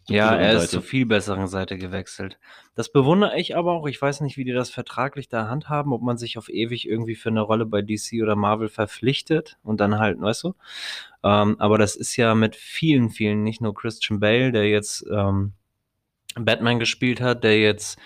Ja, 0.09 0.35
er 0.35 0.55
ist 0.55 0.61
Seite. 0.63 0.71
zur 0.73 0.83
viel 0.83 1.07
besseren 1.07 1.47
Seite 1.47 1.79
gewechselt. 1.79 2.39
Das 2.75 2.91
bewundere 2.91 3.39
ich 3.39 3.57
aber 3.57 3.73
auch. 3.73 3.87
Ich 3.87 4.01
weiß 4.01 4.21
nicht, 4.23 4.37
wie 4.37 4.45
die 4.45 4.53
das 4.53 4.71
vertraglich 4.71 5.29
da 5.29 5.49
handhaben, 5.49 5.93
ob 5.93 6.03
man 6.03 6.17
sich 6.19 6.39
auf 6.39 6.49
ewig 6.49 6.89
irgendwie 6.89 7.15
für 7.15 7.29
eine 7.29 7.41
Rolle 7.41 7.67
bei 7.67 7.83
DC 7.83 8.21
oder 8.23 8.35
Marvel 8.35 8.69
verpflichtet 8.69 9.59
und 9.63 9.81
dann 9.81 9.99
halt, 9.99 10.21
weißt 10.21 10.45
du? 10.45 10.55
Ähm, 11.23 11.57
aber 11.61 11.79
das 11.79 11.95
ist 11.95 12.17
ja 12.17 12.35
mit 12.35 12.57
vielen, 12.57 13.11
vielen, 13.11 13.45
nicht 13.45 13.61
nur 13.61 13.75
Christian 13.75 14.19
Bale, 14.19 14.51
der 14.51 14.69
jetzt 14.69 15.07
ähm, 15.11 15.53
Batman 16.35 16.79
gespielt 16.79 17.21
hat, 17.21 17.45
der 17.45 17.61
jetzt 17.61 17.99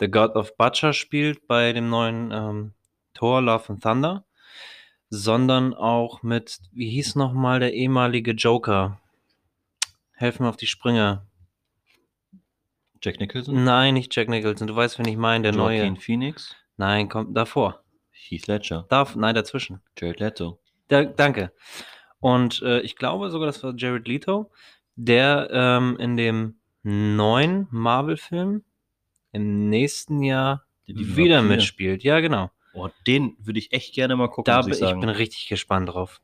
The 0.00 0.10
God 0.10 0.34
of 0.34 0.56
Butcher 0.56 0.92
spielt 0.92 1.46
bei 1.46 1.72
dem 1.72 1.90
neuen 1.90 2.32
ähm, 2.32 2.72
Thor 3.14 3.40
Love 3.40 3.68
and 3.68 3.82
Thunder, 3.82 4.24
sondern 5.10 5.74
auch 5.74 6.22
mit, 6.22 6.58
wie 6.72 6.90
hieß 6.90 7.14
nochmal 7.14 7.60
der 7.60 7.74
ehemalige 7.74 8.32
Joker? 8.32 9.00
Helf 10.12 10.40
mir 10.40 10.48
auf 10.48 10.56
die 10.56 10.66
Sprünge. 10.66 11.26
Jack 13.02 13.20
Nicholson? 13.20 13.64
Nein, 13.64 13.94
nicht 13.94 14.14
Jack 14.14 14.28
Nicholson. 14.28 14.66
Du 14.66 14.74
weißt, 14.76 14.98
wen 14.98 15.08
ich 15.08 15.16
meine, 15.16 15.42
der 15.50 15.52
Joaquin 15.54 15.92
neue. 15.92 16.00
Phoenix? 16.00 16.54
Nein, 16.76 17.08
kommt 17.08 17.36
davor. 17.36 17.82
Heath 18.10 18.46
Ledger? 18.46 18.86
Darf, 18.88 19.14
nein, 19.16 19.34
dazwischen. 19.34 19.80
Jared 19.98 20.20
Leto? 20.20 20.58
Da, 20.88 21.04
danke. 21.04 21.52
Und 22.20 22.62
äh, 22.62 22.80
ich 22.80 22.96
glaube 22.96 23.30
sogar, 23.30 23.46
das 23.46 23.62
war 23.62 23.74
Jared 23.76 24.08
Leto, 24.08 24.50
der 24.96 25.48
ähm, 25.52 25.96
in 25.98 26.16
dem 26.16 26.58
neuen 26.82 27.66
Marvel-Film 27.70 28.64
im 29.32 29.68
nächsten 29.68 30.22
Jahr 30.22 30.64
Die 30.86 31.16
wieder 31.16 31.38
Vampire. 31.38 31.56
mitspielt. 31.56 32.02
Ja, 32.02 32.20
genau. 32.20 32.50
Oh, 32.74 32.88
den 33.06 33.36
würde 33.38 33.58
ich 33.58 33.72
echt 33.72 33.94
gerne 33.94 34.16
mal 34.16 34.28
gucken, 34.28 34.44
Da 34.44 34.58
muss 34.58 34.66
ich 34.68 34.72
ich 34.74 34.78
sagen. 34.80 35.00
bin 35.00 35.08
richtig 35.08 35.48
gespannt 35.48 35.88
drauf. 35.88 36.20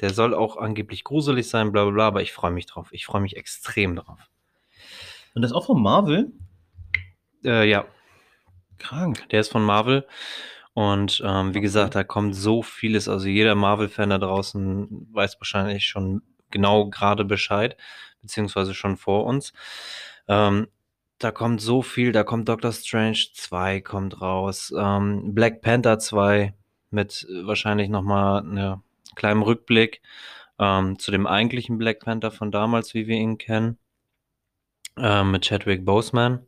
Der 0.00 0.10
soll 0.10 0.34
auch 0.34 0.56
angeblich 0.56 1.04
gruselig 1.04 1.48
sein, 1.48 1.72
bla 1.72 1.84
bla 1.84 1.92
bla, 1.92 2.06
aber 2.08 2.22
ich 2.22 2.32
freue 2.32 2.50
mich 2.50 2.66
drauf. 2.66 2.88
Ich 2.92 3.06
freue 3.06 3.20
mich 3.22 3.36
extrem 3.36 3.96
drauf. 3.96 4.18
Und 5.36 5.42
das 5.42 5.50
ist 5.50 5.56
auch 5.56 5.66
von 5.66 5.82
Marvel? 5.82 6.32
Äh, 7.44 7.68
ja, 7.68 7.84
Krank. 8.78 9.28
Der 9.28 9.40
ist 9.40 9.52
von 9.52 9.62
Marvel. 9.62 10.06
Und 10.72 11.22
ähm, 11.22 11.52
wie 11.52 11.60
gesagt, 11.60 11.94
da 11.94 12.04
kommt 12.04 12.34
so 12.34 12.62
vieles. 12.62 13.06
Also 13.06 13.28
jeder 13.28 13.54
Marvel-Fan 13.54 14.08
da 14.08 14.16
draußen 14.16 15.08
weiß 15.12 15.38
wahrscheinlich 15.38 15.86
schon 15.86 16.22
genau 16.50 16.88
gerade 16.88 17.26
Bescheid, 17.26 17.76
beziehungsweise 18.22 18.72
schon 18.72 18.96
vor 18.96 19.26
uns. 19.26 19.52
Ähm, 20.26 20.68
da 21.18 21.32
kommt 21.32 21.60
so 21.60 21.82
viel. 21.82 22.12
Da 22.12 22.24
kommt 22.24 22.48
Doctor 22.48 22.72
Strange 22.72 23.26
2 23.34 23.82
kommt 23.82 24.22
raus. 24.22 24.72
Ähm, 24.74 25.34
Black 25.34 25.60
Panther 25.60 25.98
2 25.98 26.54
mit 26.88 27.26
wahrscheinlich 27.42 27.90
nochmal 27.90 28.40
einem 28.40 28.82
kleinen 29.16 29.42
Rückblick 29.42 30.00
ähm, 30.58 30.98
zu 30.98 31.10
dem 31.10 31.26
eigentlichen 31.26 31.76
Black 31.76 32.00
Panther 32.00 32.30
von 32.30 32.50
damals, 32.50 32.94
wie 32.94 33.06
wir 33.06 33.16
ihn 33.16 33.36
kennen. 33.36 33.76
Ähm, 34.98 35.30
mit 35.30 35.44
Chadwick 35.44 35.84
Boseman. 35.84 36.46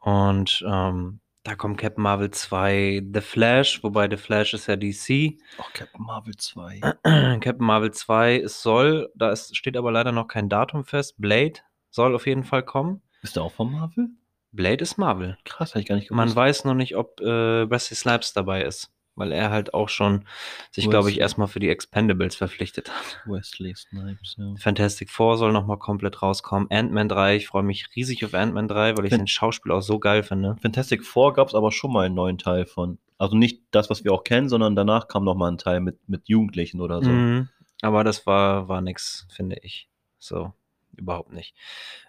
Und 0.00 0.64
ähm, 0.66 1.20
da 1.42 1.54
kommt 1.54 1.78
Captain 1.78 2.02
Marvel 2.02 2.30
2, 2.30 3.02
The 3.14 3.20
Flash, 3.20 3.82
wobei 3.82 4.08
The 4.10 4.16
Flash 4.16 4.52
ist 4.54 4.66
ja 4.66 4.76
DC. 4.76 5.38
Oh, 5.58 5.64
Captain 5.72 6.04
Marvel 6.04 6.36
2. 6.36 6.80
Captain 7.40 7.64
Marvel 7.64 7.92
2, 7.92 8.40
es 8.40 8.62
soll, 8.62 9.10
da 9.14 9.30
ist, 9.30 9.56
steht 9.56 9.76
aber 9.76 9.90
leider 9.90 10.12
noch 10.12 10.28
kein 10.28 10.48
Datum 10.48 10.84
fest. 10.84 11.14
Blade 11.18 11.60
soll 11.90 12.14
auf 12.14 12.26
jeden 12.26 12.44
Fall 12.44 12.62
kommen. 12.62 13.02
Ist 13.22 13.36
der 13.36 13.42
auch 13.42 13.52
von 13.52 13.72
Marvel? 13.72 14.08
Blade 14.52 14.82
ist 14.82 14.98
Marvel. 14.98 15.38
Krass, 15.44 15.70
hätte 15.70 15.80
ich 15.80 15.86
gar 15.86 15.94
nicht 15.94 16.10
Man 16.10 16.26
gewusst. 16.26 16.36
weiß 16.36 16.64
noch 16.64 16.74
nicht, 16.74 16.96
ob 16.96 17.20
äh, 17.20 17.70
Wesley 17.70 17.96
Snipes 17.96 18.32
dabei 18.32 18.62
ist, 18.64 18.90
weil 19.20 19.30
er 19.30 19.50
halt 19.50 19.72
auch 19.74 19.88
schon 19.88 20.24
sich, 20.72 20.90
glaube 20.90 21.10
ich, 21.10 21.20
erstmal 21.20 21.46
für 21.46 21.60
die 21.60 21.68
Expendables 21.68 22.34
verpflichtet 22.34 22.90
hat. 22.90 23.20
Wesley 23.26 23.74
Snipes, 23.76 24.34
ja. 24.38 24.54
Fantastic 24.58 25.10
Four 25.10 25.36
soll 25.36 25.52
nochmal 25.52 25.78
komplett 25.78 26.20
rauskommen. 26.22 26.68
Ant-Man 26.70 27.08
3, 27.08 27.36
ich 27.36 27.46
freue 27.46 27.62
mich 27.62 27.88
riesig 27.94 28.24
auf 28.24 28.34
Ant-Man 28.34 28.66
3, 28.66 28.96
weil 28.96 29.04
ich 29.04 29.10
Fan- 29.10 29.20
den 29.20 29.26
Schauspiel 29.28 29.70
auch 29.70 29.82
so 29.82 30.00
geil 30.00 30.24
finde. 30.24 30.56
Fantastic 30.60 31.04
Four 31.04 31.34
gab 31.34 31.46
es 31.48 31.54
aber 31.54 31.70
schon 31.70 31.92
mal 31.92 32.06
einen 32.06 32.16
neuen 32.16 32.38
Teil 32.38 32.66
von. 32.66 32.98
Also 33.18 33.36
nicht 33.36 33.62
das, 33.70 33.90
was 33.90 34.02
wir 34.02 34.12
auch 34.12 34.24
kennen, 34.24 34.48
sondern 34.48 34.74
danach 34.74 35.06
kam 35.06 35.24
noch 35.24 35.34
mal 35.36 35.50
ein 35.50 35.58
Teil 35.58 35.80
mit, 35.80 36.08
mit 36.08 36.28
Jugendlichen 36.28 36.80
oder 36.80 37.02
so. 37.02 37.10
Mhm. 37.10 37.48
Aber 37.82 38.02
das 38.02 38.26
war, 38.26 38.68
war 38.68 38.80
nix, 38.80 39.26
finde 39.30 39.56
ich. 39.62 39.88
So, 40.18 40.52
überhaupt 40.96 41.32
nicht. 41.32 41.54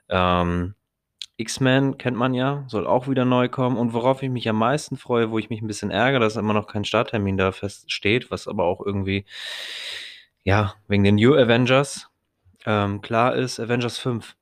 Ähm, 0.10 0.76
X-Men 1.38 1.98
kennt 1.98 2.18
man 2.18 2.34
ja, 2.34 2.64
soll 2.68 2.86
auch 2.86 3.08
wieder 3.08 3.26
neu 3.26 3.50
kommen. 3.50 3.78
Und 3.78 3.94
worauf 3.94 4.22
ich 4.22 4.30
mich 4.30 4.48
am 4.48 4.58
meisten 4.58 4.98
freue, 4.98 5.32
wo 5.32 5.40
ich 5.40 5.50
mich 5.50 5.62
ein 5.62 5.68
bisschen 5.68 5.92
ärgere, 5.92 6.20
dass 6.20 6.36
immer 6.36 6.54
noch 6.54 6.68
kein 6.68 6.86
Starttermin 6.86 7.38
da 7.38 7.52
feststeht, 7.52 8.32
was 8.32 8.48
aber 8.48 8.66
auch 8.66 8.86
irgendwie, 8.86 9.26
ja, 10.44 10.76
wegen 10.88 11.04
den 11.04 11.16
New 11.16 11.36
Avengers 11.36 12.10
ähm, 12.66 13.02
klar 13.02 13.36
ist, 13.36 13.60
Avengers 13.60 13.98
5. 13.98 14.36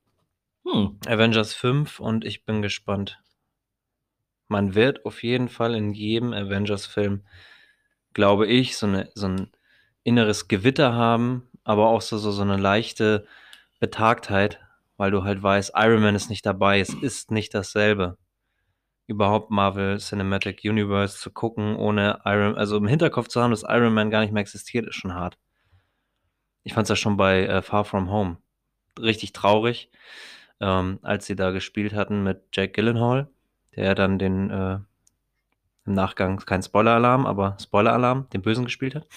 Hm. 0.65 0.99
Avengers 1.07 1.53
5 1.53 1.99
und 1.99 2.25
ich 2.25 2.45
bin 2.45 2.61
gespannt. 2.61 3.19
Man 4.47 4.75
wird 4.75 5.05
auf 5.05 5.23
jeden 5.23 5.47
Fall 5.47 5.75
in 5.75 5.93
jedem 5.93 6.33
Avengers-Film, 6.33 7.23
glaube 8.13 8.47
ich, 8.47 8.77
so, 8.77 8.87
eine, 8.87 9.09
so 9.13 9.27
ein 9.27 9.51
inneres 10.03 10.47
Gewitter 10.47 10.93
haben, 10.93 11.47
aber 11.63 11.87
auch 11.87 12.01
so, 12.01 12.17
so, 12.17 12.31
so 12.31 12.41
eine 12.41 12.57
leichte 12.57 13.27
Betagtheit, 13.79 14.59
weil 14.99 15.11
du 15.11 15.23
halt 15.23 15.41
weißt, 15.41 15.71
Iron 15.77 16.01
Man 16.01 16.13
ist 16.13 16.29
nicht 16.29 16.45
dabei, 16.45 16.81
es 16.81 16.89
ist 16.89 17.31
nicht 17.31 17.53
dasselbe. 17.53 18.17
Überhaupt 19.07 19.49
Marvel 19.49 19.97
Cinematic 19.97 20.59
Universe 20.65 21.17
zu 21.17 21.31
gucken, 21.31 21.77
ohne 21.77 22.19
Iron, 22.25 22.57
also 22.57 22.75
im 22.75 22.85
Hinterkopf 22.85 23.29
zu 23.29 23.41
haben, 23.41 23.51
dass 23.51 23.63
Iron 23.63 23.93
Man 23.93 24.11
gar 24.11 24.19
nicht 24.19 24.33
mehr 24.33 24.41
existiert, 24.41 24.85
ist 24.85 24.95
schon 24.95 25.15
hart. 25.15 25.37
Ich 26.63 26.73
fand 26.73 26.83
es 26.83 26.89
ja 26.89 26.95
schon 26.97 27.15
bei 27.15 27.45
äh, 27.45 27.61
Far 27.61 27.85
From 27.85 28.11
Home 28.11 28.39
richtig 28.99 29.31
traurig, 29.31 29.89
ähm, 30.59 30.99
als 31.01 31.25
sie 31.25 31.37
da 31.37 31.51
gespielt 31.51 31.93
hatten 31.93 32.21
mit 32.21 32.43
Jake 32.51 32.73
Gyllenhaal, 32.73 33.29
der 33.77 33.95
dann 33.95 34.19
den 34.19 34.49
äh, 34.49 34.79
im 35.85 35.93
Nachgang 35.93 36.39
kein 36.39 36.61
Spoiler-Alarm, 36.61 37.25
aber 37.25 37.55
Spoiler-Alarm, 37.57 38.27
den 38.31 38.41
Bösen 38.41 38.65
gespielt 38.65 38.95
hat. 38.95 39.07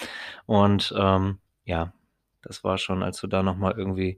Und 0.45 0.93
ähm, 0.97 1.39
ja, 1.65 1.91
das 2.41 2.63
war 2.63 2.77
schon, 2.77 3.03
als 3.03 3.19
du 3.19 3.27
da 3.27 3.43
nochmal 3.43 3.73
irgendwie 3.77 4.17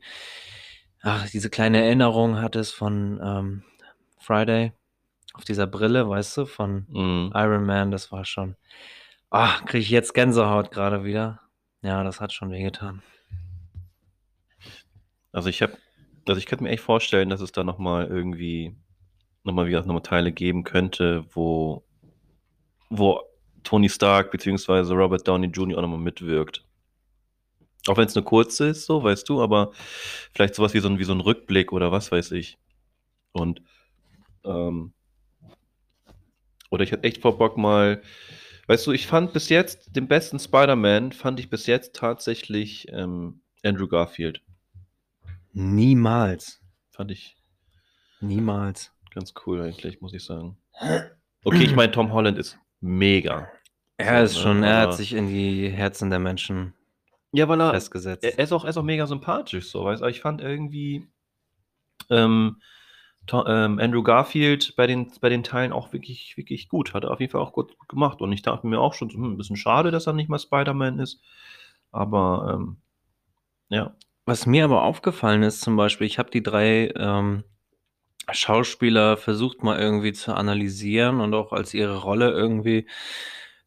ach, 1.06 1.30
diese 1.30 1.50
kleine 1.50 1.84
Erinnerung 1.84 2.41
hattest 2.41 2.74
von 2.74 3.20
ähm, 3.24 3.63
Friday 4.20 4.74
auf 5.34 5.46
dieser 5.46 5.68
Brille, 5.68 6.10
weißt 6.10 6.38
du, 6.38 6.46
von 6.46 6.86
Mhm. 6.89 7.32
Iron 7.36 7.65
Man, 7.65 7.91
das 7.91 8.12
war 8.12 8.26
schon. 8.26 8.56
Ah, 9.30 9.60
kriege 9.65 9.80
ich 9.84 9.89
jetzt 9.89 10.13
Gänsehaut 10.13 10.72
gerade 10.72 11.04
wieder. 11.04 11.41
Ja, 11.82 12.04
das 12.04 12.22
hat 12.22 12.34
schon 12.34 12.52
wehgetan. 12.52 13.04
Also 15.32 15.50
ich 15.50 15.62
habe, 15.62 15.78
also 16.28 16.39
ich 16.39 16.46
könnte 16.48 16.63
mir 16.63 16.72
echt 16.72 16.84
vorstellen, 16.84 17.30
dass 17.30 17.41
es 17.41 17.52
da 17.52 17.63
noch 17.63 17.78
mal 17.78 18.08
irgendwie, 18.08 18.76
noch 19.44 19.54
mal 19.54 19.68
wie 19.68 19.72
gesagt, 19.72 19.88
noch 19.88 19.94
mal 19.94 20.00
Teile 20.00 20.32
geben 20.32 20.63
könnte, 20.63 21.26
wo, 21.34 21.84
wo 22.89 23.22
Tony 23.64 23.89
Stark 23.89 24.32
beziehungsweise 24.32 24.93
Robert 24.93 25.28
Downey 25.28 25.47
Jr. 25.47 25.78
auch 25.78 25.82
noch 25.82 25.89
mal 25.89 25.97
mitwirkt. 25.99 26.64
Auch 27.88 27.98
wenn 27.98 28.08
es 28.08 28.16
eine 28.16 28.26
kurze 28.26 28.70
ist, 28.70 28.86
so, 28.86 29.04
weißt 29.04 29.30
du, 29.30 29.42
aber 29.42 29.72
vielleicht 30.34 30.56
sowas 30.56 30.74
wie 30.74 30.80
so 30.80 30.90
ein, 30.90 30.98
wie 30.98 31.04
so 31.04 31.14
ein 31.14 31.20
Rückblick 31.20 31.72
oder 31.72 31.92
was 31.92 32.12
weiß 32.12 32.32
ich. 32.32 32.58
Und, 33.32 33.62
ähm, 34.44 34.94
oder 36.72 36.84
ich 36.84 36.92
hätte 36.92 37.04
echt 37.04 37.22
vor 37.22 37.38
Bock 37.38 37.58
mal, 37.58 38.02
weißt 38.68 38.88
du, 38.88 38.92
ich 38.92 39.06
fand 39.06 39.34
bis 39.34 39.50
jetzt, 39.50 39.96
den 39.96 40.08
besten 40.08 40.40
Spider-Man 40.40 41.12
fand 41.12 41.40
ich 41.40 41.50
bis 41.50 41.68
jetzt 41.68 41.96
tatsächlich 41.96 42.88
ähm, 42.92 43.42
Andrew 43.64 43.88
Garfield. 43.88 44.42
Niemals. 45.54 46.62
Fand 46.92 47.12
ich 47.12 47.36
Niemals. 48.20 48.92
ganz 49.14 49.34
cool 49.46 49.62
eigentlich, 49.62 50.02
muss 50.02 50.14
ich 50.14 50.24
sagen. 50.24 50.58
Okay, 51.44 51.64
ich 51.64 51.76
meine, 51.76 51.92
Tom 51.92 52.12
Holland 52.12 52.38
ist 52.38 52.58
mega. 52.82 53.48
Er 53.98 54.24
ist 54.24 54.36
ne, 54.36 54.42
schon, 54.42 54.64
er 54.64 54.82
hat 54.82 54.96
sich 54.96 55.14
in 55.14 55.28
die 55.28 55.70
Herzen 55.70 56.10
der 56.10 56.20
Menschen 56.20 56.74
Ja, 57.36 57.48
weil 57.48 57.62
er, 57.62 57.72
festgesetzt. 57.72 58.24
er 58.24 58.40
ist 58.40 58.52
auch, 58.52 58.64
er 58.64 58.70
ist 58.70 58.78
auch 58.78 58.84
mega 58.84 59.06
sympathisch, 59.08 59.70
so, 59.70 59.84
weißt 59.84 60.02
du. 60.02 60.08
Ich 60.08 60.22
fand 60.22 60.42
irgendwie, 60.42 61.08
ähm, 62.10 62.58
To 63.28 63.44
ähm, 63.48 63.80
Andrew 63.80 64.04
Garfield 64.04 64.76
bei 64.76 64.86
den, 64.86 65.12
bei 65.20 65.30
den 65.30 65.44
Teilen 65.44 65.72
auch 65.74 65.94
wirklich, 65.94 66.38
wirklich 66.38 66.70
gut. 66.70 66.94
Hat 66.94 67.04
er 67.06 67.12
auf 67.12 67.20
jeden 67.20 67.32
Fall 67.32 67.42
auch 67.42 67.54
gut, 67.54 67.76
gut 67.78 67.90
gemacht. 67.90 68.22
Und 68.22 68.32
ich 68.32 68.44
dachte 68.44 68.68
mir 68.68 68.80
auch 68.80 68.94
schon, 68.94 69.10
hm, 69.10 69.34
ein 69.34 69.38
bisschen 69.38 69.56
schade, 69.56 69.90
dass 69.90 70.06
er 70.06 70.14
nicht 70.14 70.30
mal 70.30 70.38
Spider-Man 70.38 71.00
ist. 71.00 71.22
Aber 71.92 72.54
ähm, 72.54 72.78
ja. 73.70 73.96
Was 74.26 74.46
mir 74.46 74.66
aber 74.66 74.84
aufgefallen 74.84 75.44
ist, 75.44 75.62
zum 75.62 75.76
Beispiel, 75.76 76.06
ich 76.06 76.20
habe 76.20 76.30
die 76.30 76.44
drei 76.44 76.92
ähm, 76.96 77.44
Schauspieler 78.32 79.18
versucht 79.18 79.64
mal 79.64 79.80
irgendwie 79.80 80.14
zu 80.14 80.34
analysieren 80.36 81.20
und 81.20 81.34
auch 81.34 81.52
als 81.52 81.74
ihre 81.74 81.98
Rolle 81.98 82.32
irgendwie 82.32 82.88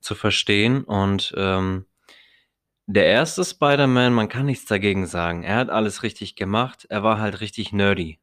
zu 0.01 0.15
verstehen. 0.15 0.85
Und 0.85 1.35
ähm, 1.37 1.85
der 2.91 3.05
erste 3.05 3.45
Spider-Man, 3.45 4.15
man 4.15 4.31
kann 4.31 4.47
nichts 4.47 4.65
dagegen 4.65 5.07
sagen. 5.07 5.43
Er 5.43 5.57
hat 5.57 5.69
alles 5.69 6.03
richtig 6.03 6.37
gemacht. 6.37 6.87
Er 6.89 7.03
war 7.03 7.21
halt 7.21 7.43
richtig 7.43 7.71
nerdy. 7.71 8.19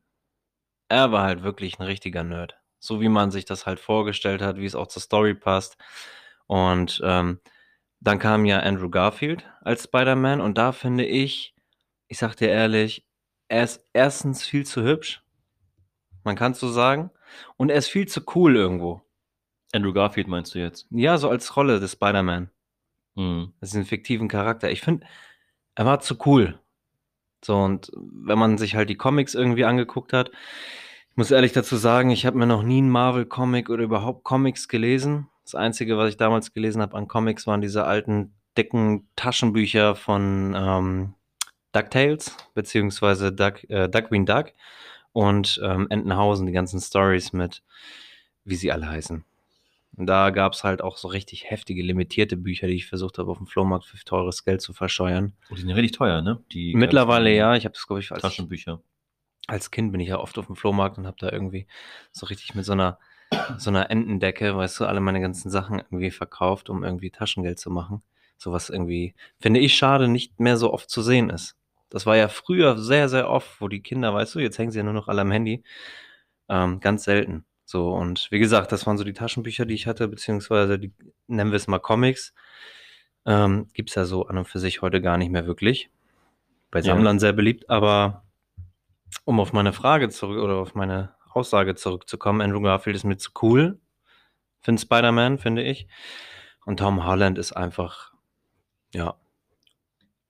Er 0.89 1.11
war 1.11 1.24
halt 1.24 1.43
wirklich 1.43 1.78
ein 1.78 1.84
richtiger 1.84 2.24
Nerd. 2.24 2.57
So 2.80 2.99
wie 2.99 3.09
man 3.09 3.30
sich 3.30 3.45
das 3.45 3.68
halt 3.68 3.80
vorgestellt 3.80 4.41
hat, 4.41 4.57
wie 4.57 4.66
es 4.66 4.74
auch 4.74 4.88
zur 4.88 5.03
Story 5.03 5.36
passt. 5.36 5.78
Und 6.47 6.99
ähm, 7.03 7.39
dann 7.99 8.18
kam 8.18 8.45
ja 8.45 8.59
Andrew 8.59 8.89
Garfield 8.89 9.45
als 9.61 9.84
Spider-Man 9.84 10.41
und 10.41 10.57
da 10.57 10.72
finde 10.72 11.05
ich, 11.05 11.53
ich 12.07 12.18
sag 12.18 12.36
dir 12.36 12.49
ehrlich, 12.49 13.07
er 13.47 13.66
ist 13.66 13.86
erstens 13.93 14.43
viel 14.43 14.66
zu 14.66 14.82
hübsch. 14.82 15.24
Man 16.24 16.36
kann 16.36 16.53
es 16.53 16.59
so 16.59 16.70
sagen. 16.70 17.11
Und 17.55 17.70
er 17.70 17.78
ist 17.78 17.89
viel 17.89 18.07
zu 18.07 18.24
cool 18.34 18.55
irgendwo. 18.55 19.03
Andrew 19.74 19.93
Garfield 19.93 20.28
meinst 20.28 20.55
du 20.55 20.59
jetzt? 20.59 20.88
Ja, 20.89 21.20
so 21.20 21.30
als 21.30 21.55
Rolle 21.55 21.80
des 21.80 21.91
Spider-Man. 21.91 22.49
Hm. 23.16 23.53
Das 23.59 23.70
ist 23.70 23.76
ein 23.76 23.86
fiktiven 23.86 24.28
Charakter. 24.28 24.70
Ich 24.72 24.82
finde, 24.82 25.05
er 25.76 25.86
war 25.86 25.99
zu 25.99 26.18
cool. 26.26 26.59
So, 27.43 27.57
und 27.57 27.91
wenn 27.95 28.39
man 28.39 28.57
sich 28.57 28.76
halt 28.76 28.89
die 28.89 28.97
Comics 28.97 29.36
irgendwie 29.36 29.66
angeguckt 29.66 30.13
hat, 30.13 30.32
ich 31.11 31.18
muss 31.18 31.32
ehrlich 31.32 31.53
dazu 31.53 31.78
sagen, 31.78 32.09
ich 32.09 32.26
habe 32.26 32.38
mir 32.38 32.47
noch 32.47 32.63
nie 32.63 32.80
einen 32.80 32.89
Marvel-Comic 32.89 33.70
oder 33.70 33.84
überhaupt 33.84 34.24
Comics 34.24 34.68
gelesen. 34.68 35.30
Das 35.43 35.55
Einzige, 35.55 35.97
was 35.97 36.09
ich 36.09 36.18
damals 36.18 36.53
gelesen 36.53 36.82
habe 36.82 36.97
an 36.97 37.07
Comics, 37.07 37.47
waren 37.47 37.61
diese 37.61 37.86
alten, 37.86 38.34
dicken 38.57 39.07
Taschenbücher 39.16 39.95
von 39.95 40.55
ähm, 40.57 41.13
DuckTales, 41.72 42.36
beziehungsweise 42.53 43.32
Duck, 43.32 43.63
äh, 43.70 43.88
Duckwing 43.88 44.26
Duck 44.26 44.53
und 45.13 45.61
ähm, 45.63 45.88
Entenhausen, 45.89 46.47
die 46.47 46.53
ganzen 46.53 46.82
Stories 46.82 47.32
mit, 47.32 47.63
wie 48.43 48.55
sie 48.55 48.72
alle 48.72 48.89
heißen. 48.89 49.24
Und 49.98 50.08
da 50.08 50.30
gab 50.30 50.54
es 50.54 50.64
halt 50.64 50.82
auch 50.82 50.98
so 50.98 51.08
richtig 51.08 51.50
heftige, 51.50 51.82
limitierte 51.82 52.36
Bücher, 52.36 52.68
die 52.68 52.76
ich 52.76 52.86
versucht 52.86 53.18
habe, 53.18 53.32
auf 53.32 53.38
dem 53.38 53.48
Flohmarkt 53.48 53.86
für 53.86 53.98
teures 54.04 54.43
Geld 54.43 54.62
zu 54.62 54.74
verscheuern. 54.74 55.34
Oh, 55.50 55.56
die 55.56 55.62
sind 55.62 55.70
ja 55.70 55.76
richtig 55.76 55.98
teuer, 55.98 56.22
ne? 56.22 56.43
Die 56.52 56.76
Mittlerweile 56.76 57.34
ja, 57.34 57.56
ich 57.56 57.66
habe 57.66 57.74
das, 57.74 57.88
glaube 57.88 58.02
ich, 58.02 58.12
als, 58.12 58.22
Taschenbücher. 58.22 58.82
als 59.48 59.72
Kind 59.72 59.91
bin 59.91 60.02
ich 60.02 60.10
ja 60.10 60.20
oft 60.20 60.38
auf 60.38 60.48
dem 60.48 60.56
Flohmarkt 60.56 60.98
und 60.98 61.08
habe 61.08 61.18
da 61.20 61.32
irgendwie 61.32 61.68
so 62.12 62.26
richtig 62.26 62.56
mit 62.56 62.66
so 62.66 62.74
einer, 62.74 63.00
so 63.58 63.70
einer 63.70 63.89
Entendecke, 63.89 64.56
weißt 64.56 64.82
du, 64.82 64.86
alle 64.86 65.00
meine 65.00 65.22
ganzen 65.22 65.50
Sachen 65.50 65.80
irgendwie 65.80 66.12
verkauft, 66.12 66.70
um 66.70 66.84
irgendwie 66.84 67.12
Taschengeld 67.12 67.60
zu 67.60 67.70
machen. 67.70 68.04
Sowas 68.38 68.70
irgendwie, 68.70 69.16
finde 69.39 69.62
ich 69.62 69.76
schade, 69.76 70.10
nicht 70.10 70.39
mehr 70.41 70.58
so 70.58 70.74
oft 70.74 70.89
zu 70.89 71.02
sehen 71.02 71.30
ist. 71.30 71.56
Das 71.89 72.06
war 72.06 72.18
ja 72.18 72.28
früher 72.28 72.78
sehr, 72.78 73.08
sehr 73.08 73.30
oft, 73.30 73.62
wo 73.62 73.70
die 73.70 73.82
Kinder, 73.82 74.14
weißt 74.14 74.36
du, 74.36 74.39
jetzt 74.39 74.58
hängen 74.58 74.72
sie 74.72 74.80
ja 74.80 74.84
nur 74.84 74.93
noch 74.93 75.08
alle 75.08 75.22
am 75.22 75.32
Handy. 75.32 75.64
Ähm, 76.50 76.82
ganz 76.82 77.06
selten. 77.06 77.46
So, 77.66 77.89
und 77.89 78.28
wie 78.30 78.39
gesagt, 78.39 78.72
das 78.72 78.86
waren 78.86 78.97
so 78.97 79.03
die 79.03 79.13
Taschenbücher, 79.13 79.66
die 79.66 79.74
ich 79.74 79.88
hatte, 79.88 80.07
beziehungsweise 80.07 80.78
die, 80.78 80.93
nennen 81.28 81.51
wir 81.51 81.57
es 81.57 81.68
mal 81.68 81.80
Comics. 81.80 82.34
Ähm, 83.26 83.68
Gibt 83.74 83.89
es 83.89 83.95
ja 83.95 84.05
so 84.05 84.28
an 84.28 84.38
und 84.38 84.45
für 84.45 84.59
sich 84.59 84.82
heute 84.82 85.01
gar 85.01 85.18
nicht 85.18 85.32
mehr 85.32 85.47
wirklich. 85.47 85.89
Bei 86.70 86.80
Ja. 86.80 86.86
Sammlern 86.86 87.20
sehr 87.20 87.34
beliebt, 87.34 87.70
aber 87.70 88.24
um 89.24 89.39
auf 89.39 89.51
meine 89.51 89.74
Frage 89.74 90.09
zurück 90.09 90.39
oder 90.39 90.55
auf 90.55 90.76
meine 90.76 91.16
Aussage 91.32 91.76
zurückzukommen, 91.76 92.41
Andrew 92.41 92.61
Garfield 92.61 92.95
ist 92.95 93.03
mir 93.03 93.18
zu 93.18 93.32
cool 93.41 93.80
für 94.61 94.78
Spider-Man, 94.78 95.38
finde 95.38 95.63
ich. 95.63 95.88
Und 96.66 96.78
Tom 96.78 97.05
Holland 97.05 97.38
ist 97.38 97.53
einfach, 97.53 98.13
ja, 98.93 99.16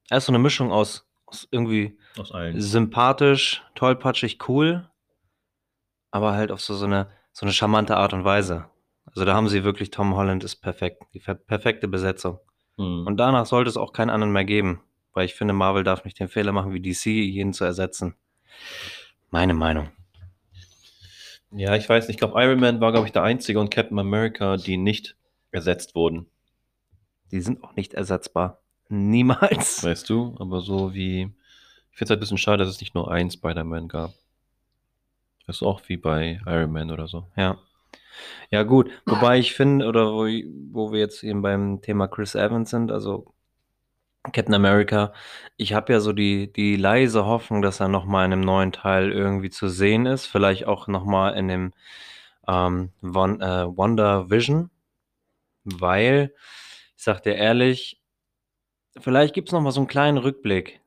er 0.09 0.17
ist 0.17 0.25
so 0.25 0.31
eine 0.31 0.39
Mischung 0.39 0.71
aus, 0.71 1.07
aus 1.25 1.47
irgendwie 1.51 1.97
Aus 2.17 2.33
sympathisch, 2.55 3.63
tollpatschig, 3.75 4.39
cool, 4.47 4.89
aber 6.11 6.33
halt 6.33 6.51
auf 6.51 6.61
so, 6.61 6.75
so, 6.75 6.85
eine, 6.85 7.07
so 7.35 7.45
eine 7.45 7.51
charmante 7.51 7.97
Art 7.97 8.13
und 8.13 8.23
Weise. 8.23 8.65
Also 9.07 9.25
da 9.25 9.33
haben 9.33 9.49
sie 9.49 9.65
wirklich, 9.65 9.91
Tom 9.91 10.15
Holland 10.15 10.45
ist 10.45 10.55
perfekt, 10.55 11.03
die 11.13 11.19
per- 11.19 11.35
perfekte 11.35 11.89
Besetzung. 11.89 12.39
Hm. 12.77 13.05
Und 13.05 13.17
danach 13.17 13.45
sollte 13.45 13.69
es 13.69 13.75
auch 13.75 13.91
keinen 13.91 14.09
anderen 14.09 14.31
mehr 14.31 14.45
geben, 14.45 14.81
weil 15.11 15.25
ich 15.25 15.35
finde, 15.35 15.53
Marvel 15.53 15.83
darf 15.83 16.05
nicht 16.05 16.17
den 16.17 16.29
Fehler 16.29 16.53
machen, 16.53 16.73
wie 16.73 16.79
DC, 16.79 17.07
jeden 17.07 17.51
zu 17.51 17.65
ersetzen. 17.65 18.15
Meine 19.31 19.53
Meinung. 19.53 19.89
Ja, 21.51 21.75
ich 21.75 21.89
weiß 21.89 22.07
nicht. 22.07 22.15
Ich 22.15 22.19
glaube, 22.19 22.41
Iron 22.41 22.59
Man 22.61 22.79
war, 22.79 22.93
glaube 22.93 23.05
ich, 23.05 23.11
der 23.11 23.23
einzige 23.23 23.59
und 23.59 23.69
Captain 23.69 23.99
America, 23.99 24.55
die 24.55 24.77
nicht 24.77 25.17
ersetzt 25.51 25.93
wurden. 25.93 26.27
Die 27.31 27.41
sind 27.41 27.65
auch 27.65 27.75
nicht 27.75 27.93
ersetzbar. 27.93 28.61
Niemals. 28.87 29.83
Weißt 29.83 30.09
du? 30.09 30.35
Aber 30.39 30.61
so 30.61 30.93
wie. 30.93 31.33
Ich 31.91 31.97
finde 31.97 32.05
es 32.05 32.09
halt 32.11 32.19
ein 32.19 32.19
bisschen 32.21 32.37
schade, 32.37 32.63
dass 32.63 32.73
es 32.73 32.79
nicht 32.79 32.95
nur 32.95 33.11
einen 33.11 33.29
Spider-Man 33.29 33.89
gab. 33.89 34.13
Ist 35.47 35.61
auch 35.63 35.81
wie 35.87 35.97
bei 35.97 36.39
Iron 36.45 36.71
Man 36.71 36.91
oder 36.91 37.07
so. 37.07 37.27
Ja. 37.35 37.57
Ja, 38.49 38.63
gut. 38.63 38.89
Wobei 39.05 39.39
ich 39.39 39.53
finde, 39.53 39.85
oder 39.87 40.13
wo, 40.13 40.25
wo 40.71 40.91
wir 40.91 40.99
jetzt 40.99 41.23
eben 41.23 41.41
beim 41.41 41.81
Thema 41.81 42.07
Chris 42.07 42.35
Evans 42.35 42.69
sind, 42.69 42.91
also 42.91 43.33
Captain 44.31 44.53
America, 44.55 45.13
ich 45.57 45.73
habe 45.73 45.93
ja 45.93 45.99
so 45.99 46.13
die, 46.13 46.51
die 46.51 46.75
leise 46.77 47.25
Hoffnung, 47.25 47.61
dass 47.61 47.79
er 47.79 47.89
nochmal 47.89 48.25
in 48.25 48.33
einem 48.33 48.41
neuen 48.41 48.71
Teil 48.71 49.11
irgendwie 49.11 49.49
zu 49.49 49.67
sehen 49.67 50.05
ist. 50.05 50.25
Vielleicht 50.25 50.65
auch 50.65 50.87
nochmal 50.87 51.35
in 51.35 51.47
dem 51.47 51.73
ähm, 52.47 52.91
Won 53.01 53.41
äh, 53.41 53.65
Wonder 53.77 54.29
Vision. 54.29 54.69
Weil, 55.63 56.33
ich 56.95 57.03
sag 57.03 57.21
dir 57.23 57.35
ehrlich, 57.35 58.01
vielleicht 58.99 59.33
gibt 59.33 59.49
es 59.49 59.53
nochmal 59.53 59.71
so 59.71 59.81
einen 59.81 59.87
kleinen 59.87 60.17
Rückblick 60.17 60.81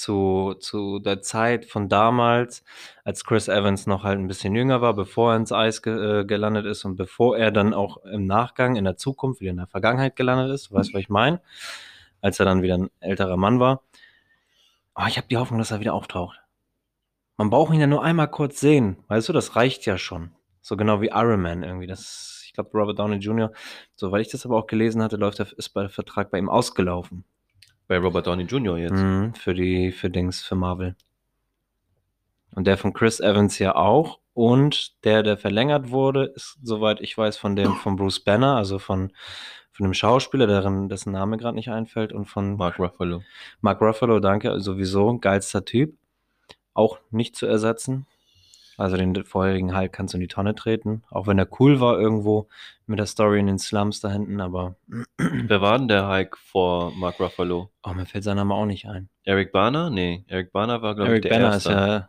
zu, 0.00 0.54
zu 0.58 0.98
der 0.98 1.20
Zeit 1.20 1.66
von 1.66 1.88
damals, 1.88 2.64
als 3.04 3.24
Chris 3.24 3.48
Evans 3.48 3.86
noch 3.86 4.02
halt 4.02 4.18
ein 4.18 4.28
bisschen 4.28 4.54
jünger 4.54 4.80
war, 4.80 4.94
bevor 4.94 5.32
er 5.32 5.36
ins 5.36 5.52
Eis 5.52 5.82
ge 5.82 6.20
äh, 6.20 6.24
gelandet 6.24 6.66
ist 6.66 6.84
und 6.84 6.96
bevor 6.96 7.36
er 7.36 7.50
dann 7.50 7.74
auch 7.74 7.98
im 8.04 8.26
Nachgang 8.26 8.76
in 8.76 8.84
der 8.84 8.96
Zukunft 8.96 9.40
wieder 9.40 9.50
in 9.50 9.58
der 9.58 9.66
Vergangenheit 9.66 10.16
gelandet 10.16 10.50
ist. 10.54 10.72
Weißt 10.72 10.90
du, 10.90 10.94
was 10.94 11.02
ich 11.02 11.08
meine? 11.10 11.40
Als 12.22 12.40
er 12.40 12.46
dann 12.46 12.62
wieder 12.62 12.78
ein 12.78 12.90
älterer 13.00 13.36
Mann 13.36 13.60
war. 13.60 13.82
Aber 14.94 15.08
ich 15.08 15.16
habe 15.16 15.28
die 15.28 15.36
Hoffnung, 15.36 15.58
dass 15.58 15.70
er 15.70 15.80
wieder 15.80 15.94
auftaucht. 15.94 16.40
Man 17.36 17.50
braucht 17.50 17.72
ihn 17.72 17.80
ja 17.80 17.86
nur 17.86 18.02
einmal 18.02 18.28
kurz 18.28 18.60
sehen. 18.60 18.98
Weißt 19.08 19.28
du, 19.28 19.32
das 19.32 19.56
reicht 19.56 19.86
ja 19.86 19.96
schon. 19.96 20.32
So 20.60 20.76
genau 20.76 21.00
wie 21.00 21.08
Iron 21.08 21.40
Man 21.40 21.62
irgendwie. 21.62 21.86
Das, 21.86 22.42
ich 22.46 22.52
glaube, 22.52 22.70
Robert 22.74 22.98
Downey 22.98 23.16
Jr., 23.16 23.52
soweit 23.96 24.22
ich 24.22 24.32
das 24.32 24.44
aber 24.44 24.58
auch 24.58 24.66
gelesen 24.66 25.02
hatte, 25.02 25.16
läuft 25.16 25.38
der, 25.38 25.46
ist 25.56 25.74
der 25.74 25.88
Vertrag 25.88 26.30
bei 26.30 26.38
ihm 26.38 26.50
ausgelaufen. 26.50 27.24
Bei 27.90 27.98
Robert 27.98 28.28
Downey 28.28 28.44
Jr. 28.44 28.78
jetzt. 28.78 28.92
Mhm, 28.92 29.34
für 29.34 29.52
die, 29.52 29.90
für 29.90 30.10
Dings, 30.10 30.40
für 30.42 30.54
Marvel. 30.54 30.94
Und 32.54 32.68
der 32.68 32.78
von 32.78 32.92
Chris 32.92 33.18
Evans 33.18 33.58
ja 33.58 33.74
auch. 33.74 34.20
Und 34.32 35.04
der, 35.04 35.24
der 35.24 35.36
verlängert 35.36 35.90
wurde, 35.90 36.26
ist, 36.36 36.56
soweit 36.62 37.00
ich 37.00 37.18
weiß, 37.18 37.36
von 37.36 37.56
dem 37.56 37.74
von 37.74 37.96
Bruce 37.96 38.20
Banner, 38.20 38.54
also 38.54 38.78
von, 38.78 39.10
von 39.72 39.82
dem 39.82 39.92
Schauspieler, 39.92 40.46
deren, 40.46 40.88
dessen 40.88 41.10
Name 41.10 41.36
gerade 41.36 41.56
nicht 41.56 41.70
einfällt, 41.70 42.12
und 42.12 42.26
von 42.26 42.56
Mark 42.56 42.78
Ruffalo. 42.78 43.24
Mark 43.60 43.80
Ruffalo, 43.80 44.20
danke, 44.20 44.60
sowieso 44.60 45.18
geilster 45.18 45.64
Typ. 45.64 45.98
Auch 46.74 47.00
nicht 47.10 47.34
zu 47.34 47.46
ersetzen. 47.46 48.06
Also 48.80 48.96
den 48.96 49.24
vorherigen 49.24 49.76
Hulk 49.76 49.92
kannst 49.92 50.14
du 50.14 50.16
in 50.16 50.22
die 50.22 50.28
Tonne 50.28 50.54
treten. 50.54 51.02
Auch 51.10 51.26
wenn 51.26 51.38
er 51.38 51.46
cool 51.60 51.80
war 51.80 52.00
irgendwo 52.00 52.48
mit 52.86 52.98
der 52.98 53.04
Story 53.04 53.38
in 53.38 53.46
den 53.46 53.58
Slums 53.58 54.00
da 54.00 54.08
hinten, 54.08 54.40
aber 54.40 54.76
Wer 55.18 55.60
war 55.60 55.76
denn 55.76 55.86
der 55.86 56.08
Hulk 56.08 56.38
vor 56.38 56.90
Mark 56.96 57.20
Ruffalo? 57.20 57.70
oh, 57.82 57.92
mir 57.92 58.06
fällt 58.06 58.24
sein 58.24 58.36
Name 58.36 58.54
auch 58.54 58.64
nicht 58.64 58.86
ein. 58.86 59.10
Eric 59.24 59.52
Bana? 59.52 59.90
Nee, 59.90 60.24
Eric 60.28 60.50
Bana 60.52 60.80
war, 60.80 60.94
glaube 60.94 61.08
ich, 61.08 61.10
Eric 61.10 61.22
der 61.24 61.28
Banner 61.30 61.52
erste. 61.52 61.68
ist 61.68 61.74
ja, 61.76 62.08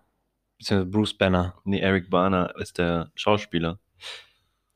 beziehungsweise 0.58 0.92
Bruce 0.92 1.18
Banner. 1.18 1.56
Nee, 1.66 1.80
Eric 1.80 2.10
Bana 2.10 2.46
ist 2.52 2.78
der 2.78 3.12
Schauspieler. 3.16 3.78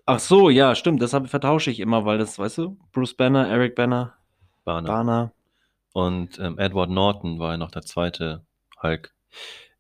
Ach 0.05 0.19
so, 0.19 0.49
ja, 0.49 0.75
stimmt. 0.75 1.01
Das 1.01 1.13
hab, 1.13 1.29
vertausche 1.29 1.71
ich 1.71 1.79
immer, 1.79 2.03
weil 2.03 2.17
das, 2.17 2.37
weißt 2.37 2.57
du, 2.57 2.77
Bruce 2.91 3.15
Banner, 3.15 3.47
Eric 3.47 3.73
Banner, 3.75 4.15
Bana. 4.65 4.87
Banner, 4.87 5.31
Und 5.93 6.39
ähm, 6.39 6.59
Edward 6.59 6.89
Norton 6.89 7.39
war 7.39 7.51
ja 7.51 7.57
noch 7.57 7.71
der 7.71 7.83
zweite 7.83 8.45
Hulk. 8.83 9.13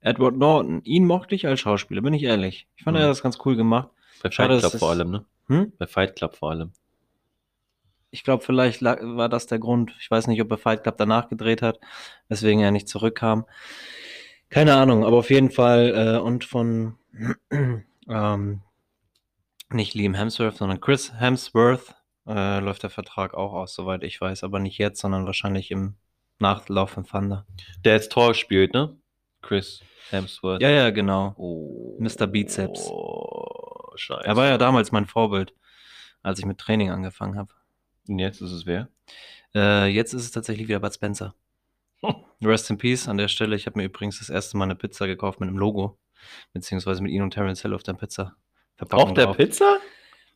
Edward 0.05 0.37
Norton. 0.37 0.81
Ihn 0.83 1.05
mochte 1.05 1.35
ich 1.35 1.47
als 1.47 1.59
Schauspieler, 1.59 2.01
bin 2.01 2.13
ich 2.13 2.23
ehrlich. 2.23 2.67
Ich 2.75 2.83
fand, 2.83 2.95
Mhm. 2.95 3.01
er 3.01 3.05
hat 3.07 3.11
das 3.11 3.23
ganz 3.23 3.39
cool 3.45 3.55
gemacht. 3.55 3.89
Bei 4.21 4.29
Schade, 4.31 4.53
Fight 4.55 4.63
dass 4.63 4.71
Club 4.71 4.79
vor 4.79 4.89
allem, 4.91 5.11
ne? 5.11 5.25
Hm? 5.47 5.73
Bei 5.77 5.87
Fight 5.87 6.15
Club 6.15 6.35
vor 6.35 6.51
allem. 6.51 6.71
Ich 8.11 8.23
glaube, 8.23 8.43
vielleicht 8.43 8.81
lag, 8.81 8.99
war 9.01 9.29
das 9.29 9.47
der 9.47 9.59
Grund. 9.59 9.93
Ich 9.99 10.09
weiß 10.09 10.27
nicht, 10.27 10.41
ob 10.41 10.49
er 10.51 10.57
Fight 10.57 10.83
Club 10.83 10.97
danach 10.97 11.27
gedreht 11.27 11.61
hat, 11.61 11.79
weswegen 12.29 12.61
er 12.61 12.71
nicht 12.71 12.87
zurückkam. 12.87 13.45
Keine 14.49 14.75
Ahnung, 14.75 15.03
aber 15.03 15.17
auf 15.17 15.29
jeden 15.31 15.49
Fall 15.51 15.93
äh, 16.15 16.19
und 16.19 16.45
von 16.45 16.95
ähm, 18.07 18.61
nicht 19.71 19.95
Liam 19.95 20.13
Hemsworth, 20.13 20.57
sondern 20.57 20.79
Chris 20.79 21.13
Hemsworth 21.19 21.95
äh, 22.27 22.59
läuft 22.59 22.83
der 22.83 22.89
Vertrag 22.91 23.33
auch 23.33 23.53
aus, 23.53 23.73
soweit 23.73 24.03
ich 24.03 24.21
weiß, 24.21 24.43
aber 24.43 24.59
nicht 24.59 24.77
jetzt, 24.77 25.01
sondern 25.01 25.25
wahrscheinlich 25.25 25.71
im 25.71 25.95
Nachlauf 26.39 26.95
im 26.95 27.05
Thunder. 27.05 27.45
Der 27.83 27.93
jetzt 27.95 28.11
Tor 28.11 28.33
spielt, 28.35 28.73
ne? 28.73 28.95
Chris 29.45 29.81
Hemsworth. 30.09 30.61
Ja, 30.61 30.69
ja, 30.69 30.89
genau. 30.89 31.35
Oh. 31.37 31.97
Mr. 31.99 32.27
Bizeps. 32.27 32.87
Oh, 32.89 33.91
scheiße. 33.95 34.25
Er 34.25 34.35
war 34.35 34.47
ja 34.47 34.57
damals 34.57 34.91
mein 34.91 35.05
Vorbild, 35.05 35.53
als 36.23 36.39
ich 36.39 36.45
mit 36.45 36.57
Training 36.57 36.89
angefangen 36.89 37.37
habe. 37.37 37.53
Und 38.07 38.19
jetzt 38.19 38.41
ist 38.41 38.51
es 38.51 38.65
wer? 38.65 38.89
Äh, 39.53 39.87
jetzt 39.87 40.13
ist 40.13 40.23
es 40.23 40.31
tatsächlich 40.31 40.67
wieder 40.67 40.79
Bud 40.79 40.93
Spencer. 40.93 41.35
Rest 42.43 42.69
in 42.69 42.77
Peace 42.77 43.07
an 43.07 43.17
der 43.17 43.27
Stelle. 43.27 43.55
Ich 43.55 43.65
habe 43.65 43.79
mir 43.79 43.85
übrigens 43.85 44.19
das 44.19 44.29
erste 44.29 44.57
Mal 44.57 44.65
eine 44.65 44.75
Pizza 44.75 45.07
gekauft 45.07 45.39
mit 45.39 45.49
einem 45.49 45.57
Logo, 45.57 45.97
beziehungsweise 46.53 47.01
mit 47.01 47.11
ihm 47.11 47.23
und 47.23 47.31
Terence 47.31 47.61
Hill 47.61 47.73
auf 47.73 47.83
der 47.83 47.93
Pizza. 47.93 48.35
Auf 48.91 49.13
der 49.13 49.25
drauf. 49.25 49.37
Pizza? 49.37 49.77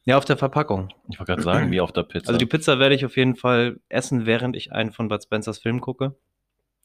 Ja, 0.06 0.18
auf 0.18 0.26
der 0.26 0.38
Verpackung. 0.38 0.90
Ich 1.10 1.20
wollte 1.20 1.34
gerade 1.34 1.44
sagen, 1.44 1.72
wie 1.72 1.82
auf 1.82 1.92
der 1.92 2.04
Pizza. 2.04 2.30
Also 2.30 2.38
die 2.38 2.46
Pizza 2.46 2.80
werde 2.80 2.96
ich 2.96 3.06
auf 3.06 3.18
jeden 3.18 3.36
Fall 3.36 3.80
essen, 3.90 4.26
während 4.26 4.56
ich 4.56 4.72
einen 4.72 4.92
von 4.92 5.10
Bud 5.10 5.22
Spencers 5.22 5.60
Film 5.60 5.82
gucke, 5.82 6.16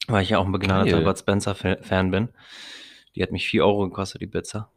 weil 0.07 0.23
ich 0.23 0.29
ja 0.29 0.37
auch 0.39 0.45
ein 0.45 0.51
begnadeter. 0.51 1.01
Bud 1.01 1.17
Spencer-Fan 1.17 2.11
bin. 2.11 2.29
Die 3.15 3.23
hat 3.23 3.31
mich 3.31 3.47
4 3.47 3.65
Euro 3.65 3.87
gekostet, 3.87 4.21
die 4.21 4.27
Pizza. 4.27 4.69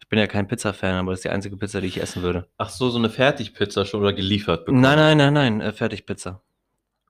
Ich 0.00 0.08
bin 0.08 0.18
ja 0.18 0.26
kein 0.26 0.46
Pizza-Fan, 0.48 0.94
aber 0.94 1.10
das 1.12 1.18
ist 1.20 1.24
die 1.24 1.30
einzige 1.30 1.56
Pizza, 1.56 1.80
die 1.80 1.88
ich 1.88 2.00
essen 2.00 2.22
würde. 2.22 2.48
Ach 2.58 2.68
so, 2.68 2.90
so 2.90 2.98
eine 2.98 3.10
Fertigpizza 3.10 3.84
schon 3.84 4.00
oder 4.00 4.12
geliefert 4.12 4.64
bekommen? 4.64 4.80
Nein, 4.80 4.96
nein, 4.98 5.16
nein, 5.18 5.34
nein, 5.34 5.60
äh, 5.60 5.72
Fertigpizza. 5.72 6.42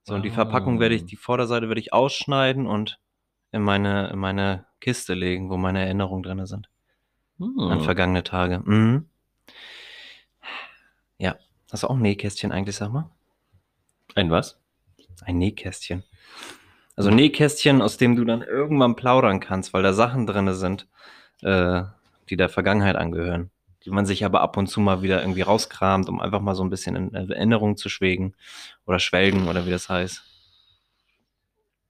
So, 0.05 0.15
und 0.15 0.23
die 0.23 0.31
Ah. 0.31 0.35
Verpackung 0.35 0.81
werde 0.81 0.95
ich, 0.95 1.05
die 1.05 1.17
Vorderseite 1.17 1.69
werde 1.69 1.81
ich 1.81 1.93
ausschneiden 1.93 2.67
und 2.67 2.99
in 3.53 3.63
meine, 3.63 4.09
in 4.11 4.19
meine 4.19 4.67
Kiste 4.81 5.15
legen, 5.15 5.51
wo 5.51 5.57
meine 5.57 5.85
Erinnerungen 5.85 6.23
drin 6.23 6.47
sind. 6.47 6.69
Hm. 7.39 7.59
An 7.59 7.81
vergangene 7.83 8.23
Tage. 8.25 8.61
Mhm. 8.65 9.09
Ja. 11.19 11.37
Hast 11.71 11.83
du 11.83 11.89
auch 11.89 11.95
ein 11.97 12.03
Nähkästchen 12.03 12.53
eigentlich, 12.53 12.77
sag 12.77 12.93
mal? 12.93 13.11
Ein 14.15 14.31
was? 14.31 14.59
Ein 15.23 15.39
Nähkästchen. 15.39 16.03
Also 16.97 17.11
Nähkästchen, 17.11 17.83
aus 17.83 17.99
dem 17.99 18.17
du 18.17 18.25
dann 18.25 18.41
irgendwann 18.41 18.97
plaudern 18.97 19.39
kannst, 19.39 19.75
weil 19.75 19.83
da 19.83 19.93
Sachen 19.93 20.27
drin 20.27 20.53
sind, 20.55 20.89
äh, 21.43 21.83
die 22.31 22.37
der 22.37 22.49
Vergangenheit 22.49 22.97
angehören. 22.97 23.51
Die 23.85 23.91
man 23.91 24.07
sich 24.07 24.25
aber 24.25 24.41
ab 24.41 24.57
und 24.57 24.67
zu 24.67 24.81
mal 24.81 25.03
wieder 25.03 25.21
irgendwie 25.21 25.43
rauskramt, 25.43 26.09
um 26.09 26.21
einfach 26.21 26.41
mal 26.41 26.55
so 26.55 26.65
ein 26.65 26.71
bisschen 26.71 26.97
in 26.97 27.15
Erinnerung 27.15 27.77
zu 27.77 27.91
schwelgen 27.91 28.35
oder 28.87 28.99
schwelgen 28.99 29.47
oder 29.47 29.67
wie 29.67 29.71
das 29.71 29.89
heißt. 29.91 30.23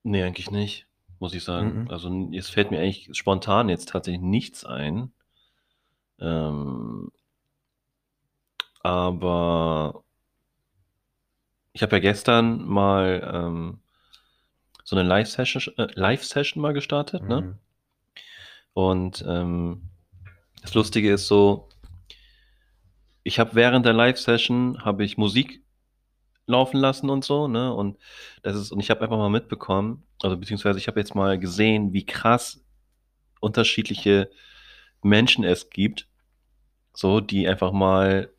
Nee, 0.02 0.24
eigentlich 0.24 0.50
nicht, 0.50 0.86
muss 1.20 1.34
ich 1.34 1.44
sagen. 1.44 1.82
Mhm. 1.82 1.90
Also 1.90 2.28
es 2.34 2.50
fällt 2.50 2.70
mir 2.72 2.80
eigentlich 2.80 3.08
spontan 3.12 3.68
jetzt 3.68 3.88
tatsächlich 3.88 4.22
nichts 4.22 4.64
ein. 4.64 5.12
Ähm, 6.20 7.12
aber 8.82 10.02
ich 11.72 11.82
habe 11.82 11.96
ja 11.96 12.00
gestern 12.00 12.64
mal 12.66 13.30
ähm, 13.32 13.80
so 14.86 14.94
eine 14.94 15.06
Live-Session 15.06 15.76
äh, 15.78 15.88
Live-Session 15.94 16.62
mal 16.62 16.72
gestartet, 16.72 17.24
ne? 17.24 17.40
Mhm. 17.40 17.58
Und 18.72 19.24
ähm, 19.26 19.90
das 20.62 20.74
Lustige 20.74 21.12
ist 21.12 21.26
so, 21.26 21.68
ich 23.24 23.40
habe 23.40 23.56
während 23.56 23.84
der 23.84 23.92
Live-Session 23.92 24.84
habe 24.84 25.04
ich 25.04 25.18
Musik 25.18 25.60
laufen 26.46 26.76
lassen 26.78 27.10
und 27.10 27.24
so, 27.24 27.48
ne? 27.48 27.74
Und 27.74 27.98
das 28.42 28.54
ist, 28.54 28.70
und 28.70 28.78
ich 28.78 28.88
habe 28.90 29.00
einfach 29.00 29.16
mal 29.16 29.28
mitbekommen, 29.28 30.04
also 30.22 30.36
beziehungsweise 30.36 30.78
ich 30.78 30.86
habe 30.86 31.00
jetzt 31.00 31.16
mal 31.16 31.36
gesehen, 31.36 31.92
wie 31.92 32.06
krass 32.06 32.64
unterschiedliche 33.40 34.30
Menschen 35.02 35.42
es 35.42 35.68
gibt, 35.68 36.08
so, 36.94 37.20
die 37.20 37.48
einfach 37.48 37.72
mal, 37.72 38.30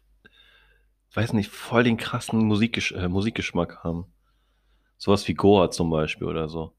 weiß 1.14 1.34
nicht, 1.34 1.50
voll 1.50 1.84
den 1.84 1.98
krassen 1.98 2.40
Musikgesch 2.46 2.94
äh, 2.94 3.10
Musikgeschmack 3.10 3.84
haben. 3.84 4.06
Sowas 5.00 5.28
wie 5.28 5.34
Goa 5.34 5.72
zum 5.72 5.90
Beispiel 5.90 6.28
oder 6.28 6.48
so. 6.50 6.74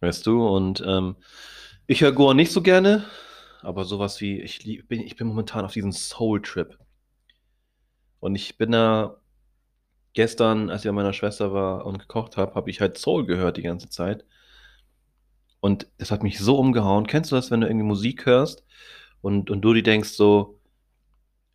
Weißt 0.00 0.26
du, 0.26 0.46
und 0.46 0.82
ähm, 0.86 1.16
ich 1.86 2.02
höre 2.02 2.12
Goa 2.12 2.34
nicht 2.34 2.52
so 2.52 2.62
gerne, 2.62 3.04
aber 3.62 3.84
sowas 3.84 4.20
wie, 4.20 4.40
ich, 4.40 4.64
lieb- 4.64 4.88
bin, 4.88 5.00
ich 5.00 5.16
bin 5.16 5.26
momentan 5.28 5.64
auf 5.64 5.72
diesem 5.72 5.92
Soul-Trip. 5.92 6.78
Und 8.20 8.36
ich 8.36 8.56
bin 8.56 8.72
da 8.72 9.20
gestern, 10.14 10.70
als 10.70 10.82
ich 10.84 10.88
bei 10.88 10.92
meiner 10.92 11.12
Schwester 11.14 11.52
war 11.54 11.86
und 11.86 11.98
gekocht 12.00 12.36
habe, 12.38 12.54
habe 12.56 12.70
ich 12.70 12.80
halt 12.80 12.98
Soul 12.98 13.26
gehört 13.26 13.56
die 13.58 13.62
ganze 13.62 13.90
Zeit. 13.90 14.24
Und 15.60 15.86
das 15.98 16.10
hat 16.10 16.22
mich 16.22 16.38
so 16.38 16.58
umgehauen. 16.58 17.06
Kennst 17.06 17.30
du 17.32 17.36
das, 17.36 17.50
wenn 17.50 17.60
du 17.60 17.66
irgendwie 17.66 17.86
Musik 17.86 18.26
hörst 18.26 18.64
und, 19.22 19.50
und 19.50 19.62
du 19.62 19.74
dir 19.74 19.82
denkst 19.82 20.10
so, 20.10 20.58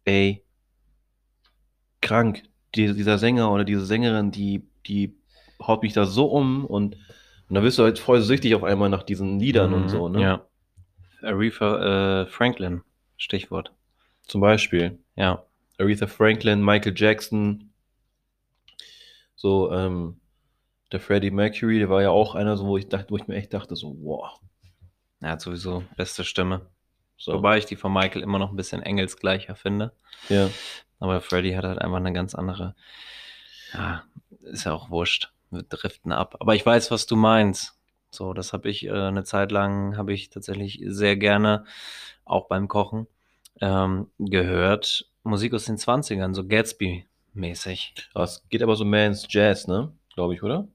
ey, 0.06 0.44
krank, 2.02 2.44
die, 2.76 2.94
dieser 2.94 3.18
Sänger 3.18 3.52
oder 3.52 3.64
diese 3.64 3.86
Sängerin, 3.86 4.32
die, 4.32 4.68
die 4.88 5.16
haut 5.62 5.84
mich 5.84 5.94
da 5.94 6.06
so 6.06 6.26
um 6.28 6.66
und, 6.66 6.96
und 7.50 7.56
dann 7.56 7.64
wirst 7.64 7.78
du 7.80 7.84
halt 7.84 8.00
voll 8.00 8.22
süchtig 8.22 8.56
auf 8.56 8.64
einmal 8.64 8.90
nach 8.90 9.04
diesen 9.04 9.40
Liedern 9.40 9.74
und 9.74 9.84
Mhm, 9.84 9.90
so, 9.90 10.10
ne? 10.10 10.22
Ja. 10.22 10.46
Aretha 11.22 12.22
äh, 12.24 12.28
Franklin, 12.28 12.82
Stichwort. 13.18 13.74
Zum 14.24 14.42
Beispiel. 14.42 15.00
Ja. 15.16 15.44
Aretha 15.80 16.08
Franklin, 16.08 16.64
Michael 16.64 16.94
Jackson, 16.96 17.72
so, 19.36 19.72
ähm, 19.72 20.20
der 20.92 21.00
Freddie 21.00 21.32
Mercury, 21.32 21.80
der 21.80 21.90
war 21.90 22.02
ja 22.02 22.10
auch 22.10 22.34
einer, 22.36 22.58
so, 22.58 22.66
wo 22.66 22.78
ich 22.78 22.88
dachte, 22.88 23.12
wo 23.12 23.18
ich 23.18 23.28
mir 23.28 23.36
echt 23.36 23.54
dachte, 23.54 23.76
so, 23.76 23.96
wow. 24.02 24.40
Er 25.20 25.32
hat 25.32 25.42
sowieso 25.42 25.84
beste 25.96 26.24
Stimme. 26.24 26.68
So, 27.18 27.34
Wobei 27.34 27.58
ich 27.58 27.66
die 27.66 27.76
von 27.76 27.92
Michael 27.92 28.22
immer 28.22 28.38
noch 28.40 28.52
ein 28.52 28.56
bisschen 28.56 28.82
engelsgleicher 28.84 29.56
finde. 29.56 29.94
ja. 30.30 30.50
Aber 31.00 31.22
Freddy 31.22 31.54
hat 31.54 31.64
halt 31.64 31.78
einfach 31.80 31.98
eine 31.98 32.12
ganz 32.12 32.34
andere. 32.34 32.76
Ja, 33.74 34.04
ist 34.42 34.66
ja 34.66 34.74
auch 34.74 34.90
wurscht. 34.90 35.32
Wir 35.50 35.64
driften 35.64 36.12
ab. 36.12 36.36
Aber 36.40 36.56
ich 36.56 36.66
weiß, 36.66 36.92
was 36.92 37.06
du 37.06 37.16
meinst. 37.16 37.78
So, 38.10 38.34
das 38.34 38.54
habe 38.54 38.70
ich 38.70 38.86
äh, 38.86 38.92
eine 38.92 39.24
Zeit 39.24 39.52
lang, 39.52 39.98
habe 39.98 40.14
ich 40.14 40.30
tatsächlich 40.30 40.82
sehr 40.86 41.18
gerne, 41.18 41.66
auch 42.26 42.48
beim 42.48 42.68
Kochen, 42.68 43.08
ähm, 43.62 44.10
gehört. 44.18 45.10
Musik 45.24 45.54
aus 45.54 45.66
den 45.66 45.78
20ern, 45.78 46.34
so 46.34 46.44
Gatsby-mäßig. 46.44 48.10
Es 48.16 48.44
geht 48.50 48.64
aber 48.64 48.76
so 48.76 48.86
mehr 48.86 49.08
ins 49.08 49.28
Jazz, 49.30 49.68
ne? 49.68 49.92
Glaube 50.14 50.34
ich, 50.34 50.44
oder? 50.44 50.68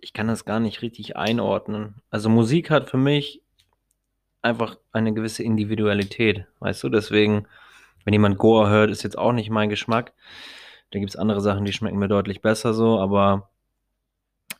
Ich 0.00 0.12
kann 0.12 0.28
das 0.28 0.44
gar 0.44 0.60
nicht 0.60 0.82
richtig 0.82 1.16
einordnen. 1.16 1.96
Also 2.10 2.28
Musik 2.28 2.70
hat 2.70 2.90
für 2.90 2.98
mich 2.98 3.42
einfach 4.42 4.76
eine 4.92 5.14
gewisse 5.14 5.42
Individualität, 5.42 6.46
weißt 6.60 6.82
du? 6.84 6.90
Deswegen, 6.90 7.46
wenn 8.04 8.12
jemand 8.12 8.38
Goa 8.38 8.68
hört, 8.68 8.90
ist 8.90 9.02
jetzt 9.02 9.18
auch 9.18 9.32
nicht 9.32 9.50
mein 9.50 9.70
Geschmack. 9.70 10.12
Da 10.94 10.98
gibt 10.98 11.10
es 11.10 11.16
andere 11.16 11.42
Sachen, 11.42 11.66
die 11.66 11.74
schmecken 11.74 11.98
mir 11.98 12.08
deutlich 12.08 12.40
besser 12.40 12.72
so, 12.72 12.98
aber 12.98 13.50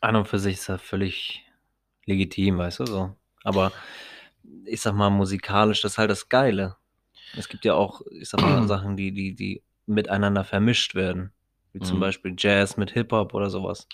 an 0.01 0.17
und 0.17 0.29
für 0.29 0.39
sich 0.39 0.55
ist 0.55 0.69
das 0.69 0.81
völlig 0.83 1.43
legitim, 2.07 2.59
weißt 2.59 2.81
du 2.81 2.87
so. 2.87 3.17
Aber 3.45 3.73
ich 4.67 4.81
sag 4.81 4.95
mal, 4.95 5.11
musikalisch, 5.11 5.83
das 5.83 5.93
ist 5.95 5.99
halt 5.99 6.11
das 6.11 6.29
Geile. 6.29 6.77
Es 7.37 7.49
gibt 7.49 7.65
ja 7.65 7.75
auch, 7.75 8.03
ich 8.11 8.29
sag 8.29 8.41
mal, 8.41 8.63
Sachen, 8.69 8.97
die, 8.97 9.13
die, 9.13 9.35
die 9.35 9.63
miteinander 9.87 10.45
vermischt 10.45 10.95
werden. 10.95 11.33
Wie 11.73 11.81
zum 11.81 11.99
Mhm. 11.99 12.01
Beispiel 12.01 12.35
Jazz 12.39 12.77
mit 12.77 12.93
Hip-Hop 12.93 13.35
oder 13.35 13.51
sowas. 13.51 13.89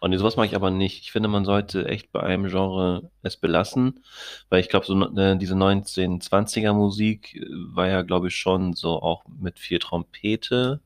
Und 0.00 0.16
sowas 0.18 0.36
mache 0.36 0.46
ich 0.46 0.56
aber 0.56 0.70
nicht. 0.70 1.00
Ich 1.02 1.12
finde, 1.12 1.28
man 1.28 1.44
sollte 1.44 1.86
echt 1.86 2.12
bei 2.12 2.20
einem 2.22 2.48
Genre 2.48 3.10
es 3.22 3.36
belassen, 3.36 4.04
weil 4.48 4.60
ich 4.60 4.68
glaube, 4.68 4.86
so 4.86 5.00
äh, 5.16 5.36
diese 5.38 5.54
1920er 5.56 6.72
Musik 6.72 7.36
äh, 7.36 7.46
war 7.72 7.88
ja, 7.88 8.02
glaube 8.02 8.28
ich, 8.28 8.36
schon 8.36 8.74
so 8.74 9.00
auch 9.02 9.24
mit 9.28 9.58
viel 9.58 9.78
Trompete, 9.78 10.80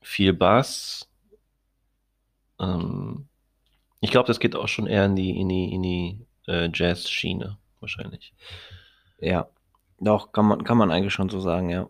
viel 0.00 0.32
Bass. 0.32 1.08
Ähm, 2.58 3.28
ich 4.00 4.10
glaube, 4.10 4.26
das 4.26 4.40
geht 4.40 4.56
auch 4.56 4.68
schon 4.68 4.86
eher 4.86 5.04
in 5.06 5.16
die, 5.16 5.38
in 5.38 5.48
die, 5.48 5.72
in 5.72 5.82
die 5.82 6.26
äh, 6.46 6.70
Jazz-Schiene, 6.72 7.58
wahrscheinlich. 7.80 8.34
Ja, 9.18 9.48
doch, 9.98 10.32
kann 10.32 10.46
man, 10.46 10.64
kann 10.64 10.78
man 10.78 10.90
eigentlich 10.90 11.12
schon 11.12 11.28
so 11.28 11.40
sagen, 11.40 11.70
ja. 11.70 11.88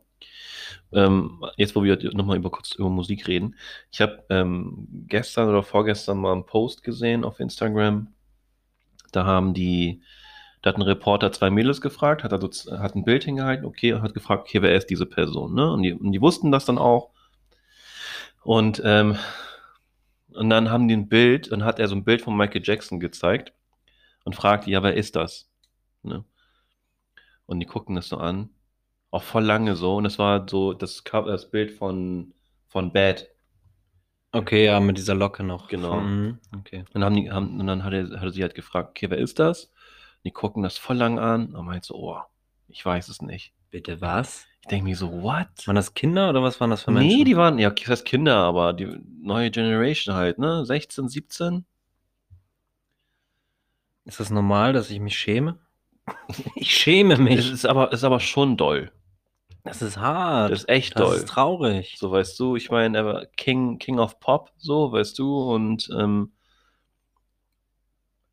Ähm, 0.92 1.44
jetzt, 1.56 1.76
wo 1.76 1.84
wir 1.84 1.98
nochmal 2.14 2.36
über, 2.36 2.50
kurz 2.50 2.72
über 2.72 2.90
Musik 2.90 3.28
reden. 3.28 3.54
Ich 3.92 4.00
habe 4.00 4.24
ähm, 4.28 4.88
gestern 5.06 5.48
oder 5.48 5.62
vorgestern 5.62 6.18
mal 6.18 6.32
einen 6.32 6.46
Post 6.46 6.82
gesehen 6.82 7.24
auf 7.24 7.38
Instagram. 7.38 8.08
Da 9.12 9.24
haben 9.24 9.54
die, 9.54 10.02
da 10.62 10.70
hat 10.70 10.76
ein 10.76 10.82
Reporter 10.82 11.30
zwei 11.30 11.50
Mädels 11.50 11.80
gefragt, 11.80 12.24
hat, 12.24 12.32
also, 12.32 12.48
hat 12.78 12.96
ein 12.96 13.04
Bild 13.04 13.22
hingehalten, 13.24 13.64
okay, 13.64 13.92
und 13.92 14.02
hat 14.02 14.14
gefragt, 14.14 14.48
okay, 14.48 14.62
wer 14.62 14.74
ist 14.74 14.90
diese 14.90 15.06
Person, 15.06 15.54
ne? 15.54 15.70
Und 15.72 15.82
die, 15.82 15.92
und 15.92 16.10
die 16.12 16.20
wussten 16.20 16.50
das 16.50 16.64
dann 16.64 16.78
auch. 16.78 17.10
Und, 18.42 18.82
ähm, 18.84 19.16
und 20.32 20.50
dann 20.50 20.70
haben 20.70 20.88
die 20.88 20.96
ein 20.96 21.08
Bild, 21.08 21.50
und 21.50 21.64
hat 21.64 21.78
er 21.78 21.88
so 21.88 21.94
ein 21.94 22.04
Bild 22.04 22.22
von 22.22 22.36
Michael 22.36 22.62
Jackson 22.64 23.00
gezeigt 23.00 23.52
und 24.24 24.34
fragt, 24.34 24.66
ja, 24.66 24.82
wer 24.82 24.94
ist 24.94 25.16
das? 25.16 25.50
Ne? 26.02 26.24
Und 27.46 27.60
die 27.60 27.66
gucken 27.66 27.96
das 27.96 28.08
so 28.08 28.16
an. 28.16 28.50
Auch 29.10 29.22
voll 29.22 29.44
lange 29.44 29.74
so. 29.74 29.96
Und 29.96 30.06
es 30.06 30.18
war 30.18 30.46
so 30.48 30.72
das, 30.72 31.02
das 31.04 31.50
Bild 31.50 31.72
von, 31.72 32.32
von 32.68 32.92
Bad. 32.92 33.26
Okay, 34.32 34.66
ja, 34.66 34.78
mit 34.78 34.96
dieser 34.96 35.16
Locke 35.16 35.42
noch. 35.42 35.66
Genau. 35.66 36.00
Mhm, 36.00 36.38
okay. 36.56 36.84
Und, 36.94 37.02
haben 37.02 37.16
die, 37.16 37.30
haben, 37.30 37.58
und 37.58 37.66
dann 37.66 37.82
hat 37.82 37.92
er, 37.92 38.04
hat 38.04 38.22
er 38.22 38.30
sie 38.30 38.42
halt 38.42 38.54
gefragt, 38.54 38.90
okay, 38.90 39.10
wer 39.10 39.18
ist 39.18 39.40
das? 39.40 39.64
Und 39.64 40.26
die 40.26 40.30
gucken 40.30 40.62
das 40.62 40.78
voll 40.78 40.96
lang 40.96 41.18
an 41.18 41.56
und 41.56 41.66
meint 41.66 41.84
so, 41.84 41.96
oh, 41.96 42.20
ich 42.68 42.86
weiß 42.86 43.08
es 43.08 43.20
nicht. 43.20 43.52
Bitte 43.70 44.00
was? 44.00 44.46
Ich 44.62 44.66
denke 44.68 44.84
mir 44.84 44.96
so, 44.96 45.10
what? 45.22 45.48
Waren 45.66 45.76
das 45.76 45.94
Kinder 45.94 46.28
oder 46.30 46.42
was 46.42 46.60
waren 46.60 46.70
das 46.70 46.82
für 46.82 46.90
Menschen? 46.90 47.18
Nee, 47.18 47.24
die 47.24 47.36
waren, 47.36 47.58
ja, 47.58 47.70
das 47.70 47.88
heißt 47.88 48.04
Kinder, 48.04 48.36
aber 48.36 48.72
die 48.72 49.00
neue 49.20 49.50
Generation 49.50 50.14
halt, 50.14 50.38
ne? 50.38 50.64
16, 50.64 51.08
17? 51.08 51.64
Ist 54.04 54.20
das 54.20 54.30
normal, 54.30 54.72
dass 54.72 54.90
ich 54.90 55.00
mich 55.00 55.18
schäme? 55.18 55.58
ich 56.54 56.70
schäme 56.74 57.14
Es 57.14 57.20
mich. 57.20 57.52
ist 57.52 57.64
aber, 57.66 57.92
ist 57.92 58.04
aber 58.04 58.20
schon 58.20 58.56
doll. 58.56 58.90
Das 59.64 59.82
ist 59.82 59.98
hart. 59.98 60.52
Das 60.52 60.60
ist 60.60 60.68
echt 60.68 60.98
das 60.98 61.06
doll. 61.08 61.16
ist 61.16 61.28
traurig. 61.28 61.96
So, 61.98 62.10
weißt 62.10 62.38
du, 62.40 62.56
ich 62.56 62.70
meine, 62.70 62.98
er 62.98 63.04
war 63.04 63.26
King, 63.36 63.78
King 63.78 63.98
of 63.98 64.18
Pop, 64.20 64.52
so, 64.56 64.90
weißt 64.92 65.18
du, 65.18 65.52
und 65.52 65.88
ähm, 65.98 66.32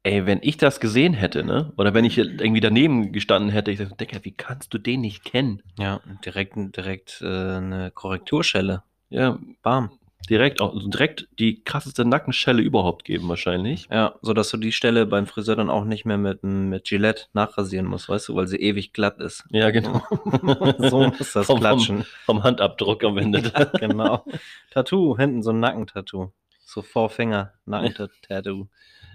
ey, 0.08 0.26
wenn 0.26 0.40
ich 0.42 0.58
das 0.58 0.80
gesehen 0.80 1.14
hätte, 1.14 1.44
ne, 1.44 1.72
oder 1.78 1.94
wenn 1.94 2.06
ich 2.06 2.18
irgendwie 2.18 2.62
daneben 2.62 3.12
gestanden 3.12 3.52
hätte, 3.52 3.72
ich 3.72 3.80
dachte, 3.80 3.96
Decker, 3.96 4.20
wie 4.24 4.32
kannst 4.32 4.74
du 4.74 4.78
den 4.78 5.02
nicht 5.02 5.24
kennen? 5.24 5.62
Ja, 5.78 6.00
direkt, 6.26 6.56
direkt 6.76 7.22
äh, 7.22 7.26
eine 7.28 7.92
Korrekturschelle. 7.94 8.84
Ja, 9.10 9.38
Bam. 9.64 9.92
direkt, 10.30 10.62
also 10.62 10.88
direkt 10.90 11.28
die 11.40 11.64
krasseste 11.64 12.04
Nackenschelle 12.06 12.62
überhaupt 12.62 13.06
geben, 13.06 13.28
wahrscheinlich. 13.30 13.88
Ja, 13.92 14.16
sodass 14.22 14.50
du 14.50 14.58
die 14.58 14.72
Stelle 14.74 15.06
beim 15.06 15.28
Friseur 15.28 15.56
dann 15.56 15.70
auch 15.70 15.86
nicht 15.86 16.06
mehr 16.06 16.18
mit, 16.18 16.44
mit 16.44 16.86
Gillette 16.86 17.26
nachrasieren 17.34 17.86
musst, 17.86 18.10
weißt 18.10 18.28
du, 18.30 18.36
weil 18.36 18.48
sie 18.48 18.58
ewig 18.58 18.92
glatt 18.94 19.20
ist. 19.20 19.46
Ja, 19.52 19.72
genau. 19.72 20.02
so 20.78 21.04
muss 21.04 21.32
das 21.34 21.34
Vom- 21.34 21.46
vom- 21.46 21.58
klatschen. 21.60 22.06
Vom 22.26 22.44
Handabdruck 22.44 23.04
am 23.04 23.18
Ende. 23.18 23.42
genau. 23.80 24.26
Tattoo, 24.72 25.18
hinten 25.18 25.44
so 25.44 25.52
ein 25.52 25.60
Nackentattoo. 25.60 26.32
So 26.66 26.82
Vorfinger, 26.82 27.54
Nackentattoo. 27.66 28.68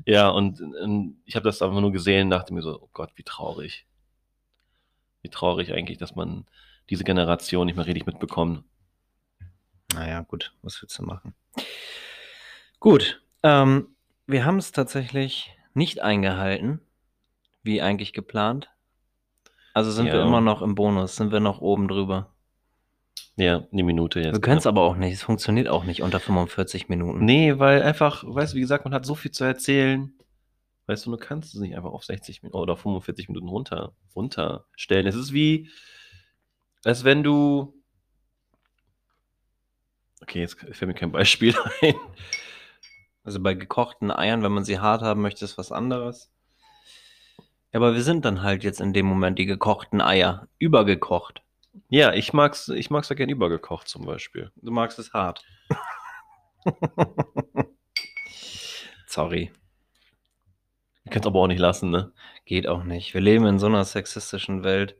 Ja, 0.07 0.29
und, 0.31 0.61
und 0.61 1.23
ich 1.25 1.37
habe 1.37 1.45
das 1.45 1.63
einfach 1.63 1.81
nur 1.81 1.93
gesehen 1.93 2.25
und 2.25 2.31
dachte 2.31 2.53
mir 2.53 2.63
so, 2.63 2.81
oh 2.81 2.89
Gott, 2.93 3.11
wie 3.17 3.23
traurig. 3.23 3.87
Wie 5.23 5.29
traurig 5.29 5.73
eigentlich, 5.73 5.99
dass 5.99 6.15
man 6.17 6.47
diese 6.91 7.05
Generation 7.05 7.67
nicht 7.67 7.77
mehr 7.77 7.87
richtig 7.87 8.07
mitbekommt. 8.07 8.65
Naja, 9.95 10.23
gut, 10.23 10.55
was 10.63 10.81
willst 10.83 10.99
du 10.99 11.03
machen? 11.05 11.35
Gut, 12.81 13.23
ähm, 13.43 13.95
wir 14.27 14.45
haben 14.45 14.57
es 14.57 14.73
tatsächlich 14.73 15.55
nicht 15.75 16.01
eingehalten, 16.01 16.81
wie 17.63 17.81
eigentlich 17.81 18.13
geplant. 18.13 18.71
Also 19.75 19.91
sind 19.91 20.07
wir 20.07 20.17
Ja. 20.21 20.27
immer 20.27 20.41
noch 20.41 20.63
im 20.63 20.75
Bonus, 20.75 21.17
sind 21.17 21.31
wir 21.33 21.41
noch 21.41 21.61
oben 21.61 21.89
drüber. 21.89 22.32
Ja, 23.37 23.67
eine 23.73 23.83
Minute 23.83 24.21
jetzt. 24.21 24.35
Wir 24.35 24.41
können 24.41 24.59
es 24.59 24.67
aber 24.67 24.83
auch 24.83 24.97
nicht, 24.97 25.15
es 25.15 25.23
funktioniert 25.23 25.69
auch 25.69 25.85
nicht 25.85 26.03
unter 26.03 26.21
45 26.21 26.89
Minuten. 26.89 27.25
Nee, 27.25 27.59
weil 27.59 27.83
einfach, 27.83 28.25
weißt 28.27 28.53
du, 28.53 28.57
wie 28.57 28.61
gesagt, 28.61 28.85
man 28.85 28.93
hat 28.93 29.07
so 29.07 29.15
viel 29.15 29.31
zu 29.31 29.45
erzählen. 29.45 30.13
Weißt 30.87 31.07
du, 31.07 31.11
du 31.13 31.17
kannst 31.17 31.55
es 31.55 31.61
nicht 31.61 31.77
einfach 31.77 31.93
auf 31.93 32.05
60 32.05 32.43
Minuten 32.43 32.59
oder 32.59 32.77
45 32.77 33.29
Minuten 33.29 33.49
runter, 33.49 33.95
runterstellen. 34.15 35.07
Es 35.07 35.15
ist 35.15 35.33
wie, 35.33 35.71
als 36.85 37.05
wenn 37.05 37.23
du. 37.23 37.75
Okay, 40.21 40.41
jetzt 40.41 40.59
fällt 40.59 40.89
mir 40.89 40.95
kein 40.95 41.13
Beispiel 41.13 41.55
ein. 41.81 41.95
Also 43.25 43.41
bei 43.41 43.55
gekochten 43.55 44.11
Eiern, 44.11 44.43
wenn 44.43 44.53
man 44.53 44.65
sie 44.65 44.81
hart 44.81 45.03
haben 45.03 45.23
möchte, 45.23 45.45
ist 45.45 45.57
was 45.57 45.73
anderes. 45.73 46.31
Ja, 47.73 47.79
aber 47.79 47.95
wir 47.95 48.03
sind 48.03 48.25
dann 48.25 48.43
halt 48.43 48.65
jetzt 48.65 48.81
in 48.81 48.93
dem 48.93 49.07
Moment 49.07 49.39
die 49.39 49.47
gekochten 49.47 50.01
Eier. 50.01 50.49
Übergekocht. 50.59 51.42
Ja, 51.89 52.13
ich 52.13 52.33
mag's, 52.33 52.69
ich 52.69 52.91
mag's 52.91 53.09
ja 53.09 53.17
gern 53.17 53.29
übergekocht 53.29 53.89
zum 53.89 54.05
Beispiel. 54.05 54.51
Du 54.57 54.71
magst 54.73 54.99
es 54.99 55.13
hart. 55.13 55.45
Sorry. 59.07 59.51
Ich 61.05 61.11
kann's 61.11 61.27
aber 61.27 61.41
auch 61.41 61.47
nicht 61.47 61.59
lassen, 61.59 61.91
ne? 61.91 62.13
Geht 62.45 62.67
auch 62.67 62.85
nicht. 62.85 63.15
Wir 63.15 63.21
leben 63.21 63.47
in 63.47 63.59
so 63.59 63.67
einer 63.67 63.85
sexistischen 63.85 64.65
Welt. 64.65 64.97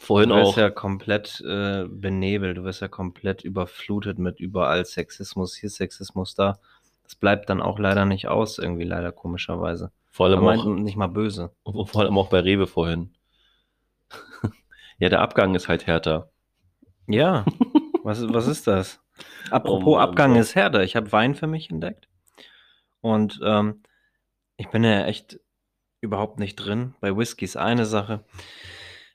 Vorhin 0.00 0.30
du 0.30 0.36
wirst 0.36 0.52
auch. 0.52 0.56
ja 0.58 0.70
komplett 0.70 1.40
äh, 1.40 1.84
benebelt, 1.88 2.58
du 2.58 2.64
wirst 2.64 2.82
ja 2.82 2.88
komplett 2.88 3.42
überflutet 3.42 4.18
mit 4.18 4.38
überall 4.38 4.84
Sexismus, 4.84 5.54
hier 5.54 5.70
Sexismus, 5.70 6.34
da. 6.34 6.58
Das 7.04 7.14
bleibt 7.14 7.48
dann 7.48 7.62
auch 7.62 7.78
leider 7.78 8.04
nicht 8.04 8.28
aus, 8.28 8.58
irgendwie 8.58 8.84
leider 8.84 9.12
komischerweise. 9.12 9.92
Vor 10.10 10.26
allem, 10.26 10.46
auch, 10.46 10.64
nicht 10.66 10.96
mal 10.96 11.06
böse. 11.06 11.52
vor 11.64 12.02
allem 12.02 12.18
auch 12.18 12.28
bei 12.28 12.40
Rewe 12.40 12.66
vorhin. 12.66 13.14
Ja, 14.98 15.08
der 15.08 15.20
Abgang 15.20 15.54
ist 15.54 15.68
halt 15.68 15.86
härter. 15.86 16.30
Ja, 17.06 17.44
was, 18.04 18.26
was 18.28 18.46
ist 18.46 18.66
das? 18.66 19.00
Apropos 19.50 19.94
Oh 19.94 19.96
Mann, 19.96 20.08
Abgang 20.08 20.34
so. 20.34 20.40
ist 20.40 20.54
härter. 20.54 20.82
Ich 20.82 20.96
habe 20.96 21.12
Wein 21.12 21.34
für 21.34 21.46
mich 21.46 21.70
entdeckt. 21.70 22.08
Und 23.00 23.40
ähm, 23.44 23.82
ich 24.56 24.68
bin 24.68 24.84
ja 24.84 25.04
echt 25.06 25.38
überhaupt 26.00 26.38
nicht 26.38 26.56
drin. 26.56 26.94
Bei 27.00 27.16
Whisky 27.16 27.44
ist 27.44 27.56
eine 27.56 27.86
Sache. 27.86 28.24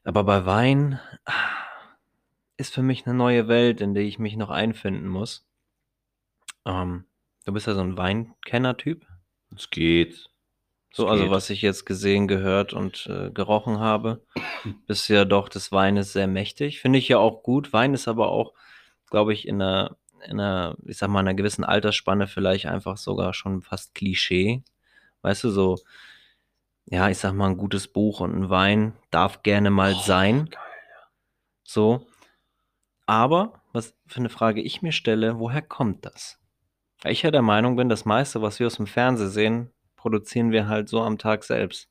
Aber 0.03 0.23
bei 0.23 0.45
Wein 0.45 0.99
ah, 1.25 1.33
ist 2.57 2.73
für 2.73 2.83
mich 2.83 3.05
eine 3.05 3.15
neue 3.15 3.47
Welt, 3.47 3.81
in 3.81 3.93
die 3.93 4.01
ich 4.01 4.19
mich 4.19 4.35
noch 4.35 4.49
einfinden 4.49 5.07
muss. 5.07 5.47
Ähm, 6.65 7.05
du 7.45 7.53
bist 7.53 7.67
ja 7.67 7.73
so 7.73 7.81
ein 7.81 7.97
Weinkenner-Typ. 7.97 9.05
Es 9.55 9.69
geht. 9.69 10.29
So, 10.91 11.07
also 11.07 11.29
was 11.29 11.49
ich 11.51 11.61
jetzt 11.61 11.85
gesehen, 11.85 12.27
gehört 12.27 12.73
und 12.73 13.07
äh, 13.07 13.29
gerochen 13.29 13.79
habe, 13.79 14.25
bist 14.87 15.07
ja 15.07 15.23
doch 15.23 15.47
des 15.47 15.71
Weines 15.71 16.13
sehr 16.13 16.27
mächtig. 16.27 16.81
Finde 16.81 16.97
ich 16.99 17.07
ja 17.07 17.19
auch 17.19 17.43
gut. 17.43 17.73
Wein 17.73 17.93
ist 17.93 18.07
aber 18.07 18.29
auch, 18.29 18.53
glaube 19.09 19.31
ich, 19.33 19.47
in 19.47 19.61
einer, 19.61 19.97
in 20.25 20.39
einer, 20.39 20.75
ich 20.85 20.97
sag 20.97 21.09
mal, 21.09 21.19
einer 21.19 21.35
gewissen 21.35 21.63
Altersspanne 21.63 22.27
vielleicht 22.27 22.65
einfach 22.65 22.97
sogar 22.97 23.33
schon 23.35 23.61
fast 23.61 23.93
Klischee. 23.93 24.63
Weißt 25.21 25.43
du, 25.43 25.51
so, 25.51 25.77
ja, 26.85 27.07
ich 27.09 27.19
sag 27.19 27.33
mal, 27.33 27.47
ein 27.51 27.57
gutes 27.57 27.87
Buch 27.87 28.19
und 28.19 28.33
ein 28.35 28.49
Wein 28.49 28.93
darf 29.11 29.43
gerne 29.43 29.69
mal 29.69 29.93
Oh, 29.95 30.01
sein. 30.01 30.49
geil. 30.49 30.59
So. 31.63 32.07
Aber, 33.05 33.61
was 33.73 33.95
für 34.07 34.19
eine 34.19 34.29
Frage 34.29 34.61
ich 34.61 34.81
mir 34.81 34.91
stelle, 34.91 35.37
woher 35.39 35.61
kommt 35.61 36.05
das? 36.05 36.39
Weil 37.01 37.11
ich 37.11 37.21
ja 37.21 37.29
der 37.31 37.43
Meinung 37.43 37.75
bin, 37.75 37.89
das 37.89 38.05
meiste, 38.05 38.41
was 38.41 38.59
wir 38.59 38.67
aus 38.67 38.75
dem 38.77 38.87
Fernsehen 38.87 39.29
sehen, 39.29 39.71
produzieren 39.99 40.51
wir 40.51 40.67
halt 40.67 40.87
so 40.87 41.01
am 41.01 41.17
Tag 41.17 41.43
selbst. 41.43 41.89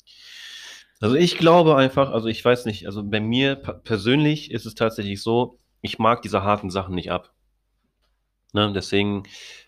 Also 1.00 1.14
ich 1.14 1.38
glaube 1.38 1.76
einfach, 1.76 2.10
also 2.10 2.26
ich 2.26 2.44
weiß 2.44 2.64
nicht, 2.64 2.86
also 2.86 3.04
bei 3.04 3.20
mir 3.20 3.54
persönlich 3.54 4.50
ist 4.50 4.66
es 4.66 4.74
tatsächlich 4.74 5.22
so, 5.22 5.58
ich 5.82 5.98
mag 5.98 6.22
diese 6.22 6.42
harten 6.42 6.70
Sachen 6.70 6.94
nicht 6.94 7.12
ab. 7.12 7.32
Ne, 8.54 8.72
deswegen 8.72 9.24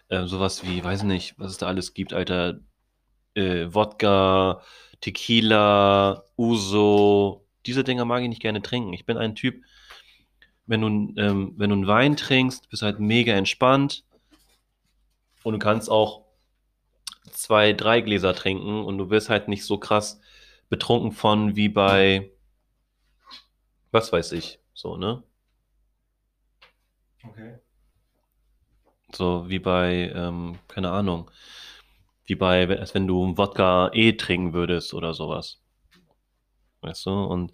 äh, 0.09 0.25
sowas 0.25 0.67
wie, 0.67 0.83
weiß 0.83 1.03
nicht, 1.05 1.39
was 1.39 1.53
es 1.53 1.59
da 1.59 1.67
alles 1.67 1.93
gibt, 1.93 2.15
Alter, 2.15 2.61
äh, 3.35 3.67
Wodka, 3.69 4.63
Tequila, 5.03 6.25
Uso, 6.37 7.47
diese 7.67 7.85
Dinger 7.85 8.07
mag 8.07 8.23
ich 8.23 8.29
nicht 8.29 8.43
gerne 8.43 8.63
trinken. 8.63 8.95
Ich 8.95 9.05
bin 9.05 9.19
ein 9.19 9.35
Typ, 9.35 9.63
wenn 10.67 10.81
du, 10.81 11.21
ähm, 11.21 11.53
wenn 11.57 11.71
du 11.71 11.77
einen 11.77 11.87
Wein 11.87 12.17
trinkst, 12.17 12.71
bist 12.71 12.83
du 12.83 12.87
halt 12.87 13.01
mega 13.01 13.35
entspannt 13.35 14.05
und 15.43 15.53
du 15.53 15.59
kannst 15.59 15.91
auch 15.91 16.30
zwei, 17.31 17.73
drei 17.73 18.01
Gläser 18.01 18.35
trinken 18.35 18.85
und 18.85 18.99
du 18.99 19.11
wirst 19.11 19.29
halt 19.29 19.49
nicht 19.49 19.65
so 19.65 19.79
krass 19.79 20.21
betrunken 20.69 21.13
von 21.13 21.57
wie 21.57 21.69
bei, 21.69 22.31
was 23.91 24.13
weiß 24.13 24.33
ich, 24.33 24.61
so, 24.75 24.97
ne? 24.97 25.23
Okay. 27.23 27.59
So 29.15 29.49
wie 29.49 29.59
bei, 29.59 30.13
ähm, 30.15 30.59
keine 30.69 30.91
Ahnung, 30.93 31.31
wie 32.25 32.37
bei, 32.37 32.69
als 32.79 32.95
wenn 32.95 33.07
du 33.07 33.37
Wodka 33.37 33.91
E 33.93 34.13
trinken 34.13 34.53
würdest 34.53 34.95
oder 34.95 35.15
sowas. 35.15 35.61
Weißt 36.83 37.07
du? 37.07 37.11
Und 37.11 37.53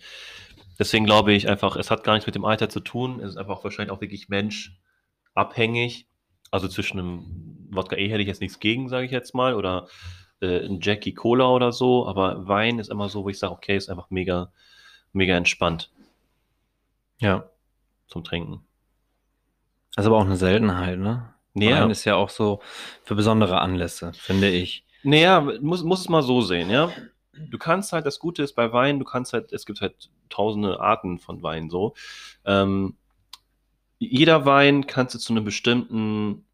deswegen 0.79 1.07
glaube 1.07 1.33
ich 1.33 1.49
einfach, 1.49 1.77
es 1.77 1.91
hat 1.91 2.05
gar 2.05 2.13
nichts 2.13 2.27
mit 2.27 2.35
dem 2.35 2.45
Alter 2.45 2.69
zu 2.69 2.81
tun. 2.81 3.21
Es 3.21 3.31
ist 3.31 3.37
einfach 3.39 3.65
wahrscheinlich 3.65 3.91
auch 3.91 4.03
wirklich 4.03 4.29
menschabhängig. 4.29 6.07
Also 6.51 6.69
zwischen 6.69 6.99
einem 7.01 7.46
Wodka 7.71 7.97
E 7.97 8.09
hätte 8.09 8.23
ich 8.23 8.29
jetzt 8.29 8.41
nichts 8.41 8.59
gegen, 8.61 8.89
sage 8.89 9.07
ich 9.07 9.13
jetzt 9.13 9.35
mal, 9.35 9.55
oder 9.55 9.89
äh, 10.41 10.65
ein 10.67 10.81
Jackie 10.81 11.15
Cola 11.15 11.49
oder 11.49 11.73
so. 11.73 12.07
Aber 12.07 12.47
Wein 12.49 12.79
ist 12.79 12.91
immer 12.91 13.09
so, 13.09 13.25
wo 13.25 13.29
ich 13.29 13.39
sage, 13.39 13.53
okay, 13.53 13.77
ist 13.77 13.89
einfach 13.89 14.11
mega, 14.11 14.53
mega 15.13 15.37
entspannt 15.37 15.91
Ja. 17.19 17.49
zum 18.09 18.25
Trinken. 18.25 18.61
Das 19.95 20.05
ist 20.05 20.07
aber 20.09 20.19
auch 20.19 20.25
eine 20.25 20.37
Seltenheit, 20.37 20.99
ne? 20.99 21.33
Ja. 21.55 21.83
Wein 21.83 21.91
ist 21.91 22.05
ja 22.05 22.17
auch 22.17 22.29
so 22.29 22.61
für 23.03 23.15
besondere 23.15 23.61
Anlässe, 23.61 24.13
finde 24.15 24.51
ich. 24.51 24.85
Naja, 25.03 25.41
muss, 25.61 25.83
muss 25.85 26.01
es 26.01 26.09
mal 26.09 26.23
so 26.23 26.43
sehen, 26.43 26.69
ja. 26.69 26.91
Du 27.33 27.59
kannst 27.59 27.93
halt, 27.93 28.07
das 28.07 28.19
Gute 28.19 28.43
ist 28.43 28.55
bei 28.55 28.73
Wein, 28.73 28.99
du 28.99 29.05
kannst 29.05 29.33
halt, 29.33 29.53
es 29.53 29.67
gibt 29.67 29.81
halt 29.81 30.11
tausende 30.29 30.81
Arten 30.81 31.19
von 31.19 31.43
Wein 31.43 31.71
so. 31.71 31.95
Ähm, 32.45 32.97
jeder 33.99 34.45
Wein 34.45 34.87
kannst 34.87 35.15
du 35.15 35.19
zu 35.19 35.33
einem 35.33 35.45
bestimmten, 35.45 36.46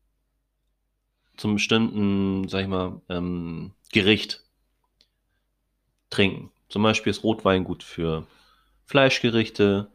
zum 1.37 1.55
bestimmten, 1.55 2.49
sag 2.49 2.62
ich 2.62 2.68
mal, 2.68 3.01
ähm, 3.09 3.72
Gericht 3.93 4.45
trinken. 6.11 6.51
Zum 6.68 6.83
Beispiel 6.83 7.11
ist 7.11 7.24
Rotwein 7.24 7.64
gut 7.64 7.83
für 7.83 8.26
Fleischgerichte. 8.87 9.91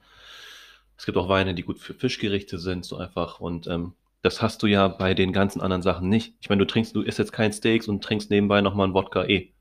Es 0.97 1.05
gibt 1.05 1.17
auch 1.17 1.29
Weine, 1.29 1.53
die 1.53 1.63
gut 1.63 1.79
für 1.79 1.93
Fischgerichte 1.93 2.59
sind, 2.59 2.85
so 2.85 2.97
einfach. 2.97 3.39
Und 3.39 3.67
ähm, 3.67 3.93
das 4.21 4.41
hast 4.41 4.63
du 4.63 4.67
ja 4.67 4.87
bei 4.87 5.13
den 5.13 5.31
ganzen 5.31 5.61
anderen 5.61 5.81
Sachen 5.81 6.09
nicht. 6.09 6.35
Ich 6.41 6.49
meine, 6.49 6.59
du 6.59 6.67
trinkst, 6.67 6.95
du 6.95 7.01
isst 7.01 7.19
jetzt 7.19 7.31
kein 7.31 7.53
Steaks 7.53 7.87
und 7.87 8.03
trinkst 8.03 8.29
nebenbei 8.29 8.61
nochmal 8.61 8.85
einen 8.85 8.93
Wodka 8.93 9.25
eh. 9.25 9.53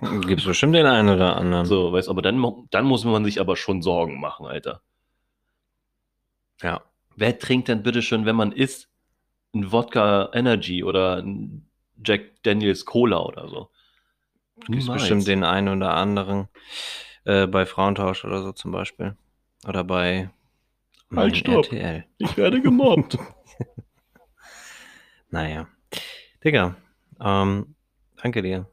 Gibt 0.00 0.40
es 0.40 0.46
bestimmt 0.46 0.74
den 0.74 0.86
einen 0.86 1.08
oder 1.08 1.36
anderen. 1.36 1.66
So, 1.66 1.92
weißt 1.92 2.08
aber 2.08 2.22
dann, 2.22 2.66
dann 2.70 2.84
muss 2.84 3.04
man 3.04 3.24
sich 3.24 3.40
aber 3.40 3.56
schon 3.56 3.82
Sorgen 3.82 4.20
machen, 4.20 4.46
Alter. 4.46 4.82
Ja. 6.62 6.82
Wer 7.16 7.38
trinkt 7.38 7.68
denn 7.68 7.84
bitte 7.84 8.02
schon, 8.02 8.26
wenn 8.26 8.34
man 8.34 8.50
isst, 8.50 8.88
ein 9.54 9.72
Wodka 9.72 10.30
Energy 10.32 10.82
oder 10.84 11.16
ein 11.16 11.68
Jack 12.04 12.42
Daniels 12.42 12.84
Cola 12.84 13.20
oder 13.20 13.48
so? 13.48 13.70
Gibt 14.66 14.86
bestimmt 14.86 15.26
den 15.26 15.44
einen 15.44 15.76
oder 15.76 15.94
anderen 15.94 16.48
äh, 17.24 17.46
bei 17.46 17.66
Frauentausch 17.66 18.24
oder 18.24 18.42
so 18.42 18.52
zum 18.52 18.72
Beispiel. 18.72 19.16
Oder 19.66 19.84
bei 19.84 20.30
Halt, 21.14 21.36
stopp. 21.36 21.66
RTL. 21.72 22.04
Ich 22.18 22.36
werde 22.36 22.60
gemobbt. 22.60 23.18
Naja. 25.30 25.66
Digga, 26.44 26.76
ähm, 27.20 27.74
danke 28.22 28.40
dir. 28.40 28.70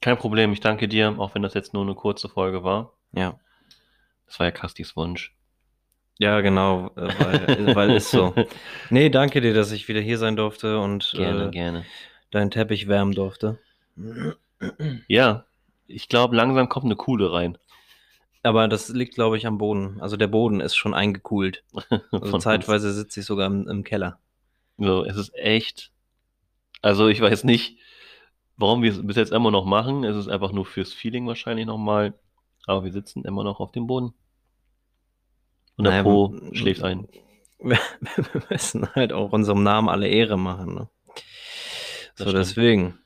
Kein 0.00 0.16
Problem, 0.16 0.52
ich 0.52 0.58
danke 0.58 0.88
dir, 0.88 1.14
auch 1.20 1.36
wenn 1.36 1.42
das 1.42 1.54
jetzt 1.54 1.74
nur 1.74 1.84
eine 1.84 1.94
kurze 1.94 2.28
Folge 2.28 2.64
war. 2.64 2.94
Ja. 3.12 3.38
Das 4.26 4.40
war 4.40 4.46
ja 4.46 4.50
Kastis 4.50 4.96
Wunsch. 4.96 5.35
Ja, 6.18 6.40
genau, 6.40 6.90
äh, 6.96 7.08
weil, 7.18 7.76
weil 7.76 7.90
ist 7.90 8.10
so. 8.10 8.34
Nee, 8.90 9.10
danke 9.10 9.40
dir, 9.40 9.52
dass 9.52 9.72
ich 9.72 9.86
wieder 9.88 10.00
hier 10.00 10.18
sein 10.18 10.36
durfte 10.36 10.78
und 10.78 11.12
Gerne, 11.14 11.48
äh, 11.48 11.50
gerne. 11.50 11.84
deinen 12.30 12.50
Teppich 12.50 12.88
wärmen 12.88 13.12
durfte. 13.12 13.58
Ja, 15.06 15.44
ich 15.86 16.08
glaube, 16.08 16.34
langsam 16.34 16.70
kommt 16.70 16.86
eine 16.86 16.96
Kuhle 16.96 17.30
rein. 17.30 17.58
Aber 18.42 18.68
das 18.68 18.88
liegt, 18.88 19.14
glaube 19.14 19.36
ich, 19.36 19.46
am 19.46 19.58
Boden. 19.58 20.00
Also 20.00 20.16
der 20.16 20.28
Boden 20.28 20.60
ist 20.60 20.76
schon 20.76 20.94
eingekühlt. 20.94 21.62
Also 22.10 22.38
zeitweise 22.38 22.92
sitze 22.92 23.20
ich 23.20 23.26
sogar 23.26 23.48
im, 23.48 23.68
im 23.68 23.84
Keller. 23.84 24.18
So, 24.78 25.04
es 25.04 25.16
ist 25.16 25.34
echt. 25.34 25.92
Also, 26.80 27.08
ich 27.08 27.20
weiß 27.20 27.44
nicht, 27.44 27.78
warum 28.56 28.82
wir 28.82 28.92
es 28.92 29.06
bis 29.06 29.16
jetzt 29.16 29.32
immer 29.32 29.50
noch 29.50 29.64
machen. 29.64 30.04
Es 30.04 30.16
ist 30.16 30.28
einfach 30.28 30.52
nur 30.52 30.64
fürs 30.64 30.92
Feeling 30.92 31.26
wahrscheinlich 31.26 31.66
nochmal. 31.66 32.14
Aber 32.66 32.84
wir 32.84 32.92
sitzen 32.92 33.24
immer 33.24 33.44
noch 33.44 33.60
auf 33.60 33.72
dem 33.72 33.86
Boden. 33.86 34.14
Und 35.76 35.84
der 35.84 35.92
Naja, 35.92 36.02
Po 36.02 36.34
schläft 36.52 36.82
ein. 36.82 37.08
Wir, 37.58 37.78
wir 38.16 38.42
müssen 38.50 38.94
halt 38.94 39.12
auch 39.12 39.32
unserem 39.32 39.62
Namen 39.62 39.88
alle 39.88 40.08
Ehre 40.08 40.38
machen. 40.38 40.74
Ne? 40.74 40.88
So, 42.14 42.24
stimmt. 42.24 42.38
deswegen. 42.38 42.98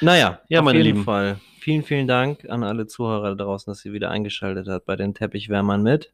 Naja, 0.00 0.40
Ja, 0.48 0.60
auf 0.60 0.64
meine 0.64 0.78
jeden 0.78 0.94
Lieben. 0.94 1.04
Fall. 1.04 1.40
Vielen, 1.60 1.82
vielen 1.82 2.06
Dank 2.06 2.48
an 2.48 2.64
alle 2.64 2.86
Zuhörer 2.86 3.36
da 3.36 3.44
draußen, 3.44 3.70
dass 3.70 3.84
ihr 3.84 3.92
wieder 3.92 4.10
eingeschaltet 4.10 4.66
habt 4.66 4.86
bei 4.86 4.96
den 4.96 5.12
Teppichwärmern 5.12 5.82
mit. 5.82 6.12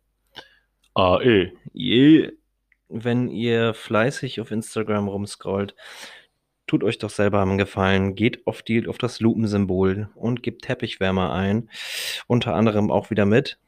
Eh. 0.98 1.52
Yeah. 1.74 2.32
Wenn 2.88 3.28
ihr 3.28 3.74
fleißig 3.74 4.40
auf 4.40 4.50
Instagram 4.50 5.08
rumscrollt, 5.08 5.76
tut 6.66 6.82
euch 6.82 6.98
doch 6.98 7.10
selber 7.10 7.42
einen 7.42 7.58
Gefallen. 7.58 8.16
Geht 8.16 8.46
auf, 8.46 8.62
die, 8.62 8.88
auf 8.88 8.98
das 8.98 9.20
Lupensymbol 9.20 10.08
und 10.14 10.42
gebt 10.42 10.62
Teppichwärmer 10.62 11.32
ein. 11.32 11.70
Unter 12.26 12.54
anderem 12.54 12.90
auch 12.90 13.10
wieder 13.10 13.26
mit. 13.26 13.58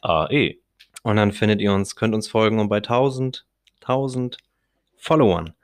Ah, 0.00 0.28
eh. 0.30 0.58
Und 1.02 1.16
dann 1.16 1.32
findet 1.32 1.60
ihr 1.60 1.72
uns, 1.72 1.96
könnt 1.96 2.14
uns 2.14 2.28
folgen 2.28 2.58
und 2.58 2.68
bei 2.68 2.78
1000, 2.78 3.46
1000 3.80 4.38
Followern 4.96 5.54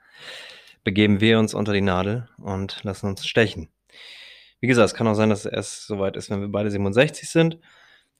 begeben 0.83 1.19
wir 1.19 1.39
uns 1.39 1.53
unter 1.53 1.73
die 1.73 1.81
Nadel 1.81 2.29
und 2.37 2.83
lassen 2.83 3.07
uns 3.07 3.27
stechen. 3.27 3.69
Wie 4.61 4.67
gesagt, 4.67 4.87
es 4.87 4.93
kann 4.93 5.07
auch 5.07 5.15
sein, 5.15 5.29
dass 5.29 5.45
es 5.45 5.51
erst 5.51 5.87
soweit 5.87 6.15
ist, 6.15 6.29
wenn 6.29 6.41
wir 6.41 6.47
beide 6.47 6.71
67 6.71 7.29
sind. 7.29 7.59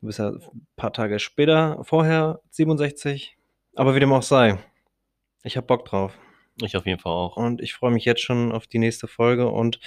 Du 0.01 0.07
bist 0.07 0.19
ja 0.19 0.29
ein 0.29 0.67
paar 0.75 0.91
Tage 0.91 1.19
später, 1.19 1.83
vorher 1.83 2.41
67. 2.49 3.37
Aber 3.75 3.95
wie 3.95 3.99
dem 3.99 4.11
auch 4.11 4.23
sei, 4.23 4.57
ich 5.43 5.57
habe 5.57 5.67
Bock 5.67 5.85
drauf. 5.85 6.17
Ich 6.61 6.75
auf 6.75 6.85
jeden 6.85 6.99
Fall 6.99 7.11
auch. 7.11 7.37
Und 7.37 7.61
ich 7.61 7.73
freue 7.73 7.91
mich 7.91 8.05
jetzt 8.05 8.21
schon 8.21 8.51
auf 8.51 8.67
die 8.67 8.79
nächste 8.79 9.07
Folge 9.07 9.49
und 9.49 9.79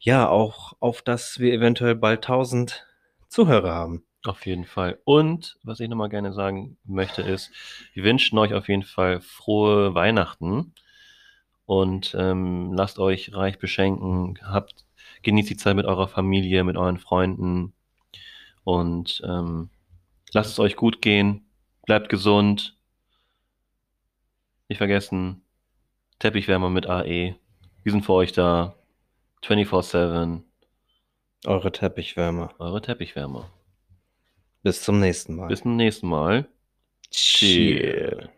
ja, 0.00 0.28
auch 0.28 0.74
auf, 0.80 1.02
dass 1.02 1.38
wir 1.38 1.52
eventuell 1.52 1.94
bald 1.94 2.24
1000 2.24 2.86
Zuhörer 3.28 3.74
haben. 3.74 4.04
Auf 4.24 4.46
jeden 4.46 4.64
Fall. 4.64 4.98
Und 5.04 5.56
was 5.62 5.80
ich 5.80 5.88
nochmal 5.88 6.08
gerne 6.08 6.32
sagen 6.32 6.76
möchte, 6.84 7.22
ist, 7.22 7.50
wir 7.94 8.04
wünschen 8.04 8.38
euch 8.38 8.52
auf 8.52 8.68
jeden 8.68 8.82
Fall 8.82 9.20
frohe 9.20 9.94
Weihnachten 9.94 10.74
und 11.66 12.16
ähm, 12.18 12.72
lasst 12.72 12.98
euch 12.98 13.32
reich 13.34 13.58
beschenken. 13.58 14.38
Habt, 14.42 14.86
genießt 15.22 15.50
die 15.50 15.56
Zeit 15.56 15.76
mit 15.76 15.86
eurer 15.86 16.08
Familie, 16.08 16.64
mit 16.64 16.76
euren 16.76 16.98
Freunden 16.98 17.74
und 18.64 19.22
ähm, 19.24 19.70
lasst 20.32 20.52
es 20.52 20.58
euch 20.58 20.76
gut 20.76 21.00
gehen. 21.00 21.46
Bleibt 21.86 22.08
gesund. 22.08 22.76
Nicht 24.68 24.78
vergessen, 24.78 25.42
Teppichwärmer 26.18 26.68
mit 26.68 26.86
AE. 26.86 27.36
Wir 27.84 27.92
sind 27.92 28.04
für 28.04 28.12
euch 28.12 28.32
da. 28.32 28.74
24-7. 29.42 30.42
Eure 31.46 31.70
Teppichwärmer. 31.70 32.52
Eure 32.58 32.82
Teppichwärmer. 32.82 33.48
Bis 34.68 34.82
zum 34.82 35.00
nächsten 35.00 35.34
Mal. 35.34 35.48
Bis 35.48 35.62
zum 35.62 35.76
nächsten 35.76 36.08
Mal. 36.08 36.46
Cheer. 37.10 38.28